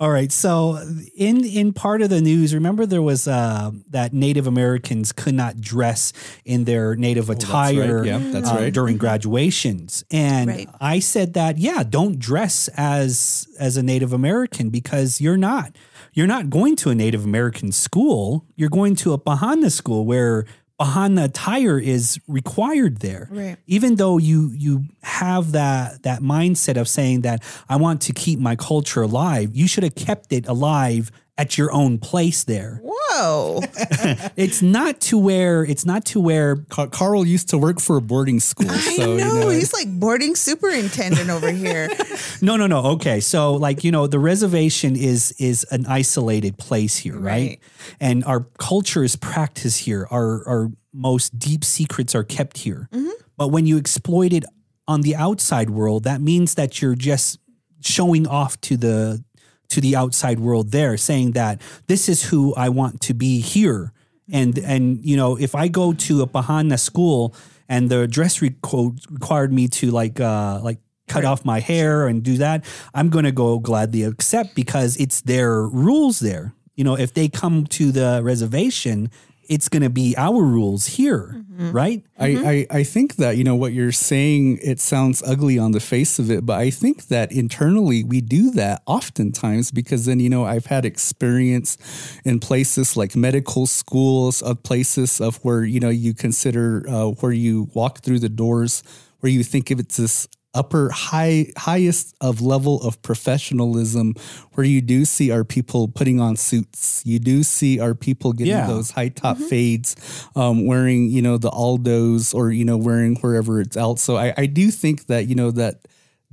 All 0.00 0.10
right. 0.10 0.32
So 0.32 0.76
in 1.16 1.44
in 1.44 1.72
part 1.72 2.02
of 2.02 2.10
the 2.10 2.20
news, 2.20 2.52
remember 2.52 2.84
there 2.84 3.00
was 3.00 3.28
uh, 3.28 3.70
that 3.90 4.12
Native 4.12 4.48
Americans 4.48 5.12
could 5.12 5.34
not 5.34 5.60
dress 5.60 6.12
in 6.44 6.64
their 6.64 6.96
native 6.96 7.30
attire 7.30 7.98
right. 7.98 8.06
Yeah, 8.06 8.18
that's 8.18 8.50
uh, 8.50 8.54
right. 8.56 8.72
during 8.74 8.96
graduations, 8.96 10.04
and 10.10 10.48
Right. 10.50 10.68
I 10.80 10.98
said 10.98 11.34
that 11.34 11.58
yeah, 11.58 11.84
don't 11.88 12.18
dress 12.18 12.68
as 12.76 13.46
as 13.60 13.76
a 13.76 13.84
Native 13.84 14.12
American 14.12 14.68
because 14.68 15.20
you're 15.20 15.36
not. 15.36 15.76
You're 16.14 16.26
not 16.28 16.48
going 16.48 16.76
to 16.76 16.90
a 16.90 16.94
Native 16.94 17.24
American 17.24 17.72
school. 17.72 18.46
You're 18.56 18.70
going 18.70 18.94
to 18.96 19.12
a 19.12 19.18
Bahana 19.18 19.70
school 19.70 20.04
where 20.06 20.46
Bahana 20.80 21.24
attire 21.24 21.78
is 21.78 22.18
required 22.26 22.98
there 22.98 23.28
Right. 23.30 23.56
even 23.66 23.94
though 23.94 24.18
you 24.18 24.50
you 24.56 24.84
have 25.02 25.52
that 25.52 26.02
that 26.02 26.20
mindset 26.20 26.76
of 26.80 26.88
saying 26.88 27.20
that 27.22 27.42
I 27.68 27.76
want 27.76 28.00
to 28.02 28.12
keep 28.12 28.38
my 28.40 28.56
culture 28.56 29.02
alive, 29.02 29.54
you 29.54 29.68
should 29.68 29.84
have 29.84 29.94
kept 29.94 30.32
it 30.32 30.48
alive 30.48 31.12
at 31.36 31.58
your 31.58 31.72
own 31.72 31.98
place 31.98 32.44
there. 32.44 32.80
Whoa. 32.82 33.60
It's 34.36 34.62
not 34.62 35.00
to 35.02 35.18
where 35.18 35.64
it's 35.64 35.84
not 35.84 36.04
to 36.06 36.20
where 36.20 36.56
Car- 36.68 36.88
Carl 36.88 37.26
used 37.26 37.48
to 37.50 37.58
work 37.58 37.80
for 37.80 37.96
a 37.96 38.00
boarding 38.00 38.40
school, 38.40 38.70
I 38.70 38.76
so 38.78 39.16
know, 39.16 39.16
you 39.16 39.40
know, 39.40 39.48
he's 39.50 39.72
like 39.72 39.88
boarding 39.88 40.34
superintendent 40.36 41.30
over 41.30 41.50
here. 41.50 41.88
no 42.42 42.56
no 42.56 42.66
no 42.66 42.78
okay 42.94 43.20
so 43.20 43.54
like 43.54 43.84
you 43.84 43.90
know 43.92 44.06
the 44.06 44.18
reservation 44.18 44.96
is 44.96 45.32
is 45.38 45.64
an 45.70 45.86
isolated 45.86 46.58
place 46.58 46.96
here 46.98 47.14
right, 47.18 47.22
Right. 47.24 47.58
and 48.00 48.24
our 48.24 48.46
culture 48.58 49.04
is 49.04 49.16
practiced 49.16 49.80
here 49.80 50.06
our 50.10 50.46
our 50.48 50.70
most 50.92 51.38
deep 51.38 51.64
secrets 51.64 52.14
are 52.14 52.24
kept 52.24 52.58
here 52.58 52.88
mm-hmm. 52.92 53.10
but 53.36 53.48
when 53.48 53.66
you 53.66 53.76
exploit 53.78 54.32
it 54.32 54.44
on 54.88 55.02
the 55.02 55.14
outside 55.16 55.70
world 55.70 56.04
that 56.04 56.20
means 56.20 56.54
that 56.54 56.80
you're 56.82 56.96
just 56.96 57.38
showing 57.80 58.26
off 58.26 58.60
to 58.62 58.76
the 58.76 59.22
to 59.68 59.80
the 59.80 59.96
outside 59.96 60.40
world 60.40 60.70
there 60.70 60.96
saying 60.96 61.32
that 61.32 61.60
this 61.86 62.08
is 62.08 62.24
who 62.24 62.54
I 62.54 62.68
want 62.68 63.00
to 63.02 63.14
be 63.14 63.40
here. 63.40 63.92
And 64.32 64.58
and 64.58 65.04
you 65.04 65.16
know 65.16 65.36
if 65.36 65.54
I 65.54 65.68
go 65.68 65.92
to 65.92 66.22
a 66.22 66.26
Bahana 66.26 66.78
school 66.78 67.34
and 67.68 67.90
the 67.90 68.06
dress 68.06 68.40
re- 68.40 68.56
code 68.62 69.00
required 69.10 69.52
me 69.52 69.68
to 69.68 69.90
like 69.90 70.20
uh 70.20 70.60
like 70.62 70.78
cut 71.08 71.24
off 71.24 71.44
my 71.44 71.60
hair 71.60 72.08
and 72.08 72.22
do 72.22 72.38
that 72.38 72.64
I'm 72.94 73.10
going 73.10 73.26
to 73.26 73.32
go 73.32 73.58
gladly 73.58 74.02
accept 74.04 74.54
because 74.54 74.96
it's 74.96 75.20
their 75.20 75.62
rules 75.68 76.20
there. 76.20 76.54
You 76.74 76.84
know 76.84 76.96
if 76.96 77.12
they 77.12 77.28
come 77.28 77.66
to 77.78 77.92
the 77.92 78.20
reservation 78.22 79.10
it's 79.48 79.68
going 79.68 79.82
to 79.82 79.90
be 79.90 80.14
our 80.16 80.42
rules 80.42 80.86
here 80.86 81.44
mm-hmm. 81.56 81.72
right? 81.72 82.04
I, 82.18 82.28
mm-hmm. 82.28 82.46
I, 82.46 82.66
I 82.70 82.82
think 82.82 83.16
that, 83.16 83.36
you 83.36 83.44
know, 83.44 83.54
what 83.54 83.72
you're 83.72 83.92
saying, 83.92 84.58
it 84.62 84.80
sounds 84.80 85.22
ugly 85.22 85.58
on 85.58 85.72
the 85.72 85.80
face 85.80 86.18
of 86.18 86.30
it, 86.30 86.44
but 86.44 86.58
I 86.58 86.70
think 86.70 87.08
that 87.08 87.32
internally 87.32 88.04
we 88.04 88.20
do 88.20 88.50
that 88.52 88.82
oftentimes 88.86 89.70
because 89.70 90.06
then, 90.06 90.20
you 90.20 90.30
know, 90.30 90.44
I've 90.44 90.66
had 90.66 90.84
experience 90.84 91.78
in 92.24 92.40
places 92.40 92.96
like 92.96 93.16
medical 93.16 93.66
schools, 93.66 94.42
of 94.42 94.62
places 94.62 95.20
of 95.20 95.36
where, 95.44 95.64
you 95.64 95.80
know, 95.80 95.90
you 95.90 96.14
consider 96.14 96.84
uh, 96.88 97.06
where 97.06 97.32
you 97.32 97.68
walk 97.74 98.00
through 98.00 98.20
the 98.20 98.28
doors, 98.28 98.82
where 99.20 99.30
you 99.30 99.42
think 99.42 99.70
of 99.70 99.80
it's 99.80 99.96
this 99.96 100.28
upper 100.54 100.90
high 100.90 101.46
highest 101.56 102.14
of 102.20 102.40
level 102.40 102.80
of 102.82 103.00
professionalism 103.02 104.14
where 104.54 104.64
you 104.66 104.80
do 104.80 105.04
see 105.04 105.30
our 105.30 105.44
people 105.44 105.88
putting 105.88 106.20
on 106.20 106.36
suits. 106.36 107.02
You 107.04 107.18
do 107.18 107.42
see 107.42 107.80
our 107.80 107.94
people 107.94 108.32
getting 108.32 108.52
Yeah. 108.52 108.66
those 108.66 108.90
high 108.92 109.08
top 109.08 109.36
fades 109.38 109.96
um, 110.36 110.66
wearing 110.66 111.08
you 111.10 111.22
know 111.22 111.38
the 111.38 111.50
aldos 111.50 112.34
or 112.34 112.50
you 112.52 112.64
know 112.64 112.76
wearing 112.76 113.16
wherever 113.16 113.60
it's 113.60 113.76
out. 113.76 113.98
So 113.98 114.16
I, 114.16 114.32
I 114.36 114.46
do 114.46 114.70
think 114.70 115.06
that 115.06 115.26
you 115.26 115.34
know 115.34 115.50
that 115.52 115.80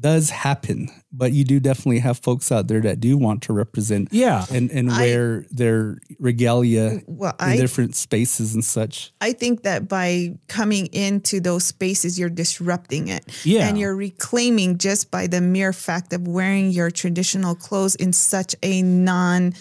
does 0.02 0.30
happen 0.32 0.90
but 1.14 1.32
you 1.34 1.44
do 1.44 1.60
definitely 1.60 2.00
have 2.00 2.18
folks 2.20 2.52
out 2.52 2.68
there 2.68 2.80
that 2.82 3.00
do 3.00 3.18
want 3.18 3.42
to 3.44 3.54
represent 3.54 4.08
Yeah. 4.12 4.46
and 4.52 4.72
and 4.72 4.88
wear 4.90 5.46
their 5.52 5.98
regalia 6.20 7.02
Well, 7.08 7.34
in 7.40 7.46
I- 7.46 7.58
different 7.58 7.96
spaces 7.96 8.54
and 8.56 8.64
such 8.66 9.14
I 9.22 9.34
think 9.34 9.64
that 9.64 9.88
by 9.88 10.36
coming 10.48 10.88
into 10.88 11.40
those 11.40 11.64
spaces, 11.66 12.18
you're 12.18 12.30
disrupting 12.30 13.08
it. 13.10 13.24
Yeah. 13.46 13.68
And 13.68 13.78
you're 13.80 13.96
reclaiming 13.96 14.78
just 14.78 15.12
by 15.12 15.28
the 15.28 15.42
mere 15.42 15.74
fact 15.74 16.14
of 16.14 16.28
wearing 16.28 16.72
your 16.72 16.90
traditional 16.92 17.56
clothes 17.56 17.96
in 17.96 18.14
such 18.14 18.56
a 18.64 18.82
non 18.82 19.54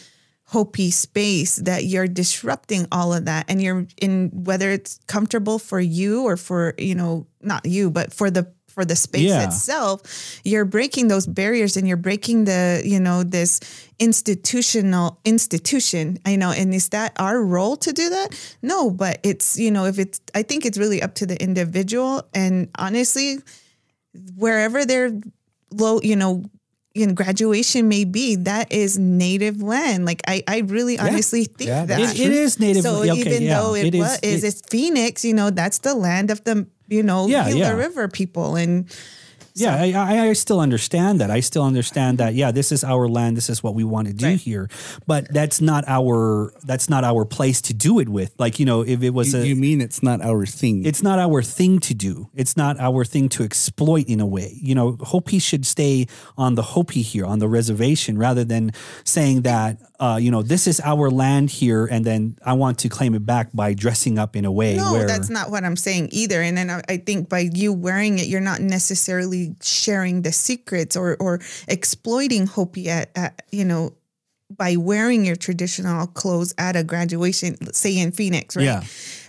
Hopi 0.47 0.91
space 0.91 1.57
that 1.57 1.85
you're 1.85 2.09
disrupting 2.09 2.87
all 2.91 3.15
of 3.15 3.25
that. 3.27 3.45
And 3.49 3.63
you're 3.63 3.87
in 4.03 4.31
whether 4.33 4.71
it's 4.71 4.99
comfortable 5.07 5.59
for 5.61 5.79
you 5.79 6.25
or 6.25 6.37
for, 6.37 6.75
you 6.77 6.95
know, 6.97 7.27
not 7.41 7.67
you, 7.67 7.89
but 7.91 8.13
for 8.13 8.31
the 8.33 8.51
for 8.75 8.85
the 8.85 8.97
space 8.97 9.29
Yeah. 9.31 9.45
itself, 9.47 10.03
you're 10.45 10.65
breaking 10.65 11.09
those 11.09 11.27
barriers 11.27 11.77
and 11.77 11.87
you're 11.89 11.97
breaking 11.97 12.45
the, 12.45 12.83
you 12.85 13.01
know, 13.01 13.23
this 13.25 13.61
institutional 13.99 15.19
institution. 15.25 16.19
I 16.25 16.37
know. 16.37 16.51
And 16.53 16.73
is 16.73 16.89
that 16.91 17.13
our 17.19 17.43
role 17.43 17.77
to 17.79 17.93
do 17.93 18.09
that? 18.11 18.29
No, 18.63 18.91
but 18.91 19.19
it's, 19.23 19.59
you 19.59 19.71
know, 19.71 19.85
if 19.87 19.99
it's, 19.99 20.21
I 20.35 20.43
think 20.43 20.65
it's 20.65 20.79
really 20.79 21.03
up 21.03 21.15
to 21.17 21.27
the 21.27 21.41
individual. 21.43 22.23
And 22.35 22.69
honestly, 22.79 23.39
wherever 24.37 24.85
their 24.85 25.11
low, 25.73 26.01
you 26.03 26.17
know, 26.17 26.45
in 26.95 27.15
graduation 27.15 27.89
may 27.89 28.05
be, 28.05 28.35
that 28.35 28.73
is 28.73 28.99
native 28.99 29.63
land. 29.63 30.05
Like 30.07 30.23
I, 30.27 30.43
I 30.49 30.59
really 30.61 30.99
honestly 30.99 31.45
think 31.45 31.69
Yeah, 31.69 31.85
that 31.87 32.01
It- 32.01 32.19
it 32.21 32.33
is 32.33 32.59
native 32.59 32.83
So. 32.83 33.03
Okay, 33.03 33.13
even 33.21 33.43
yeah, 33.45 33.61
though 33.61 33.75
it, 33.75 33.87
it 33.87 33.95
is- 33.95 34.01
was, 34.01 34.19
is 34.23 34.43
it- 34.45 34.47
it's 34.49 34.63
Phoenix, 34.69 35.25
you 35.25 35.33
know, 35.35 35.51
that's 35.51 35.79
the 35.79 35.95
land 35.95 36.31
of 36.31 36.43
the, 36.45 36.67
you 36.91 37.03
know, 37.03 37.27
Yeah, 37.29 37.47
Gila 37.49 37.59
yeah. 37.59 37.73
River 37.73 38.09
people. 38.09 38.57
And 38.57 38.85
Yeah, 39.61 39.77
I, 39.77 40.29
I, 40.29 40.33
still 40.33 40.61
understand 40.61 41.21
that. 41.21 41.31
I 41.31 41.41
still 41.41 41.65
understand 41.65 42.19
that. 42.19 42.35
Yeah, 42.35 42.51
this 42.51 42.73
is 42.73 42.85
our 42.85 43.09
land. 43.09 43.37
This 43.37 43.51
is 43.51 43.63
what 43.63 43.75
we 43.75 43.85
want 43.85 44.09
to 44.09 44.15
do 44.15 44.27
Right. 44.27 44.41
here. 44.41 44.69
But 45.07 45.33
that's 45.33 45.61
not 45.61 45.85
our 45.87 46.53
that's 46.65 46.89
not 46.89 47.05
our 47.05 47.25
place 47.25 47.61
to 47.63 47.75
do 47.75 47.99
it 47.99 48.09
with. 48.09 48.35
Like 48.39 48.59
you 48.59 48.67
know, 48.67 48.83
if 48.83 49.03
it 49.03 49.11
was 49.11 49.35
you, 49.35 49.41
a, 49.41 49.45
you 49.45 49.57
mean 49.57 49.81
it's 49.81 50.03
not 50.03 50.21
our 50.23 50.47
thing 50.47 50.85
it's 50.85 51.03
not 51.03 51.19
our 51.19 51.43
thing 51.43 51.79
to 51.81 51.95
do. 51.95 52.31
It's 52.35 52.57
not 52.57 52.79
our 52.81 53.05
thing 53.05 53.29
to 53.31 53.43
exploit 53.45 54.07
in 54.09 54.21
a 54.21 54.27
way. 54.27 54.59
You 54.61 54.75
know, 54.75 54.97
Hopi 55.01 55.39
should 55.39 55.67
stay 55.67 56.07
on 56.37 56.55
the 56.55 56.63
Hopi 56.63 57.03
here 57.03 57.27
on 57.27 57.39
the 57.39 57.49
reservation 57.49 58.19
rather 58.19 58.45
than 58.45 58.73
saying 59.05 59.43
that 59.43 59.79
uh, 59.99 60.19
you 60.21 60.31
know 60.31 60.43
this 60.43 60.67
is 60.67 60.81
our 60.81 61.11
land 61.11 61.51
here 61.51 61.87
and 61.87 62.05
then 62.05 62.39
I 62.45 62.55
want 62.55 62.79
to 62.81 62.89
claim 62.89 63.15
it 63.15 63.27
back 63.27 63.51
by 63.53 63.75
dressing 63.75 64.19
up 64.19 64.35
in 64.37 64.45
a 64.45 64.53
way 64.53 64.77
No, 64.77 64.93
where 64.93 65.07
that's 65.07 65.29
not 65.29 65.51
what 65.51 65.65
I'm 65.65 65.77
saying 65.77 66.09
either. 66.13 66.41
And 66.41 66.57
then 66.57 66.71
I, 66.71 66.83
I 66.89 66.97
think 66.97 67.29
by 67.29 67.51
you 67.53 67.73
wearing 67.73 68.19
it, 68.19 68.27
you're 68.27 68.41
not 68.41 68.61
necessarily 68.61 69.50
sharing 69.63 70.23
the 70.23 70.33
secrets 70.33 70.97
or 70.97 71.17
or 71.19 71.41
exploiting 71.69 72.47
Hopi 72.47 72.89
at, 72.89 73.11
at 73.17 73.43
you 73.51 73.65
know 73.65 73.95
by 74.57 74.77
wearing 74.77 75.25
your 75.25 75.37
traditional 75.37 76.07
clothes 76.09 76.53
at 76.59 76.75
a 76.75 76.83
graduation, 76.83 77.73
say 77.73 77.97
in 77.97 78.11
Phoenix, 78.11 78.57
right? 78.57 78.65
Yeah. 78.65 78.83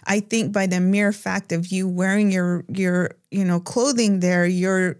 I 0.05 0.19
think 0.19 0.51
by 0.51 0.65
the 0.65 0.79
mere 0.79 1.11
fact 1.11 1.51
of 1.51 1.67
you 1.67 1.87
wearing 1.87 2.31
your 2.31 2.65
your 2.67 3.11
you 3.29 3.45
know 3.45 3.59
clothing 3.59 4.19
there, 4.19 4.45
you're 4.45 4.97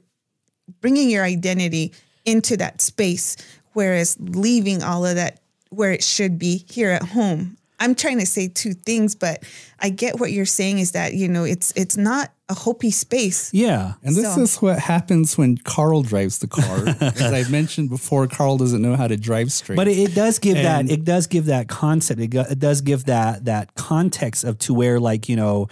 bringing 0.79 1.09
your 1.09 1.23
identity 1.23 1.93
into 2.25 2.55
that 2.57 2.81
space, 2.81 3.35
whereas 3.73 4.17
leaving 4.19 4.83
all 4.83 5.05
of 5.05 5.15
that 5.15 5.39
where 5.69 5.91
it 5.91 6.03
should 6.03 6.37
be 6.37 6.65
here 6.69 6.91
at 6.91 7.03
home. 7.03 7.57
I'm 7.81 7.95
trying 7.95 8.19
to 8.19 8.25
say 8.25 8.47
two 8.47 8.73
things, 8.73 9.15
but 9.15 9.43
I 9.79 9.89
get 9.89 10.19
what 10.19 10.31
you're 10.31 10.45
saying 10.45 10.79
is 10.79 10.91
that 10.91 11.13
you 11.13 11.27
know 11.27 11.43
it's 11.43 11.73
it's 11.75 11.97
not 11.97 12.31
a 12.49 12.53
Hopi 12.53 12.91
space. 12.91 13.49
yeah. 13.53 13.93
And 14.03 14.13
this 14.15 14.35
So- 14.35 14.41
is 14.41 14.57
what 14.57 14.77
happens 14.79 15.37
when 15.37 15.57
Carl 15.57 16.01
drives 16.03 16.39
the 16.39 16.47
car. 16.47 16.85
As 17.01 17.21
I 17.21 17.49
mentioned 17.49 17.89
before, 17.89 18.27
Carl 18.27 18.57
doesn't 18.57 18.81
know 18.81 18.97
how 18.97 19.07
to 19.07 19.15
drive 19.15 19.53
straight. 19.53 19.77
But 19.77 19.87
it, 19.87 19.97
it 19.97 20.13
does 20.15 20.37
give 20.37 20.57
And- 20.57 20.89
that 20.89 20.93
it 20.93 21.05
does 21.05 21.27
give 21.27 21.45
that 21.45 21.69
concept. 21.69 22.19
It, 22.19 22.27
go, 22.27 22.41
it 22.41 22.59
does 22.59 22.81
give 22.81 23.05
that 23.05 23.45
that 23.45 23.73
context 23.75 24.43
of 24.43 24.57
to 24.59 24.73
where 24.73 24.99
like 24.99 25.29
you 25.29 25.35
know 25.37 25.67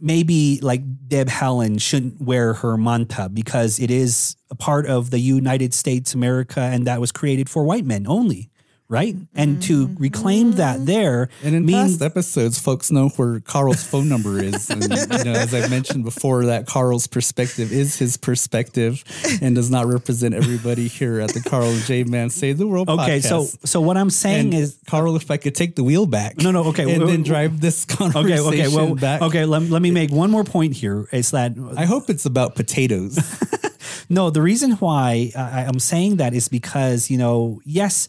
maybe 0.00 0.58
like 0.62 0.82
Deb 1.08 1.28
Haaland 1.28 1.80
shouldn't 1.80 2.20
wear 2.20 2.54
her 2.54 2.76
manta 2.76 3.28
because 3.28 3.78
it 3.78 3.90
is 3.90 4.36
a 4.50 4.54
part 4.54 4.86
of 4.86 5.10
the 5.10 5.18
United 5.20 5.72
States 5.72 6.14
America 6.14 6.60
and 6.60 6.86
that 6.86 7.00
was 7.00 7.12
created 7.12 7.48
for 7.48 7.64
white 7.64 7.84
men 7.86 8.06
only, 8.06 8.50
right? 8.88 9.16
And 9.34 9.62
to 9.62 9.88
mm-hmm. 9.88 10.02
reclaim 10.02 10.52
that 10.52 10.76
mm-hmm. 10.76 10.84
there 10.84 11.28
and 11.42 11.54
in 11.54 11.64
means 11.64 11.98
past 11.98 12.02
episodes, 12.02 12.58
folks 12.58 12.90
know 12.90 13.08
where 13.10 13.40
Carl's 13.40 13.82
phone 13.82 14.08
number 14.08 14.42
is. 14.42 14.68
And, 14.68 14.82
you 14.82 15.24
know, 15.24 15.32
as 15.38 15.54
I 15.54 15.66
mentioned 15.68 16.04
before, 16.04 16.44
that 16.46 16.66
Carl's 16.66 17.06
perspective 17.06 17.72
is 17.72 17.98
his 17.98 18.16
perspective 18.16 19.02
and 19.40 19.54
does 19.54 19.70
not 19.70 19.86
represent 19.86 20.34
everybody 20.34 20.88
here 20.88 21.20
at 21.20 21.32
the 21.32 21.40
Carl 21.40 21.68
and 21.68 21.82
J 21.82 22.04
Man 22.04 22.28
Save 22.28 22.58
the 22.58 22.66
World 22.66 22.90
okay. 22.90 23.20
So 23.20 23.42
podcast. 23.44 23.66
so 23.68 23.80
what 23.80 23.96
I'm 23.96 24.10
saying 24.10 24.52
and 24.52 24.54
is 24.54 24.78
Carl, 24.86 25.16
if 25.16 25.30
I 25.30 25.38
could 25.38 25.54
take 25.54 25.76
the 25.76 25.84
wheel 25.84 26.06
back. 26.06 26.36
No, 26.38 26.50
no, 26.50 26.64
okay, 26.64 26.82
And 26.82 26.98
well, 26.98 27.06
then 27.08 27.20
well, 27.20 27.24
drive 27.24 27.60
this 27.60 27.84
okay. 27.84 27.96
conversation 28.12 28.46
Okay. 28.46 28.66
okay, 28.66 28.76
Well. 28.76 28.94
back. 28.94 29.22
Okay. 29.22 29.44
Let, 29.46 29.62
let 29.62 29.80
me 29.80 29.90
make 29.90 30.10
one 30.10 30.30
more 30.30 30.44
point 30.44 30.74
here. 30.74 31.08
Is 31.12 31.30
that 31.30 31.52
I 31.76 31.86
hope 31.86 32.10
it's 32.10 32.26
about 32.26 32.54
potatoes. 32.54 33.18
No, 34.12 34.28
the 34.28 34.42
reason 34.42 34.72
why 34.72 35.32
I'm 35.34 35.78
saying 35.78 36.16
that 36.16 36.34
is 36.34 36.46
because, 36.48 37.10
you 37.10 37.16
know, 37.16 37.62
yes, 37.64 38.08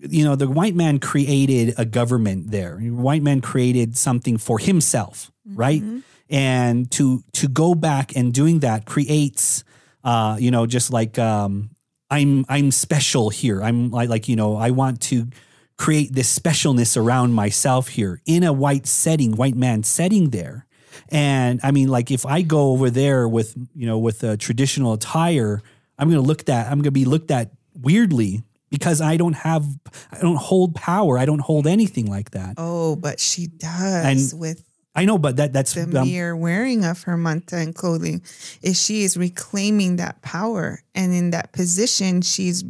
you 0.00 0.24
know, 0.24 0.36
the 0.36 0.48
white 0.48 0.74
man 0.74 0.98
created 0.98 1.74
a 1.78 1.84
government 1.84 2.50
there. 2.50 2.78
White 2.78 3.22
man 3.22 3.40
created 3.40 3.96
something 3.96 4.38
for 4.38 4.58
himself, 4.58 5.30
right? 5.46 5.82
And 6.30 6.90
to 6.92 7.22
to 7.34 7.48
go 7.48 7.74
back 7.74 8.14
and 8.16 8.32
doing 8.32 8.60
that 8.60 8.84
creates, 8.84 9.64
uh, 10.04 10.36
you 10.38 10.50
know, 10.50 10.66
just 10.66 10.92
like 10.92 11.18
um, 11.18 11.70
I'm 12.10 12.44
I'm 12.48 12.70
special 12.70 13.30
here. 13.30 13.62
I'm 13.62 13.90
like 13.90 14.08
like 14.08 14.28
you 14.28 14.36
know, 14.36 14.56
I 14.56 14.70
want 14.70 15.00
to 15.02 15.28
create 15.76 16.12
this 16.12 16.36
specialness 16.36 16.96
around 16.96 17.32
myself 17.32 17.88
here 17.88 18.20
in 18.26 18.42
a 18.42 18.52
white 18.52 18.86
setting, 18.86 19.36
white 19.36 19.54
man 19.54 19.82
setting 19.84 20.30
there. 20.30 20.66
And 21.10 21.60
I 21.62 21.70
mean, 21.70 21.88
like 21.88 22.10
if 22.10 22.26
I 22.26 22.42
go 22.42 22.72
over 22.72 22.90
there 22.90 23.28
with 23.28 23.54
you 23.74 23.86
know 23.86 23.98
with 23.98 24.22
a 24.22 24.36
traditional 24.36 24.92
attire, 24.92 25.62
I'm 25.98 26.08
gonna 26.10 26.20
look 26.20 26.44
that 26.44 26.70
I'm 26.70 26.78
gonna 26.78 26.90
be 26.90 27.04
looked 27.04 27.30
at 27.30 27.52
weirdly 27.74 28.42
because 28.70 29.00
I 29.00 29.16
don't 29.16 29.34
have 29.34 29.66
I 30.12 30.20
don't 30.20 30.36
hold 30.36 30.74
power. 30.74 31.18
I 31.18 31.24
don't 31.24 31.40
hold 31.40 31.66
anything 31.66 32.06
like 32.06 32.32
that. 32.32 32.54
Oh, 32.56 32.96
but 32.96 33.20
she 33.20 33.46
does 33.46 34.32
And 34.32 34.40
with 34.40 34.64
I 34.94 35.04
know, 35.04 35.16
but 35.16 35.36
that 35.36 35.52
that's 35.52 35.74
the 35.74 35.82
um, 35.82 36.08
mere 36.08 36.34
wearing 36.34 36.84
of 36.84 37.04
her 37.04 37.16
manta 37.16 37.56
and 37.56 37.72
clothing 37.72 38.20
is 38.62 38.82
she 38.82 39.04
is 39.04 39.16
reclaiming 39.16 39.96
that 39.96 40.22
power 40.22 40.82
and 40.92 41.14
in 41.14 41.30
that 41.30 41.52
position 41.52 42.20
she's 42.20 42.64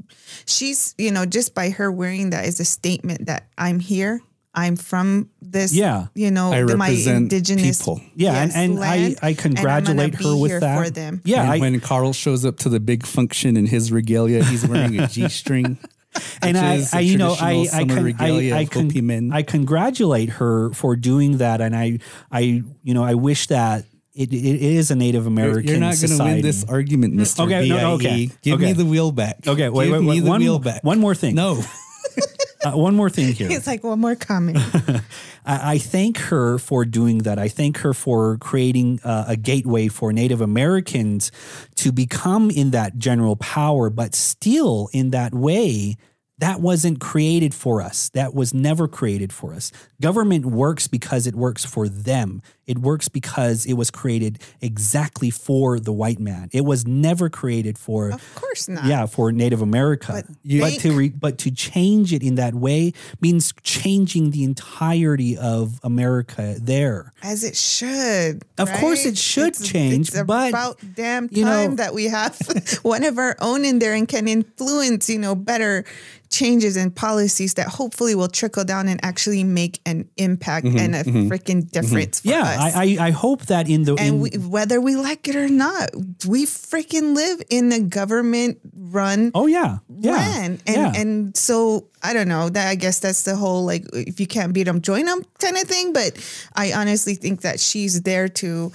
she's 0.44 0.94
you 0.99 1.11
know 1.11 1.24
just 1.24 1.55
by 1.55 1.70
her 1.70 1.90
wearing 1.90 2.28
that 2.30 2.44
is 2.44 2.61
a 2.61 2.66
statement 2.66 3.26
that 3.26 3.49
i'm 3.57 3.80
here 3.80 4.20
i'm 4.55 4.76
from 4.76 5.28
this 5.42 5.72
Yeah. 5.72 6.07
you 6.14 6.30
know 6.30 6.53
I 6.53 6.62
the- 6.62 6.76
my 6.76 6.88
represent 6.88 7.16
indigenous 7.32 7.78
people. 7.78 8.01
yeah, 8.16 8.32
yes, 8.32 8.55
and, 8.57 8.72
and 8.74 8.78
I, 8.78 8.80
land, 8.80 8.92
I 8.92 9.05
and 9.07 9.16
I'm 9.22 9.34
gonna 9.34 9.34
congratulate 9.55 10.18
be 10.18 10.24
her 10.24 10.36
with 10.36 10.51
here 10.51 10.61
that. 10.61 10.84
for 10.84 10.90
them 10.90 11.20
Yeah, 11.24 11.42
and 11.42 11.51
I, 11.53 11.59
when 11.59 11.80
Carl 11.80 12.12
shows 12.12 12.44
up 12.44 12.57
to 12.59 12.68
the 12.68 12.80
big 12.80 13.07
function 13.07 13.57
in 13.57 13.66
his 13.66 13.92
regalia, 13.92 14.42
he's 14.44 14.66
wearing 14.66 14.99
a 14.99 15.07
G 15.07 15.28
string. 15.28 15.78
and 16.42 16.57
which 16.57 16.62
I, 16.64 16.74
is 16.76 16.94
I 16.94 16.99
a 17.01 17.03
you 17.03 17.18
know, 17.18 17.36
I, 17.38 17.68
I, 17.72 17.84
con- 17.84 18.14
I, 18.18 18.53
I, 18.61 18.64
con- 18.64 18.90
men. 19.07 19.30
I 19.32 19.42
congratulate 19.42 20.30
her 20.30 20.72
for 20.72 20.96
doing 20.96 21.36
that, 21.38 21.61
and 21.61 21.76
I, 21.76 21.99
I, 22.32 22.62
you 22.82 22.94
know, 22.94 23.05
I 23.05 23.14
wish 23.14 23.46
that 23.49 23.84
it, 24.14 24.32
it 24.32 24.62
is 24.62 24.90
a 24.90 24.96
Native 24.96 25.26
American. 25.26 25.68
You're 25.68 25.78
not 25.78 25.94
going 26.01 26.16
to 26.16 26.24
win 26.24 26.40
this 26.40 26.64
argument, 26.64 27.14
Mister. 27.14 27.42
Okay, 27.42 27.68
no, 27.68 27.76
no, 27.76 27.92
okay, 27.94 28.30
Give 28.42 28.55
okay. 28.55 28.64
me 28.66 28.72
the 28.72 28.86
wheel 28.86 29.12
back. 29.12 29.46
Okay, 29.46 29.68
wait, 29.68 29.84
Give 29.84 29.92
wait, 29.92 30.01
me 30.01 30.09
wait, 30.09 30.20
the 30.20 30.28
one- 30.30 30.40
wheel 30.40 30.59
back. 30.59 30.82
one 30.82 30.99
more 30.99 31.14
thing. 31.14 31.34
No, 31.34 31.62
Uh, 32.65 32.73
one 32.73 32.95
more 32.95 33.09
thing 33.09 33.33
here. 33.33 33.49
it's 33.51 33.67
like 33.69 33.85
one 33.85 34.01
more 34.01 34.17
comment 34.17 34.59
I, 35.47 35.75
I 35.75 35.79
thank 35.79 36.19
her 36.19 36.59
for 36.59 36.85
doing 36.85 37.19
that. 37.19 37.39
I 37.39 37.49
thank 37.49 37.79
her 37.79 37.95
for 37.95 38.37
creating 38.39 39.01
uh, 39.05 39.25
a 39.29 39.37
gateway 39.37 39.89
for 39.89 40.13
Native 40.13 40.41
Americans 40.41 41.31
to 41.77 41.93
become 41.93 42.51
in 42.51 42.71
that 42.73 42.97
general 42.99 43.37
power, 43.37 43.91
but 43.91 44.15
still 44.15 44.89
in 44.93 45.11
that 45.11 45.33
way. 45.35 45.97
That 46.39 46.61
wasn't 46.61 47.01
created 47.01 47.53
for 47.53 47.83
us. 47.83 48.11
That 48.11 48.33
was 48.33 48.55
never 48.55 48.87
created 48.87 49.33
for 49.33 49.55
us. 49.55 49.73
Government 50.01 50.46
works 50.46 50.86
because 50.86 51.26
it 51.26 51.34
works 51.34 51.64
for 51.64 51.88
them. 51.88 52.40
It 52.68 52.78
works 52.78 53.09
because 53.09 53.64
it 53.66 53.72
was 53.72 53.90
created 53.90 54.38
exactly 54.61 55.30
for 55.30 55.80
the 55.80 55.92
white 55.92 56.20
man. 56.20 56.51
It 56.53 56.64
was 56.64 56.86
never 56.86 57.28
created 57.28 57.78
for 57.78 58.11
of 58.11 58.34
course 58.34 58.68
not 58.68 58.84
yeah 58.84 59.07
for 59.07 59.32
Native 59.32 59.61
America. 59.62 60.12
But 60.12 60.26
But, 60.61 60.72
to 60.80 60.92
re, 60.92 61.09
but 61.09 61.38
to 61.38 61.51
change 61.51 62.12
it 62.12 62.22
in 62.22 62.36
that 62.36 62.55
way 62.55 62.92
means 63.20 63.53
changing 63.62 64.30
the 64.30 64.44
entirety 64.44 65.36
of 65.36 65.80
America 65.82 66.57
there. 66.61 67.12
as 67.22 67.42
it 67.42 67.57
should. 67.57 68.42
Of 68.59 68.70
course 68.74 69.05
it 69.07 69.18
should 69.18 69.49
It's- 69.57 69.66
change, 69.66 70.09
it's 70.11 70.22
but, 70.22 70.51
about 70.51 70.78
damn 70.94 71.28
you 71.32 71.44
know- 71.44 71.51
time 71.66 71.76
that 71.76 71.92
we 71.94 72.05
have 72.05 72.38
one 72.82 73.03
of 73.03 73.18
our 73.18 73.34
own 73.40 73.64
in 73.64 73.78
there 73.80 73.94
and 73.94 74.07
can 74.07 74.28
influence, 74.28 75.09
you 75.09 75.18
know, 75.18 75.34
better 75.34 75.84
changes 76.30 76.76
and 76.76 76.94
policies 76.94 77.55
that 77.55 77.66
hopefully 77.68 78.14
will 78.14 78.28
trickle 78.28 78.62
down 78.64 78.86
and 78.86 79.01
actually 79.03 79.42
make 79.42 79.80
an 79.89 80.09
impact 80.16 80.66
mm-hmm, 80.66 80.78
and 80.78 80.95
a 80.95 81.03
mm-hmm, 81.05 81.28
freaking 81.32 81.62
mm-hmm. 81.62 81.76
difference. 81.80 82.20
For 82.20 82.28
Mm-hmm, 82.28 82.45
Yeah, 82.45 82.66
us. 82.66 82.74
I, 82.76 82.84
I 82.84 83.07
I 83.09 83.11
hope 83.24 83.47
that 83.47 83.68
in 83.68 83.84
the 83.89 83.95
in, 83.95 84.05
and 84.05 84.20
we, 84.22 84.30
whether 84.36 84.80
we 84.80 84.97
like 84.97 85.28
it 85.28 85.36
or 85.36 85.49
not, 85.49 85.91
we 86.26 86.45
freaking 86.47 87.14
live 87.16 87.41
in 87.49 87.72
a 87.72 87.80
government 87.80 88.59
run 88.76 89.30
oh 89.34 89.47
yeah 89.47 89.78
yeah 90.01 90.12
land. 90.12 90.62
And 90.66 90.76
yeah. 90.76 91.01
and 91.01 91.36
so 91.36 91.89
I 92.03 92.12
don't 92.12 92.28
know. 92.28 92.49
That 92.51 92.68
I 92.68 92.76
guess 92.76 93.01
that's 93.01 93.22
the 93.24 93.36
whole 93.36 93.64
like 93.64 93.84
if 93.93 94.20
you 94.20 94.26
can't 94.26 94.53
beat 94.53 94.64
them, 94.64 94.80
join 94.80 95.05
them 95.07 95.24
kind 95.41 95.57
of 95.57 95.64
thing. 95.64 95.93
But 95.93 96.12
I 96.55 96.72
honestly 96.72 97.14
think 97.14 97.41
that 97.43 97.61
she's 97.61 98.03
there 98.03 98.28
to 98.43 98.72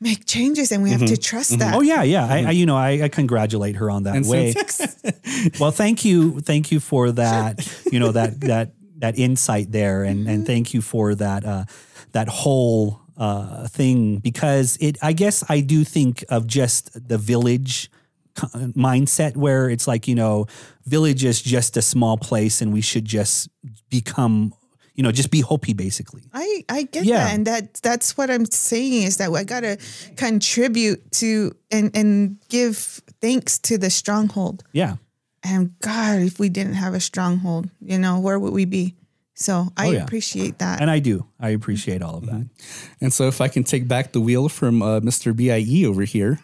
make 0.00 0.26
changes, 0.26 0.70
and 0.70 0.82
we 0.82 0.90
have 0.90 1.04
to 1.06 1.16
trust 1.16 1.58
that. 1.58 1.74
Oh 1.74 1.80
yeah, 1.82 2.02
yeah. 2.04 2.26
I, 2.26 2.38
I 2.44 2.50
you 2.52 2.66
know 2.66 2.76
I, 2.76 3.02
I 3.02 3.08
congratulate 3.08 3.76
her 3.76 3.90
on 3.90 4.04
that 4.04 4.16
And 4.16 4.28
way. 4.28 4.52
since- 4.52 5.58
well, 5.60 5.72
thank 5.72 6.04
you, 6.04 6.40
thank 6.40 6.70
you 6.70 6.80
for 6.80 7.10
that. 7.12 7.66
You 7.90 7.98
know 7.98 8.12
that 8.12 8.40
that 8.42 8.77
that 8.98 9.18
insight 9.18 9.72
there, 9.72 10.04
and 10.04 10.28
and 10.28 10.46
thank 10.46 10.74
you 10.74 10.82
for 10.82 11.14
that 11.14 11.44
uh, 11.44 11.64
that 12.12 12.28
whole 12.28 13.00
uh, 13.16 13.66
thing 13.68 14.18
because 14.18 14.76
it. 14.80 14.98
I 15.02 15.12
guess 15.12 15.44
I 15.48 15.60
do 15.60 15.84
think 15.84 16.24
of 16.28 16.46
just 16.46 17.08
the 17.08 17.18
village 17.18 17.90
mindset 18.76 19.36
where 19.36 19.68
it's 19.68 19.86
like 19.88 20.06
you 20.06 20.14
know 20.14 20.46
village 20.86 21.24
is 21.24 21.42
just 21.42 21.76
a 21.76 21.82
small 21.82 22.16
place 22.16 22.62
and 22.62 22.72
we 22.72 22.80
should 22.80 23.04
just 23.04 23.48
become 23.90 24.54
you 24.94 25.02
know 25.02 25.10
just 25.12 25.30
be 25.30 25.40
Hopi 25.40 25.72
basically. 25.74 26.22
I, 26.32 26.64
I 26.68 26.82
get 26.84 27.04
Yeah. 27.04 27.18
that, 27.24 27.34
and 27.34 27.46
that 27.46 27.74
that's 27.82 28.16
what 28.16 28.30
I'm 28.30 28.44
saying 28.46 29.02
is 29.02 29.16
that 29.16 29.30
I 29.32 29.44
gotta 29.44 29.78
contribute 30.16 31.10
to 31.12 31.52
and 31.70 31.90
and 31.96 32.36
give 32.48 33.00
thanks 33.20 33.58
to 33.60 33.78
the 33.78 33.90
stronghold. 33.90 34.62
Yeah. 34.72 34.96
And 35.42 35.78
God, 35.80 36.20
if 36.20 36.38
we 36.38 36.48
didn't 36.48 36.74
have 36.74 36.94
a 36.94 37.00
stronghold, 37.00 37.70
you 37.80 37.98
know, 37.98 38.18
where 38.20 38.38
would 38.38 38.52
we 38.52 38.64
be? 38.64 38.94
So 39.34 39.68
I 39.76 39.86
Oh, 39.86 39.90
yeah. 39.92 40.02
appreciate 40.02 40.58
that. 40.58 40.80
And 40.80 40.90
I 40.90 40.98
do. 40.98 41.24
I 41.38 41.50
appreciate 41.50 42.02
all 42.02 42.16
of 42.16 42.26
that. 42.26 42.48
and 43.00 43.12
so 43.12 43.28
if 43.28 43.40
I 43.40 43.46
can 43.48 43.62
take 43.62 43.86
back 43.86 44.10
the 44.12 44.20
wheel 44.20 44.48
from 44.48 44.82
uh, 44.82 44.98
Mister 45.00 45.32
Bie 45.32 45.84
over 45.86 46.02
here, 46.02 46.40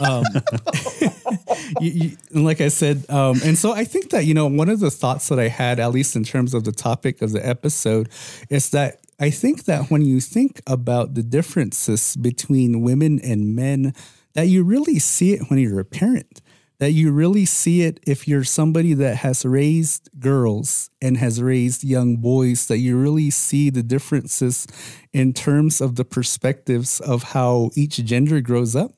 um, 0.00 0.24
you, 1.80 1.90
you, 1.90 2.16
and 2.32 2.44
like 2.44 2.60
I 2.60 2.68
said, 2.68 3.04
um, 3.10 3.40
and 3.44 3.56
so 3.58 3.72
I 3.72 3.84
think 3.84 4.10
that 4.10 4.24
you 4.24 4.34
know 4.34 4.46
one 4.46 4.68
of 4.68 4.80
the 4.80 4.90
thoughts 4.90 5.28
that 5.28 5.38
I 5.38 5.48
had, 5.48 5.78
at 5.80 5.92
least 5.92 6.16
in 6.16 6.24
terms 6.24 6.54
of 6.54 6.64
the 6.64 6.72
topic 6.72 7.22
of 7.22 7.32
the 7.32 7.46
episode, 7.46 8.08
is 8.48 8.70
that 8.70 9.00
I 9.18 9.30
think 9.30 9.64
that 9.64 9.90
when 9.90 10.02
you 10.02 10.20
think 10.20 10.62
about 10.66 11.14
the 11.14 11.22
differences 11.22 12.16
between 12.16 12.80
women 12.80 13.20
and 13.20 13.54
men, 13.54 13.92
that 14.32 14.44
you 14.48 14.62
really 14.64 14.98
see 14.98 15.32
it 15.34 15.42
when 15.50 15.58
you're 15.58 15.80
a 15.80 15.84
parent. 15.84 16.40
That 16.80 16.92
you 16.92 17.12
really 17.12 17.44
see 17.44 17.82
it 17.82 18.00
if 18.06 18.26
you're 18.26 18.42
somebody 18.44 18.94
that 18.94 19.16
has 19.16 19.44
raised 19.44 20.08
girls 20.18 20.90
and 21.02 21.16
has 21.18 21.42
raised 21.42 21.84
young 21.84 22.16
boys, 22.16 22.66
that 22.68 22.78
you 22.78 22.96
really 22.96 23.30
see 23.30 23.68
the 23.70 23.82
differences 23.82 24.66
in 25.12 25.32
terms 25.34 25.80
of 25.82 25.96
the 25.96 26.04
perspectives 26.06 26.98
of 27.00 27.22
how 27.34 27.70
each 27.76 27.96
gender 28.04 28.40
grows 28.40 28.74
up 28.74 28.92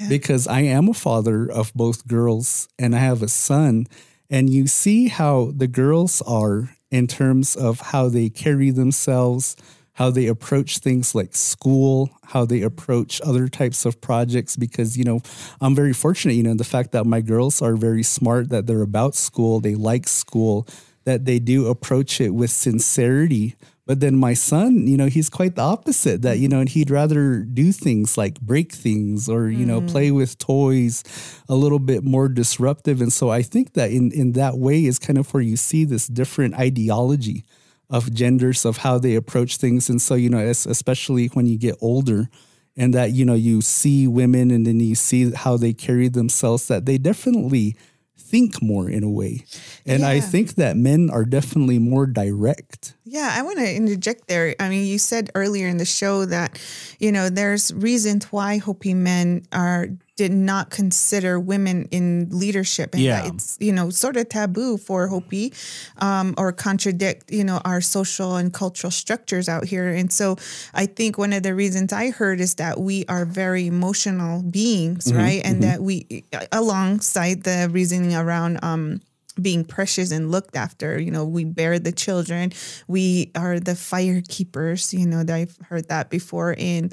Yeah. 0.00 0.08
because 0.08 0.46
I 0.48 0.62
am 0.62 0.88
a 0.88 0.94
father 0.94 1.48
of 1.50 1.72
both 1.74 2.06
girls 2.08 2.68
and 2.78 2.94
I 2.94 2.98
have 2.98 3.22
a 3.22 3.28
son. 3.28 3.86
And 4.28 4.50
you 4.50 4.66
see 4.66 5.08
how 5.08 5.52
the 5.56 5.68
girls 5.68 6.20
are 6.26 6.70
in 6.90 7.06
terms 7.06 7.54
of 7.56 7.80
how 7.92 8.08
they 8.08 8.28
carry 8.30 8.70
themselves, 8.70 9.56
how 9.98 10.10
they 10.10 10.28
approach 10.28 10.78
things 10.78 11.12
like 11.12 11.34
school, 11.34 12.08
how 12.22 12.44
they 12.44 12.62
approach 12.62 13.20
other 13.22 13.48
types 13.48 13.84
of 13.84 14.00
projects. 14.00 14.54
Because, 14.54 14.96
you 14.96 15.02
know, 15.02 15.20
I'm 15.60 15.74
very 15.74 15.92
fortunate, 15.92 16.34
you 16.34 16.44
know, 16.44 16.54
the 16.54 16.62
fact 16.62 16.92
that 16.92 17.04
my 17.04 17.20
girls 17.20 17.60
are 17.60 17.74
very 17.74 18.04
smart, 18.04 18.48
that 18.50 18.68
they're 18.68 18.80
about 18.82 19.16
school, 19.16 19.58
they 19.58 19.74
like 19.74 20.06
school, 20.06 20.68
that 21.02 21.24
they 21.24 21.40
do 21.40 21.66
approach 21.66 22.20
it 22.20 22.30
with 22.30 22.50
sincerity. 22.52 23.56
But 23.86 23.98
then 23.98 24.16
my 24.16 24.34
son, 24.34 24.86
you 24.86 24.96
know, 24.96 25.06
he's 25.06 25.28
quite 25.28 25.56
the 25.56 25.62
opposite 25.62 26.22
that, 26.22 26.38
you 26.38 26.48
know, 26.48 26.60
and 26.60 26.68
he'd 26.68 26.90
rather 26.90 27.40
do 27.40 27.72
things 27.72 28.16
like 28.16 28.40
break 28.40 28.70
things 28.70 29.28
or, 29.28 29.48
you 29.48 29.66
know, 29.66 29.80
mm. 29.80 29.90
play 29.90 30.12
with 30.12 30.38
toys 30.38 31.02
a 31.48 31.56
little 31.56 31.80
bit 31.80 32.04
more 32.04 32.28
disruptive. 32.28 33.00
And 33.00 33.12
so 33.12 33.30
I 33.30 33.42
think 33.42 33.72
that 33.72 33.90
in, 33.90 34.12
in 34.12 34.34
that 34.34 34.58
way 34.58 34.84
is 34.84 35.00
kind 35.00 35.18
of 35.18 35.34
where 35.34 35.42
you 35.42 35.56
see 35.56 35.84
this 35.84 36.06
different 36.06 36.54
ideology 36.54 37.44
of 37.90 38.12
genders, 38.12 38.64
of 38.64 38.78
how 38.78 38.98
they 38.98 39.14
approach 39.14 39.56
things. 39.56 39.88
And 39.88 40.00
so, 40.00 40.14
you 40.14 40.28
know, 40.28 40.38
es- 40.38 40.66
especially 40.66 41.28
when 41.28 41.46
you 41.46 41.58
get 41.58 41.76
older 41.80 42.28
and 42.76 42.92
that, 42.94 43.12
you 43.12 43.24
know, 43.24 43.34
you 43.34 43.60
see 43.60 44.06
women 44.06 44.50
and 44.50 44.66
then 44.66 44.78
you 44.80 44.94
see 44.94 45.30
how 45.32 45.56
they 45.56 45.72
carry 45.72 46.08
themselves, 46.08 46.68
that 46.68 46.86
they 46.86 46.98
definitely 46.98 47.76
think 48.16 48.60
more 48.60 48.90
in 48.90 49.02
a 49.02 49.08
way. 49.08 49.44
And 49.86 50.04
I 50.04 50.20
think 50.20 50.56
that 50.56 50.76
men 50.76 51.08
are 51.08 51.24
definitely 51.24 51.78
more 51.78 52.06
direct. 52.06 52.94
Yeah, 53.04 53.30
I 53.32 53.40
want 53.42 53.58
to 53.58 53.74
interject 53.74 54.28
there. 54.28 54.54
I 54.60 54.68
mean, 54.68 54.86
you 54.86 54.98
said 54.98 55.30
earlier 55.34 55.66
in 55.66 55.78
the 55.78 55.86
show 55.86 56.26
that, 56.26 56.60
you 56.98 57.10
know, 57.10 57.30
there's 57.30 57.72
reasons 57.72 58.26
why 58.26 58.58
Hopi 58.58 58.92
men 58.92 59.46
are 59.50 59.88
did 60.18 60.32
not 60.32 60.68
consider 60.70 61.38
women 61.38 61.86
in 61.92 62.28
leadership, 62.30 62.92
and 62.92 63.02
Yeah. 63.02 63.28
it's 63.28 63.56
you 63.60 63.72
know 63.72 63.88
sort 63.88 64.16
of 64.18 64.28
taboo 64.28 64.76
for 64.76 65.06
Hopi, 65.06 65.52
um, 65.98 66.34
or 66.36 66.52
contradict 66.52 67.30
you 67.30 67.44
know 67.44 67.60
our 67.64 67.80
social 67.80 68.36
and 68.36 68.52
cultural 68.52 68.90
structures 68.90 69.48
out 69.48 69.64
here. 69.64 69.88
And 69.88 70.12
so, 70.12 70.36
I 70.74 70.86
think 70.86 71.16
one 71.16 71.32
of 71.32 71.42
the 71.44 71.54
reasons 71.54 71.92
I 71.92 72.10
heard 72.10 72.40
is 72.40 72.56
that 72.56 72.80
we 72.80 73.04
are 73.08 73.24
very 73.24 73.66
emotional 73.66 74.42
beings, 74.42 75.12
right? 75.14 75.40
And 75.44 75.62
that 75.62 75.80
we, 75.80 76.24
alongside 76.52 77.44
the 77.44 77.68
reasoning 77.72 78.14
around. 78.14 78.58
Um, 78.62 79.00
being 79.40 79.64
precious 79.64 80.10
and 80.10 80.32
looked 80.32 80.56
after. 80.56 80.98
You 80.98 81.12
know, 81.12 81.24
we 81.24 81.44
bear 81.44 81.78
the 81.78 81.92
children, 81.92 82.50
we 82.88 83.30
are 83.36 83.60
the 83.60 83.76
fire 83.76 84.20
keepers. 84.28 84.92
You 84.92 85.06
know, 85.06 85.22
I've 85.32 85.56
heard 85.70 85.86
that 85.94 86.10
before. 86.10 86.56
And, 86.58 86.92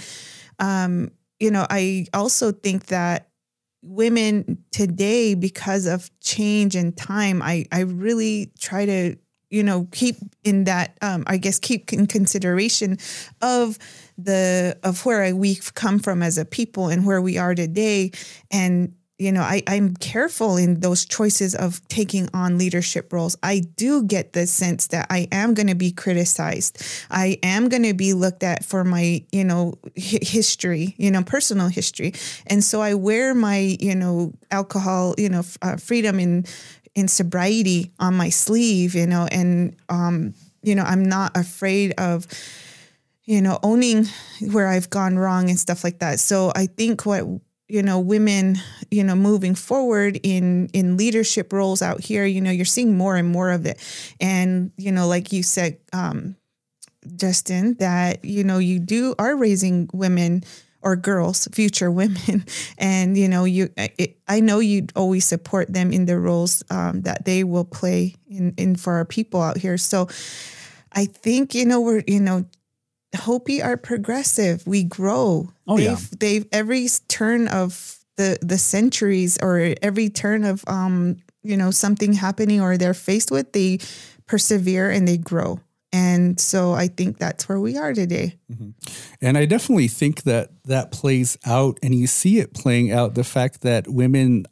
um, 0.60 1.10
you 1.46 1.52
know, 1.52 1.68
I 1.70 2.08
also 2.12 2.52
think 2.52 2.88
that 2.88 3.30
women 3.84 4.64
today, 4.72 5.36
because 5.36 5.86
of 5.86 6.10
change 6.20 6.76
and 6.76 6.98
time, 6.98 7.44
I, 7.44 7.68
I 7.72 7.82
really 7.82 8.52
try 8.60 8.88
to, 8.88 9.16
you 9.52 9.62
know, 9.62 9.88
keep 9.92 10.16
in 10.44 10.64
that, 10.64 10.98
um, 11.04 11.24
I 11.28 11.38
guess, 11.38 11.60
keep 11.60 11.94
in 11.94 12.08
consideration 12.08 12.98
of 13.44 13.78
the, 14.18 14.76
of 14.82 15.06
where 15.06 15.36
we've 15.36 15.72
come 15.76 16.00
from 16.00 16.24
as 16.24 16.40
a 16.40 16.46
people 16.46 16.88
and 16.88 17.06
where 17.06 17.22
we 17.22 17.38
are 17.38 17.54
today. 17.54 18.10
And, 18.50 18.96
you 19.18 19.32
know, 19.32 19.42
I, 19.42 19.64
I'm 19.68 19.96
careful 19.96 20.58
in 20.58 20.82
those 20.82 21.06
choices 21.06 21.56
of 21.56 21.86
taking 21.88 22.28
on 22.34 22.58
leadership 22.58 23.14
roles. 23.14 23.38
I 23.42 23.60
do 23.60 24.04
get 24.04 24.34
the 24.34 24.46
sense 24.46 24.88
that 24.88 25.08
I 25.10 25.30
am 25.32 25.54
going 25.54 25.68
to 25.68 25.76
be 25.76 25.92
criticized. 25.92 26.84
I 27.10 27.40
am 27.42 27.70
going 27.70 27.84
to 27.84 27.94
be 27.94 28.14
looked 28.14 28.44
at 28.44 28.66
for 28.66 28.84
my, 28.84 29.24
you 29.32 29.46
know, 29.46 29.76
hi- 29.98 30.20
history, 30.22 30.96
you 30.98 31.12
know, 31.12 31.24
personal 31.24 31.70
history. 31.70 32.14
And 32.48 32.62
so 32.62 32.82
I 32.82 32.94
wear 32.94 33.34
my, 33.34 33.78
you 33.80 33.96
know, 33.96 34.34
alcohol, 34.52 35.16
you 35.18 35.30
know, 35.30 35.40
f- 35.40 35.58
uh, 35.62 35.78
freedom 35.78 36.20
in, 36.20 36.46
in 36.94 37.08
sobriety 37.08 37.94
on 38.00 38.16
my 38.16 38.30
sleeve, 38.30 38.96
you 38.96 39.08
know, 39.08 39.30
and, 39.32 39.78
um, 39.88 40.34
you 40.62 40.76
know, 40.76 40.84
I'm 40.84 41.06
not 41.06 41.38
afraid 41.38 41.94
of, 41.98 42.28
you 43.24 43.42
know, 43.42 43.60
owning 43.64 44.08
where 44.52 44.68
I've 44.68 44.90
gone 44.90 45.18
wrong 45.18 45.50
and 45.50 45.60
stuff 45.60 45.84
like 45.84 46.00
that. 46.00 46.20
So 46.20 46.52
I 46.56 46.68
think 46.68 47.06
what 47.06 47.24
you 47.68 47.82
know 47.82 48.00
women 48.00 48.58
you 48.92 49.04
know 49.04 49.16
moving 49.16 49.56
forward 49.56 50.20
in 50.24 50.68
in 50.74 50.98
leadership 50.98 51.52
roles 51.52 51.82
out 51.82 52.02
here 52.02 52.26
you 52.26 52.42
know 52.42 52.52
you're 52.52 52.66
seeing 52.66 52.98
more 52.98 53.16
and 53.16 53.30
more 53.30 53.52
of 53.52 53.66
it. 53.66 53.80
And 54.20 54.72
you 54.78 54.92
know 54.92 55.08
like 55.08 55.32
you 55.32 55.44
said 55.44 55.78
um 55.94 56.36
justin 57.16 57.76
that 57.76 58.24
you 58.26 58.44
know 58.44 58.58
you 58.58 58.80
do 58.80 59.16
are 59.20 59.36
raising 59.36 59.90
women 59.94 60.44
or 60.82 60.96
girls 60.96 61.48
future 61.52 61.92
women. 62.02 62.46
And 62.78 63.18
you 63.18 63.28
know 63.28 63.46
you 63.46 63.70
it, 63.78 64.18
i 64.28 64.40
know 64.40 64.60
you 64.60 64.88
always 64.96 65.26
support 65.26 65.72
them 65.74 65.92
in 65.92 66.06
the 66.06 66.20
roles 66.20 66.64
um, 66.70 67.02
that 67.02 67.26
they 67.26 67.44
will 67.44 67.66
play 67.66 68.16
in 68.30 68.54
in 68.58 68.76
for 68.76 68.94
our 68.94 69.06
people 69.06 69.42
out 69.42 69.58
here. 69.58 69.78
So 69.78 70.08
i 70.92 71.06
think 71.06 71.54
you 71.56 71.66
know 71.66 71.82
we're 71.82 72.04
you 72.08 72.20
know 72.20 72.46
Hopi 73.16 73.62
are 73.62 73.78
progressive. 73.78 74.66
We 74.68 74.84
grow. 74.84 75.50
Oh, 75.68 75.78
they've, 75.78 75.86
yeah. 75.86 75.98
They've 76.20 76.46
every 76.52 76.88
turn 77.08 77.48
of 77.48 77.98
the 78.18 78.38
the 78.42 78.58
centuries 78.58 79.38
or 79.42 79.76
every 79.82 80.10
turn 80.10 80.44
of 80.44 80.64
um 80.68 81.18
you 81.44 81.58
know 81.58 81.72
something 81.72 82.14
happening 82.14 82.62
or 82.62 82.78
they're 82.78 82.94
faced 82.94 83.32
with, 83.32 83.52
they 83.52 83.80
persevere 84.28 84.90
and 84.90 85.08
they 85.08 85.18
grow. 85.18 85.60
And 85.92 86.40
so 86.40 86.74
I 86.74 86.90
think 86.90 87.20
that's 87.20 87.48
where 87.48 87.60
we 87.60 87.78
are 87.78 87.94
today. 87.94 88.36
And 89.22 89.38
I 89.38 89.46
definitely 89.46 89.88
think 89.88 90.24
that 90.24 90.50
that 90.66 90.92
plays 90.92 91.38
out, 91.46 91.80
and 91.82 91.96
you 91.96 92.06
see 92.06 92.40
it 92.40 92.54
playing 92.54 92.92
out 92.92 93.16
the 93.16 93.24
fact 93.24 93.62
that 93.62 93.88
women 93.88 94.46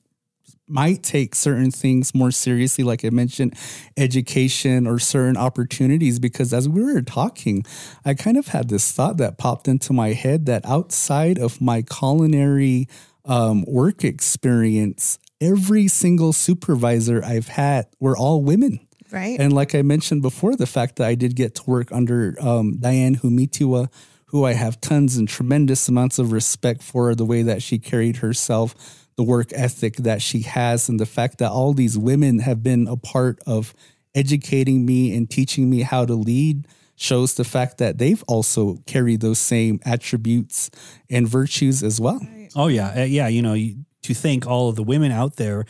might 0.68 1.04
take 1.04 1.36
certain 1.36 1.72
things 1.72 2.16
more 2.16 2.32
seriously, 2.32 2.84
like 2.84 3.04
I 3.04 3.10
mentioned, 3.10 3.56
education 3.98 4.88
or 4.88 5.00
certain 5.00 5.38
opportunities. 5.38 6.20
Because 6.20 6.54
as 6.54 6.70
we 6.70 6.84
were 6.84 7.02
talking, 7.02 7.66
I 8.06 8.14
kind 8.14 8.38
of 8.38 8.48
had 8.48 8.70
this 8.70 8.92
thought 8.92 9.18
that 9.18 9.38
popped 9.38 9.68
into 9.68 9.94
my 9.94 10.14
head 10.14 10.46
that 10.46 10.66
outside 10.66 11.38
of 11.38 11.62
my 11.62 11.82
culinary 11.82 12.88
um, 13.26 13.64
work 13.68 14.04
experience, 14.04 15.20
every 15.40 15.88
single 15.88 16.34
supervisor 16.34 17.24
I've 17.24 17.50
had 17.50 17.88
were 18.00 18.18
all 18.18 18.42
women. 18.42 18.80
Right. 19.12 19.40
And 19.40 19.54
like 19.54 19.76
I 19.76 19.84
mentioned 19.84 20.24
before, 20.24 20.56
the 20.56 20.66
fact 20.66 20.96
that 20.96 21.08
I 21.08 21.14
did 21.14 21.36
get 21.36 21.56
to 21.56 21.64
work 21.68 21.92
under 21.92 22.36
um, 22.42 22.78
Diane 22.80 23.18
Humetewa, 23.18 23.92
who 24.28 24.44
I 24.44 24.54
have 24.54 24.82
tons 24.82 25.18
and 25.18 25.30
tremendous 25.30 25.88
amounts 25.88 26.18
of 26.18 26.32
respect 26.32 26.82
for 26.82 27.14
the 27.14 27.26
way 27.26 27.44
that 27.44 27.62
she 27.62 27.78
carried 27.78 28.18
herself, 28.18 29.03
the 29.16 29.24
work 29.24 29.52
ethic 29.54 29.98
that 29.98 30.22
she 30.22 30.42
has, 30.42 30.90
and 30.90 31.00
the 31.00 31.06
fact 31.06 31.38
that 31.38 31.52
all 31.52 31.74
these 31.74 31.98
women 31.98 32.40
have 32.40 32.64
been 32.64 32.88
a 32.88 32.98
part 32.98 33.40
of 33.46 33.74
educating 34.16 34.86
me 34.86 35.16
and 35.16 35.30
teaching 35.30 35.70
me 35.70 35.82
how 35.82 36.06
to 36.06 36.14
lead 36.14 36.68
shows 36.96 37.34
the 37.34 37.44
fact 37.44 37.80
that 37.80 37.98
they've 37.98 38.24
also 38.28 38.78
carried 38.86 39.22
those 39.22 39.40
same 39.40 39.80
attributes 39.86 40.70
and 41.10 41.28
virtues 41.28 41.84
as 41.84 42.00
well. 42.00 42.22
Oh 42.56 42.68
yeah, 42.68 43.02
Uh, 43.02 43.04
yeah. 43.04 43.28
You 43.28 43.42
know, 43.42 43.56
to 43.56 44.14
thank 44.14 44.46
all 44.46 44.70
of 44.70 44.76
the 44.76 44.84
women 44.84 45.12
out 45.12 45.38
there 45.38 45.66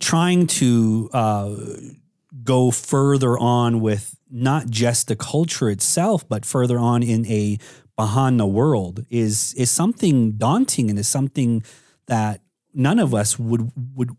trying 0.00 0.46
to 0.46 1.08
uh, 1.12 1.56
go 2.44 2.70
further 2.70 3.38
on 3.38 3.80
with 3.80 4.16
not 4.30 4.68
just 4.68 5.08
the 5.08 5.16
culture 5.16 5.70
itself, 5.70 6.28
but 6.28 6.44
further 6.44 6.78
on 6.78 7.02
in 7.02 7.24
a 7.26 7.58
Bahana 7.98 8.50
world 8.50 9.06
is 9.08 9.54
is 9.54 9.70
something 9.70 10.32
daunting 10.32 10.90
and 10.90 10.98
is 10.98 11.08
something 11.08 11.62
that 12.08 12.42
none 12.76 12.98
of 12.98 13.14
us 13.14 13.38
would 13.38 13.72
would 13.94 14.10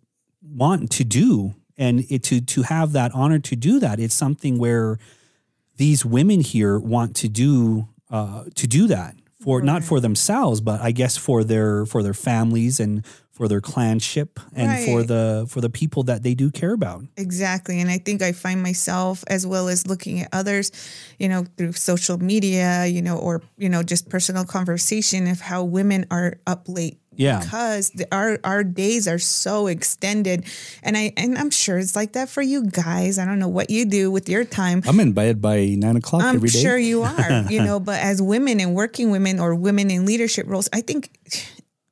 want 0.42 0.92
to 0.92 1.04
do. 1.04 1.56
And 1.78 2.06
it, 2.10 2.24
to 2.24 2.42
to 2.42 2.64
have 2.64 2.92
that 2.94 3.12
honor 3.14 3.40
to 3.40 3.56
do 3.56 3.80
that, 3.80 4.00
it's 4.00 4.16
something 4.16 4.58
where 4.58 4.98
these 5.78 6.04
women 6.04 6.42
here 6.42 6.80
want 6.80 7.16
to 7.18 7.30
do 7.30 7.88
uh, 8.10 8.46
to 8.56 8.68
do 8.68 8.88
that 8.88 9.16
for 9.40 9.62
not 9.62 9.84
for 9.84 10.00
themselves, 10.00 10.60
but 10.60 10.82
I 10.82 10.92
guess 10.92 11.16
for 11.16 11.44
their 11.44 11.86
for 11.86 12.02
their 12.02 12.16
families 12.16 12.80
and 12.80 13.06
for 13.38 13.48
their 13.48 13.62
clanship 13.62 14.40
and 14.56 14.84
for 14.84 15.04
the 15.04 15.46
for 15.48 15.62
the 15.62 15.70
people 15.70 16.02
that 16.02 16.24
they 16.24 16.34
do 16.34 16.50
care 16.50 16.74
about. 16.74 17.04
Exactly. 17.18 17.80
And 17.80 17.88
I 17.88 18.00
think 18.00 18.24
I 18.24 18.32
find 18.32 18.64
myself 18.64 19.24
as 19.28 19.46
well 19.46 19.68
as 19.68 19.86
looking 19.86 20.22
at 20.22 20.30
others, 20.34 20.72
you 21.20 21.30
know, 21.30 21.46
through 21.56 21.74
social 21.74 22.18
media, 22.18 22.88
you 22.88 23.04
know, 23.04 23.16
or, 23.16 23.44
you 23.56 23.70
know, 23.70 23.84
just 23.84 24.10
personal 24.10 24.44
conversation 24.44 25.28
of 25.28 25.40
how 25.40 25.64
women 25.64 26.08
are 26.10 26.40
up 26.48 26.68
late. 26.68 26.98
Yeah. 27.16 27.40
Because 27.40 27.92
the, 27.92 28.08
our 28.12 28.40
our 28.44 28.64
days 28.64 29.08
are 29.08 29.20
so 29.20 29.68
extended. 29.68 30.44
And 30.82 30.98
I 30.98 31.14
and 31.16 31.38
I'm 31.38 31.52
sure 31.52 31.78
it's 31.78 31.96
like 31.96 32.14
that 32.14 32.30
for 32.30 32.42
you 32.42 32.66
guys. 32.66 33.20
I 33.20 33.26
don't 33.26 33.38
know 33.38 33.48
what 33.48 33.70
you 33.70 33.86
do 33.86 34.10
with 34.10 34.28
your 34.28 34.46
time. 34.46 34.82
I'm 34.88 35.00
in 35.00 35.14
bed 35.14 35.44
by 35.44 35.76
nine 35.78 35.96
o'clock 35.96 36.24
I'm 36.24 36.38
every 36.38 36.50
day. 36.50 36.60
sure 36.60 36.78
you 36.78 37.04
are, 37.04 37.46
you 37.52 37.62
know, 37.68 37.80
but 37.80 38.02
as 38.02 38.20
women 38.20 38.60
and 38.60 38.74
working 38.74 39.12
women 39.12 39.40
or 39.40 39.54
women 39.54 39.92
in 39.92 40.06
leadership 40.06 40.48
roles, 40.48 40.70
I 40.74 40.82
think 40.82 41.12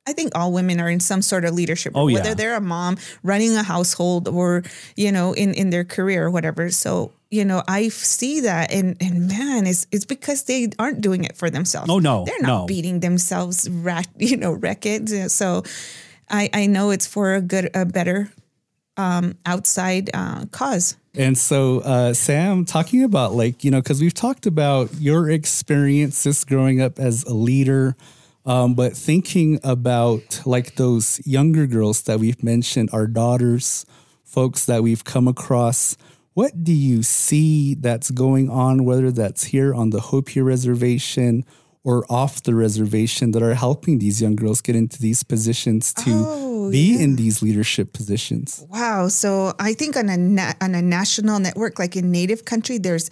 I 0.06 0.12
think 0.12 0.32
all 0.34 0.52
women 0.52 0.80
are 0.80 0.88
in 0.88 1.00
some 1.00 1.20
sort 1.22 1.44
of 1.44 1.54
leadership 1.54 1.94
role, 1.94 2.04
Oh, 2.04 2.08
yeah. 2.08 2.14
whether 2.18 2.34
they're 2.34 2.54
a 2.56 2.60
mom 2.60 2.96
running 3.22 3.56
a 3.56 3.62
household 3.62 4.28
or, 4.28 4.62
you 4.96 5.10
know, 5.10 5.32
in, 5.32 5.52
in 5.54 5.70
their 5.70 5.84
career 5.84 6.26
or 6.26 6.30
whatever. 6.30 6.70
So, 6.70 7.10
you 7.30 7.44
know, 7.44 7.62
I 7.66 7.88
see 7.88 8.40
that 8.40 8.70
and 8.72 8.96
and 9.00 9.26
man, 9.26 9.66
it's 9.66 9.86
it's 9.90 10.04
because 10.04 10.44
they 10.44 10.68
aren't 10.78 11.00
doing 11.00 11.24
it 11.24 11.36
for 11.36 11.50
themselves. 11.50 11.90
Oh, 11.90 11.98
no, 11.98 12.24
They're 12.24 12.40
not 12.40 12.48
no. 12.62 12.66
beating 12.66 13.00
themselves 13.00 13.68
rat, 13.68 14.06
you 14.18 14.36
know, 14.36 14.52
wrecked. 14.52 15.08
So 15.30 15.64
I 16.30 16.50
I 16.54 16.66
know 16.66 16.90
it's 16.90 17.06
for 17.08 17.34
a 17.34 17.40
good 17.40 17.70
a 17.74 17.84
better 17.84 18.30
um 18.96 19.34
outside 19.44 20.08
uh 20.14 20.46
cause. 20.52 20.96
And 21.18 21.36
so, 21.36 21.80
uh, 21.80 22.12
Sam, 22.12 22.64
talking 22.66 23.02
about 23.02 23.32
like, 23.32 23.64
you 23.64 23.70
know, 23.70 23.80
because 23.80 24.00
we've 24.02 24.12
talked 24.14 24.44
about 24.46 24.90
your 25.00 25.30
experiences 25.30 26.44
growing 26.44 26.80
up 26.80 26.98
as 26.98 27.24
a 27.24 27.32
leader, 27.32 27.96
um, 28.46 28.74
but 28.74 28.96
thinking 28.96 29.58
about 29.64 30.42
like 30.46 30.76
those 30.76 31.20
younger 31.26 31.66
girls 31.66 32.02
that 32.02 32.18
we've 32.20 32.42
mentioned, 32.42 32.90
our 32.92 33.06
daughters, 33.06 33.84
folks 34.24 34.64
that 34.66 34.82
we've 34.82 35.04
come 35.04 35.26
across, 35.28 35.96
what 36.34 36.62
do 36.64 36.72
you 36.72 37.02
see 37.02 37.74
that's 37.74 38.10
going 38.10 38.48
on, 38.50 38.84
whether 38.84 39.10
that's 39.10 39.44
here 39.44 39.74
on 39.74 39.90
the 39.90 40.00
Hopi 40.00 40.40
Reservation 40.40 41.44
or 41.82 42.04
off 42.10 42.42
the 42.42 42.54
reservation, 42.54 43.30
that 43.30 43.42
are 43.42 43.54
helping 43.54 43.98
these 44.00 44.20
young 44.20 44.34
girls 44.36 44.60
get 44.60 44.74
into 44.76 44.98
these 45.00 45.22
positions 45.22 45.94
to 45.94 46.10
Oh, 46.10 46.70
be 46.70 47.00
in 47.00 47.14
these 47.16 47.42
leadership 47.42 47.92
positions? 47.92 48.64
Wow. 48.68 49.06
So 49.08 49.52
I 49.60 49.72
think 49.72 49.96
on 49.96 50.08
a 50.08 50.16
na- 50.16 50.54
on 50.60 50.74
a 50.74 50.82
national 50.82 51.38
network, 51.38 51.78
like 51.78 51.96
in 51.96 52.10
Native 52.10 52.44
country, 52.44 52.78
there's 52.78 53.08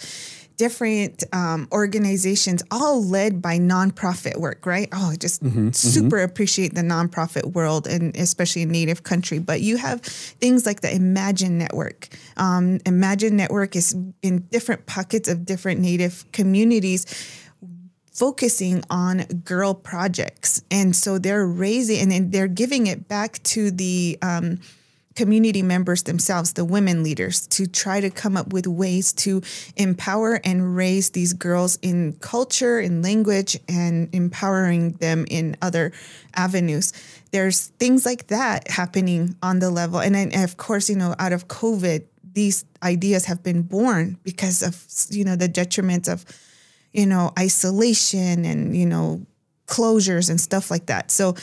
different 0.56 1.24
um, 1.32 1.68
organizations, 1.72 2.62
all 2.70 3.04
led 3.04 3.42
by 3.42 3.58
nonprofit 3.58 4.36
work, 4.36 4.66
right? 4.66 4.88
Oh, 4.92 5.10
I 5.10 5.16
just 5.16 5.42
super 5.74 6.20
appreciate 6.20 6.74
the 6.74 6.82
nonprofit 6.82 7.52
world, 7.52 7.86
and 7.86 8.16
especially 8.16 8.62
in 8.62 8.70
Native 8.70 9.02
country. 9.02 9.38
But 9.38 9.60
you 9.60 9.76
have 9.76 10.00
things 10.02 10.66
like 10.66 10.80
the 10.80 10.94
Imagine 10.94 11.58
Network. 11.58 12.08
Um, 12.36 12.80
Imagine 12.86 13.36
Network 13.36 13.76
is 13.76 13.96
in 14.22 14.40
different 14.50 14.86
pockets 14.86 15.28
of 15.28 15.44
different 15.44 15.80
Native 15.80 16.24
communities 16.32 17.06
focusing 18.12 18.84
on 18.90 19.24
girl 19.44 19.74
projects. 19.74 20.62
And 20.70 20.94
so 20.94 21.18
they're 21.18 21.46
raising 21.46 22.00
and 22.00 22.12
then 22.12 22.30
they're 22.30 22.46
giving 22.46 22.86
it 22.86 23.08
back 23.08 23.42
to 23.42 23.72
the 23.72 24.16
um, 24.22 24.60
community 25.14 25.62
members 25.62 26.02
themselves, 26.02 26.52
the 26.52 26.64
women 26.64 27.02
leaders, 27.02 27.46
to 27.48 27.66
try 27.66 28.00
to 28.00 28.10
come 28.10 28.36
up 28.36 28.52
with 28.52 28.66
ways 28.66 29.12
to 29.12 29.42
empower 29.76 30.40
and 30.44 30.76
raise 30.76 31.10
these 31.10 31.32
girls 31.32 31.78
in 31.82 32.14
culture, 32.14 32.80
in 32.80 33.02
language, 33.02 33.58
and 33.68 34.08
empowering 34.14 34.92
them 34.94 35.24
in 35.30 35.56
other 35.62 35.92
avenues. 36.34 36.92
There's 37.30 37.68
things 37.78 38.04
like 38.04 38.28
that 38.28 38.70
happening 38.70 39.36
on 39.42 39.58
the 39.58 39.70
level. 39.70 40.00
And 40.00 40.14
then, 40.14 40.30
of 40.34 40.56
course, 40.56 40.88
you 40.88 40.96
know, 40.96 41.14
out 41.18 41.32
of 41.32 41.48
COVID, 41.48 42.04
these 42.34 42.64
ideas 42.82 43.24
have 43.26 43.42
been 43.42 43.62
born 43.62 44.18
because 44.24 44.62
of 44.62 44.84
you 45.10 45.24
know 45.24 45.36
the 45.36 45.48
detriment 45.48 46.08
of 46.08 46.24
you 46.92 47.06
know 47.06 47.32
isolation 47.38 48.44
and 48.44 48.76
you 48.76 48.86
know 48.86 49.24
closures 49.66 50.28
and 50.28 50.40
stuff 50.40 50.70
like 50.70 50.86
that. 50.86 51.10
So 51.10 51.34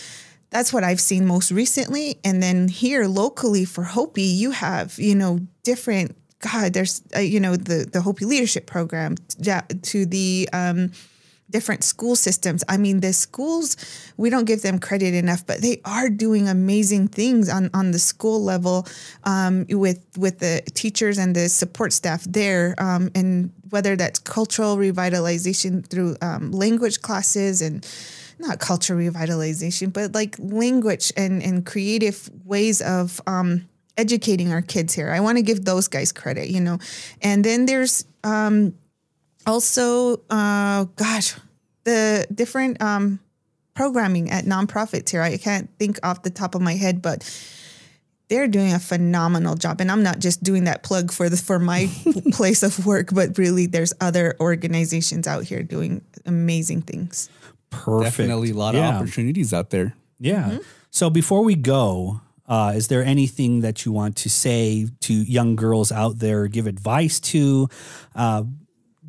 that's 0.52 0.72
what 0.72 0.84
I've 0.84 1.02
seen 1.02 1.26
most 1.26 1.50
recently. 1.50 2.20
And 2.24 2.44
then 2.44 2.68
here 2.68 3.08
locally 3.08 3.66
for 3.66 3.84
Hopi, 3.84 4.22
you 4.22 4.52
have 4.52 5.00
you 5.00 5.16
know 5.16 5.40
different. 5.64 6.16
God, 6.40 6.74
there's 6.74 7.02
uh, 7.16 7.20
you 7.20 7.40
know 7.40 7.56
the 7.56 7.88
the 7.92 8.02
Hopi 8.02 8.26
Leadership 8.26 8.68
Program 8.68 9.16
to 9.16 10.06
the 10.06 10.50
um, 10.54 10.92
different 11.52 11.84
school 11.84 12.16
systems. 12.16 12.64
I 12.68 12.78
mean, 12.78 13.02
the 13.02 13.14
schools, 13.14 13.76
we 14.18 14.30
don't 14.30 14.46
give 14.46 14.62
them 14.62 14.80
credit 14.80 15.14
enough, 15.14 15.46
but 15.46 15.62
they 15.62 15.82
are 15.86 16.10
doing 16.10 16.48
amazing 16.48 17.10
things 17.10 17.50
on, 17.50 17.70
on 17.74 17.92
the 17.92 18.00
school 18.00 18.42
level 18.44 18.88
um, 19.26 19.66
with 19.70 20.00
with 20.18 20.40
the 20.40 20.64
teachers 20.74 21.18
and 21.18 21.36
the 21.36 21.50
support 21.50 21.94
staff 21.94 22.24
there. 22.24 22.76
Um, 22.78 23.12
and 23.14 23.52
whether 23.70 23.96
that's 23.96 24.20
cultural 24.20 24.78
revitalization 24.78 25.86
through 25.86 26.18
um, 26.22 26.52
language 26.52 27.02
classes 27.02 27.62
and 27.62 27.86
not 28.42 28.60
culture 28.60 28.96
revitalization, 28.96 29.94
but 29.94 30.14
like 30.14 30.36
language 30.40 31.12
and, 31.16 31.42
and 31.42 31.66
creative 31.66 32.30
ways 32.46 32.82
of 32.82 33.22
um, 33.28 33.68
educating 33.98 34.52
our 34.52 34.62
kids 34.62 34.94
here. 34.94 35.10
I 35.10 35.20
want 35.20 35.38
to 35.38 35.44
give 35.44 35.66
those 35.66 35.88
guys 35.88 36.12
credit, 36.12 36.50
you 36.50 36.60
know. 36.60 36.80
And 37.22 37.44
then 37.44 37.66
there's 37.66 38.06
um, 38.24 38.74
also, 39.46 40.22
uh, 40.30 40.86
gosh, 40.96 41.36
the 41.84 42.28
different 42.34 42.82
um, 42.82 43.20
programming 43.74 44.30
at 44.32 44.46
nonprofits 44.46 45.10
here. 45.10 45.22
I 45.22 45.38
can't 45.38 45.70
think 45.80 46.00
off 46.04 46.24
the 46.24 46.30
top 46.30 46.56
of 46.56 46.62
my 46.62 46.76
head, 46.76 47.02
but 47.02 47.24
they're 48.30 48.48
doing 48.48 48.74
a 48.74 48.80
phenomenal 48.80 49.56
job. 49.56 49.82
And 49.82 49.92
I'm 49.92 50.04
not 50.04 50.20
just 50.20 50.42
doing 50.42 50.64
that 50.64 50.84
plug 50.84 51.12
for 51.12 51.30
the 51.30 51.38
for 51.38 51.60
my 51.60 51.90
place 52.32 52.64
of 52.64 52.86
work, 52.86 53.10
but 53.14 53.38
really, 53.38 53.66
there's 53.66 53.94
other 54.00 54.36
organizations 54.40 55.28
out 55.28 55.44
here 55.44 55.64
doing 55.64 56.02
amazing 56.26 56.84
things. 56.84 57.30
Perfect. 57.72 58.18
Definitely 58.18 58.52
a 58.52 58.56
lot 58.56 58.76
yeah. 58.76 58.90
of 58.90 58.96
opportunities 58.96 59.54
out 59.54 59.72
there. 59.72 59.96
Yeah. 60.20 60.44
Mm-hmm. 60.44 60.58
So 60.92 61.10
before 61.10 61.44
we 61.44 61.56
go, 61.56 62.22
uh, 62.48 62.74
is 62.76 62.90
there 62.90 63.04
anything 63.04 63.62
that 63.62 63.86
you 63.86 63.92
want 63.92 64.18
to 64.18 64.30
say 64.30 64.88
to 65.00 65.14
young 65.14 65.56
girls 65.56 65.92
out 65.92 66.20
there, 66.20 66.48
give 66.48 66.68
advice 66.68 67.20
to, 67.20 67.70
uh, 68.14 68.44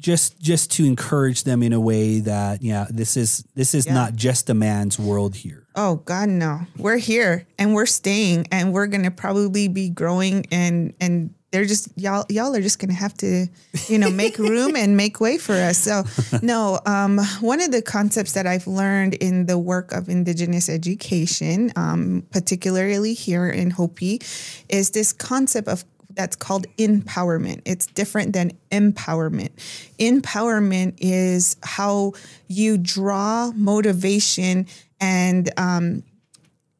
just 0.02 0.38
just 0.40 0.70
to 0.72 0.84
encourage 0.84 1.44
them 1.44 1.62
in 1.62 1.72
a 1.72 1.80
way 1.80 2.20
that 2.20 2.60
yeah 2.60 2.86
this 2.90 3.16
is 3.16 3.44
this 3.54 3.72
is 3.72 3.86
yeah. 3.86 3.94
not 3.94 4.14
just 4.14 4.50
a 4.50 4.54
man's 4.54 4.98
world 4.98 5.36
here 5.36 5.64
oh 5.76 5.96
god 5.96 6.28
no 6.28 6.60
we're 6.76 6.96
here 6.96 7.46
and 7.56 7.72
we're 7.72 7.86
staying 7.86 8.44
and 8.50 8.72
we're 8.72 8.88
gonna 8.88 9.12
probably 9.12 9.68
be 9.68 9.88
growing 9.88 10.44
and 10.50 10.92
and 11.00 11.32
they're 11.52 11.64
just 11.64 11.88
y'all 11.96 12.24
y'all 12.28 12.54
are 12.54 12.60
just 12.60 12.78
gonna 12.78 12.92
have 12.92 13.14
to 13.14 13.46
you 13.88 13.98
know 13.98 14.10
make 14.10 14.38
room 14.38 14.74
and 14.74 14.96
make 14.96 15.20
way 15.20 15.38
for 15.38 15.52
us 15.52 15.78
so 15.78 16.02
no 16.42 16.80
um, 16.86 17.18
one 17.40 17.60
of 17.60 17.70
the 17.70 17.82
concepts 17.82 18.32
that 18.32 18.46
i've 18.46 18.66
learned 18.66 19.14
in 19.14 19.46
the 19.46 19.58
work 19.58 19.92
of 19.92 20.08
indigenous 20.08 20.68
education 20.68 21.70
um, 21.76 22.26
particularly 22.32 23.14
here 23.14 23.48
in 23.48 23.70
hopi 23.70 24.20
is 24.68 24.90
this 24.90 25.12
concept 25.12 25.68
of 25.68 25.84
that's 26.14 26.36
called 26.36 26.66
empowerment. 26.76 27.62
It's 27.64 27.86
different 27.86 28.32
than 28.32 28.52
empowerment. 28.70 29.50
Empowerment 29.98 30.94
is 30.98 31.56
how 31.62 32.12
you 32.48 32.78
draw 32.78 33.50
motivation 33.54 34.66
and, 35.00 35.50
um, 35.56 36.02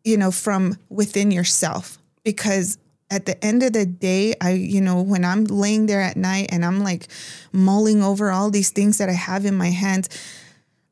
you 0.05 0.17
know, 0.17 0.31
from 0.31 0.77
within 0.89 1.31
yourself. 1.31 1.99
Because 2.25 2.79
at 3.13 3.27
the 3.27 3.45
end 3.45 3.63
of 3.63 3.75
the 3.75 3.85
day, 3.85 4.35
I, 4.41 4.53
you 4.53 4.81
know, 4.81 5.03
when 5.03 5.23
I'm 5.23 5.45
laying 5.45 5.85
there 5.85 6.01
at 6.01 6.17
night 6.17 6.49
and 6.51 6.65
I'm 6.65 6.83
like 6.83 7.09
mulling 7.53 8.03
over 8.03 8.31
all 8.31 8.51
these 8.51 8.71
things 8.71 8.97
that 8.97 9.11
I 9.11 9.13
have 9.13 9.45
in 9.45 9.55
my 9.55 9.69
hands, 9.69 10.09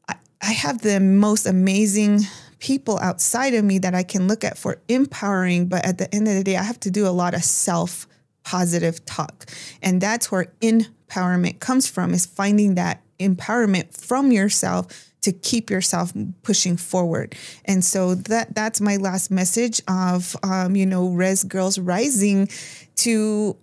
I, 0.06 0.16
I 0.42 0.52
have 0.52 0.82
the 0.82 1.00
most 1.00 1.46
amazing 1.46 2.20
people 2.58 2.98
outside 2.98 3.54
of 3.54 3.64
me 3.64 3.78
that 3.78 3.94
I 3.94 4.02
can 4.02 4.28
look 4.28 4.44
at 4.44 4.58
for 4.58 4.82
empowering. 4.86 5.66
But 5.66 5.86
at 5.86 5.96
the 5.96 6.14
end 6.14 6.28
of 6.28 6.34
the 6.34 6.44
day, 6.44 6.58
I 6.58 6.62
have 6.62 6.78
to 6.80 6.90
do 6.90 7.06
a 7.06 7.08
lot 7.08 7.32
of 7.32 7.42
self 7.42 8.06
positive 8.44 9.02
talk. 9.06 9.46
And 9.82 9.98
that's 9.98 10.30
where 10.30 10.52
empowerment 10.60 11.60
comes 11.60 11.88
from 11.88 12.12
is 12.12 12.26
finding 12.26 12.74
that 12.74 13.00
empowerment 13.18 13.96
from 13.96 14.30
yourself 14.30 15.09
to 15.22 15.32
keep 15.32 15.70
yourself 15.70 16.12
pushing 16.42 16.76
forward. 16.76 17.34
And 17.64 17.84
so 17.84 18.14
that 18.14 18.54
that's 18.54 18.80
my 18.80 18.96
last 18.96 19.30
message 19.30 19.82
of 19.88 20.36
um, 20.42 20.76
you 20.76 20.86
know, 20.86 21.08
res 21.08 21.44
girls 21.44 21.78
rising 21.78 22.48
to 22.96 23.56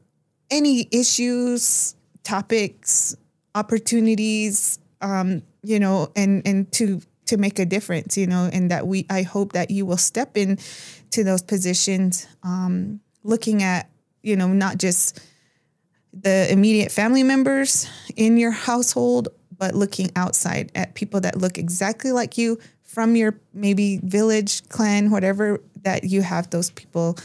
any 0.50 0.88
issues, 0.92 1.96
topics, 2.24 3.16
opportunities, 3.56 4.80
um, 5.02 5.42
you 5.64 5.80
know, 5.80 6.12
and 6.16 6.42
and 6.46 6.72
to 6.74 7.02
to 7.26 7.38
make 7.38 7.60
a 7.60 7.66
difference, 7.66 8.18
you 8.18 8.28
know, 8.28 8.50
and 8.52 8.72
that 8.72 8.88
we 8.88 9.06
I 9.10 9.24
hope 9.24 9.54
that 9.54 9.72
you 9.72 9.86
will 9.86 9.98
step 9.98 10.38
in 10.38 10.58
to 11.12 11.24
those 11.24 11.42
positions, 11.42 12.28
um, 12.44 13.00
looking 13.24 13.64
at 13.64 13.90
you 14.24 14.36
know, 14.36 14.48
not 14.48 14.78
just 14.78 15.20
the 16.14 16.52
immediate 16.52 16.92
family 16.92 17.24
members 17.24 17.88
in 18.16 18.38
your 18.38 18.52
household, 18.52 19.30
but 19.58 19.76
looking 19.76 20.12
outside 20.16 20.72
at 20.76 20.94
people 20.94 21.22
that 21.22 21.38
look 21.38 21.58
exactly 21.58 22.12
like 22.12 22.38
you 22.38 22.60
from 22.84 23.16
your 23.16 23.40
maybe 23.54 24.00
village, 24.04 24.68
clan, 24.70 25.12
whatever, 25.12 25.60
that 25.84 26.04
you 26.04 26.22
have 26.22 26.50
those 26.50 26.70
people 26.72 27.18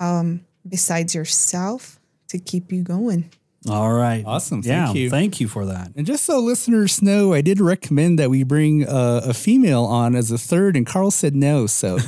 um, 0.00 0.44
besides 0.68 1.14
yourself 1.14 1.98
to 2.28 2.38
keep 2.38 2.70
you 2.72 2.82
going. 2.82 3.30
All 3.68 3.92
right. 3.92 4.24
Awesome. 4.24 4.62
Yeah, 4.64 4.86
thank 4.86 4.96
you. 4.96 5.10
Thank 5.10 5.40
you 5.40 5.48
for 5.48 5.66
that. 5.66 5.90
And 5.96 6.06
just 6.06 6.24
so 6.24 6.38
listeners 6.38 7.02
know, 7.02 7.34
I 7.34 7.40
did 7.40 7.60
recommend 7.60 8.18
that 8.18 8.30
we 8.30 8.44
bring 8.44 8.84
a, 8.84 9.22
a 9.24 9.34
female 9.34 9.84
on 9.84 10.14
as 10.14 10.30
a 10.30 10.38
third, 10.38 10.76
and 10.76 10.86
Carl 10.86 11.10
said 11.10 11.34
no. 11.34 11.66
So 11.66 11.98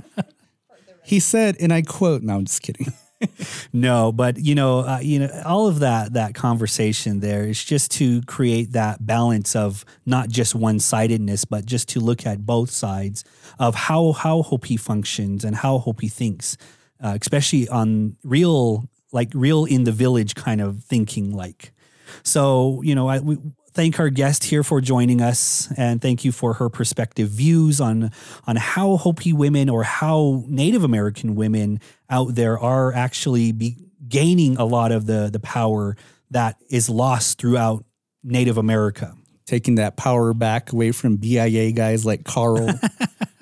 he 1.04 1.20
said, 1.20 1.56
and 1.60 1.72
I 1.72 1.82
quote, 1.82 2.22
no, 2.22 2.36
I'm 2.36 2.44
just 2.46 2.62
kidding. 2.62 2.92
no, 3.72 4.12
but 4.12 4.38
you 4.38 4.54
know, 4.54 4.80
uh, 4.80 4.98
you 5.00 5.20
know, 5.20 5.42
all 5.44 5.66
of 5.66 5.80
that 5.80 6.12
that 6.14 6.34
conversation 6.34 7.20
there 7.20 7.44
is 7.44 7.62
just 7.62 7.90
to 7.92 8.22
create 8.22 8.72
that 8.72 9.04
balance 9.06 9.56
of 9.56 9.84
not 10.04 10.28
just 10.28 10.54
one 10.54 10.78
sidedness, 10.80 11.44
but 11.44 11.64
just 11.64 11.88
to 11.90 12.00
look 12.00 12.26
at 12.26 12.44
both 12.44 12.70
sides 12.70 13.24
of 13.58 13.74
how 13.74 14.12
how 14.12 14.42
Hopi 14.42 14.76
functions 14.76 15.44
and 15.44 15.56
how 15.56 15.78
Hopi 15.78 16.08
thinks, 16.08 16.56
uh, 17.02 17.16
especially 17.20 17.68
on 17.68 18.16
real 18.22 18.88
like 19.12 19.30
real 19.34 19.64
in 19.64 19.84
the 19.84 19.92
village 19.92 20.34
kind 20.34 20.60
of 20.60 20.84
thinking 20.84 21.34
like. 21.34 21.72
So 22.22 22.82
you 22.82 22.94
know, 22.94 23.08
I, 23.08 23.20
we, 23.20 23.38
thank 23.76 24.00
our 24.00 24.08
guest 24.08 24.44
here 24.44 24.62
for 24.62 24.80
joining 24.80 25.20
us 25.20 25.70
and 25.76 26.00
thank 26.00 26.24
you 26.24 26.32
for 26.32 26.54
her 26.54 26.70
perspective 26.70 27.28
views 27.28 27.78
on 27.78 28.10
on 28.46 28.56
how 28.56 28.96
Hopi 28.96 29.34
women 29.34 29.68
or 29.68 29.82
how 29.82 30.44
Native 30.48 30.82
American 30.82 31.34
women 31.34 31.80
out 32.08 32.34
there 32.34 32.58
are 32.58 32.94
actually 32.94 33.52
be 33.52 33.76
gaining 34.08 34.56
a 34.56 34.64
lot 34.64 34.92
of 34.92 35.04
the 35.04 35.28
the 35.30 35.40
power 35.40 35.94
that 36.30 36.56
is 36.70 36.88
lost 36.88 37.38
throughout 37.38 37.84
Native 38.24 38.56
America. 38.56 39.14
Taking 39.44 39.74
that 39.74 39.98
power 39.98 40.32
back 40.32 40.72
away 40.72 40.90
from 40.90 41.16
BIA 41.16 41.70
guys 41.72 42.06
like 42.06 42.24
Carl. 42.24 42.80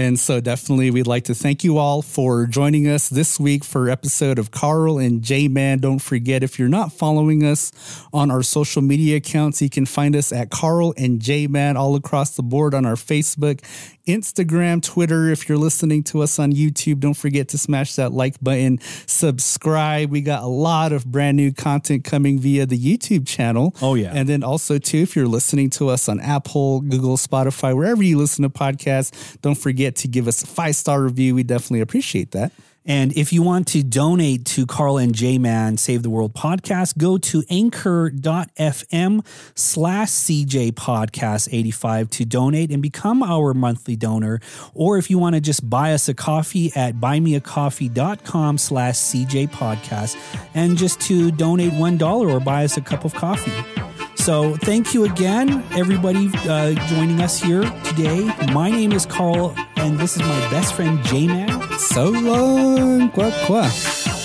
And 0.00 0.18
so, 0.18 0.40
definitely, 0.40 0.90
we'd 0.90 1.06
like 1.06 1.24
to 1.24 1.34
thank 1.34 1.62
you 1.62 1.76
all 1.76 2.00
for 2.00 2.46
joining 2.46 2.88
us 2.88 3.10
this 3.10 3.38
week 3.38 3.62
for 3.62 3.90
episode 3.90 4.38
of 4.38 4.50
Carl 4.50 4.96
and 4.98 5.20
J 5.20 5.46
Man. 5.46 5.78
Don't 5.78 5.98
forget, 5.98 6.42
if 6.42 6.58
you're 6.58 6.70
not 6.70 6.90
following 6.90 7.44
us 7.44 7.70
on 8.10 8.30
our 8.30 8.42
social 8.42 8.80
media 8.80 9.18
accounts, 9.18 9.60
you 9.60 9.68
can 9.68 9.84
find 9.84 10.16
us 10.16 10.32
at 10.32 10.48
Carl 10.48 10.94
and 10.96 11.20
J 11.20 11.48
Man 11.48 11.76
all 11.76 11.96
across 11.96 12.34
the 12.34 12.42
board 12.42 12.72
on 12.72 12.86
our 12.86 12.94
Facebook, 12.94 13.62
Instagram, 14.06 14.82
Twitter. 14.82 15.28
If 15.30 15.48
you're 15.48 15.58
listening 15.58 16.02
to 16.04 16.22
us 16.22 16.38
on 16.38 16.52
YouTube, 16.52 17.00
don't 17.00 17.14
forget 17.14 17.48
to 17.48 17.58
smash 17.58 17.94
that 17.94 18.12
like 18.12 18.40
button, 18.42 18.78
subscribe. 19.06 20.10
We 20.10 20.20
got 20.20 20.42
a 20.42 20.46
lot 20.46 20.92
of 20.92 21.06
brand 21.06 21.36
new 21.36 21.52
content 21.52 22.04
coming 22.04 22.38
via 22.38 22.66
the 22.66 22.78
YouTube 22.78 23.26
channel. 23.26 23.74
Oh, 23.82 23.94
yeah. 23.94 24.12
And 24.14 24.28
then 24.28 24.42
also, 24.42 24.78
too, 24.78 24.98
if 24.98 25.16
you're 25.16 25.28
listening 25.28 25.70
to 25.70 25.88
us 25.88 26.08
on 26.08 26.20
Apple, 26.20 26.80
Google, 26.80 27.16
Spotify, 27.16 27.74
wherever 27.76 28.02
you 28.02 28.18
listen 28.18 28.42
to 28.42 28.50
podcasts, 28.50 29.40
don't 29.40 29.56
forget 29.56 29.96
to 29.96 30.08
give 30.08 30.28
us 30.28 30.42
a 30.42 30.46
five 30.46 30.76
star 30.76 31.02
review. 31.02 31.34
We 31.34 31.42
definitely 31.42 31.80
appreciate 31.80 32.32
that. 32.32 32.52
And 32.86 33.12
if 33.16 33.32
you 33.32 33.42
want 33.42 33.66
to 33.68 33.82
donate 33.82 34.44
to 34.46 34.66
Carl 34.66 34.98
and 34.98 35.14
J 35.14 35.38
Man 35.38 35.76
Save 35.76 36.02
the 36.02 36.10
World 36.10 36.34
podcast, 36.34 36.96
go 36.96 37.18
to 37.18 37.42
anchor.fm 37.50 39.26
slash 39.54 40.08
CJ 40.08 40.72
podcast 40.72 41.48
85 41.52 42.10
to 42.10 42.24
donate 42.24 42.70
and 42.70 42.82
become 42.82 43.22
our 43.22 43.54
monthly 43.54 43.96
donor. 43.96 44.40
Or 44.74 44.98
if 44.98 45.10
you 45.10 45.18
want 45.18 45.34
to 45.34 45.40
just 45.40 45.68
buy 45.68 45.92
us 45.92 46.08
a 46.08 46.14
coffee 46.14 46.72
at 46.74 46.96
buymeacoffee.com 46.96 48.58
slash 48.58 48.94
CJ 48.94 49.50
podcast 49.50 50.16
and 50.54 50.76
just 50.76 51.00
to 51.02 51.30
donate 51.30 51.72
$1 51.72 52.32
or 52.32 52.40
buy 52.40 52.64
us 52.64 52.76
a 52.76 52.80
cup 52.80 53.04
of 53.04 53.14
coffee. 53.14 53.89
So 54.20 54.54
thank 54.54 54.92
you 54.92 55.04
again, 55.04 55.64
everybody 55.72 56.28
uh, 56.46 56.74
joining 56.88 57.22
us 57.22 57.40
here 57.40 57.62
today. 57.84 58.30
My 58.52 58.70
name 58.70 58.92
is 58.92 59.06
Carl, 59.06 59.54
and 59.76 59.98
this 59.98 60.14
is 60.14 60.20
my 60.20 60.50
best 60.50 60.74
friend 60.74 61.02
J 61.04 61.26
Man. 61.26 61.48
So 61.78 62.10
long, 62.10 63.10
quoi 63.12 63.32
quoi. 63.46 64.19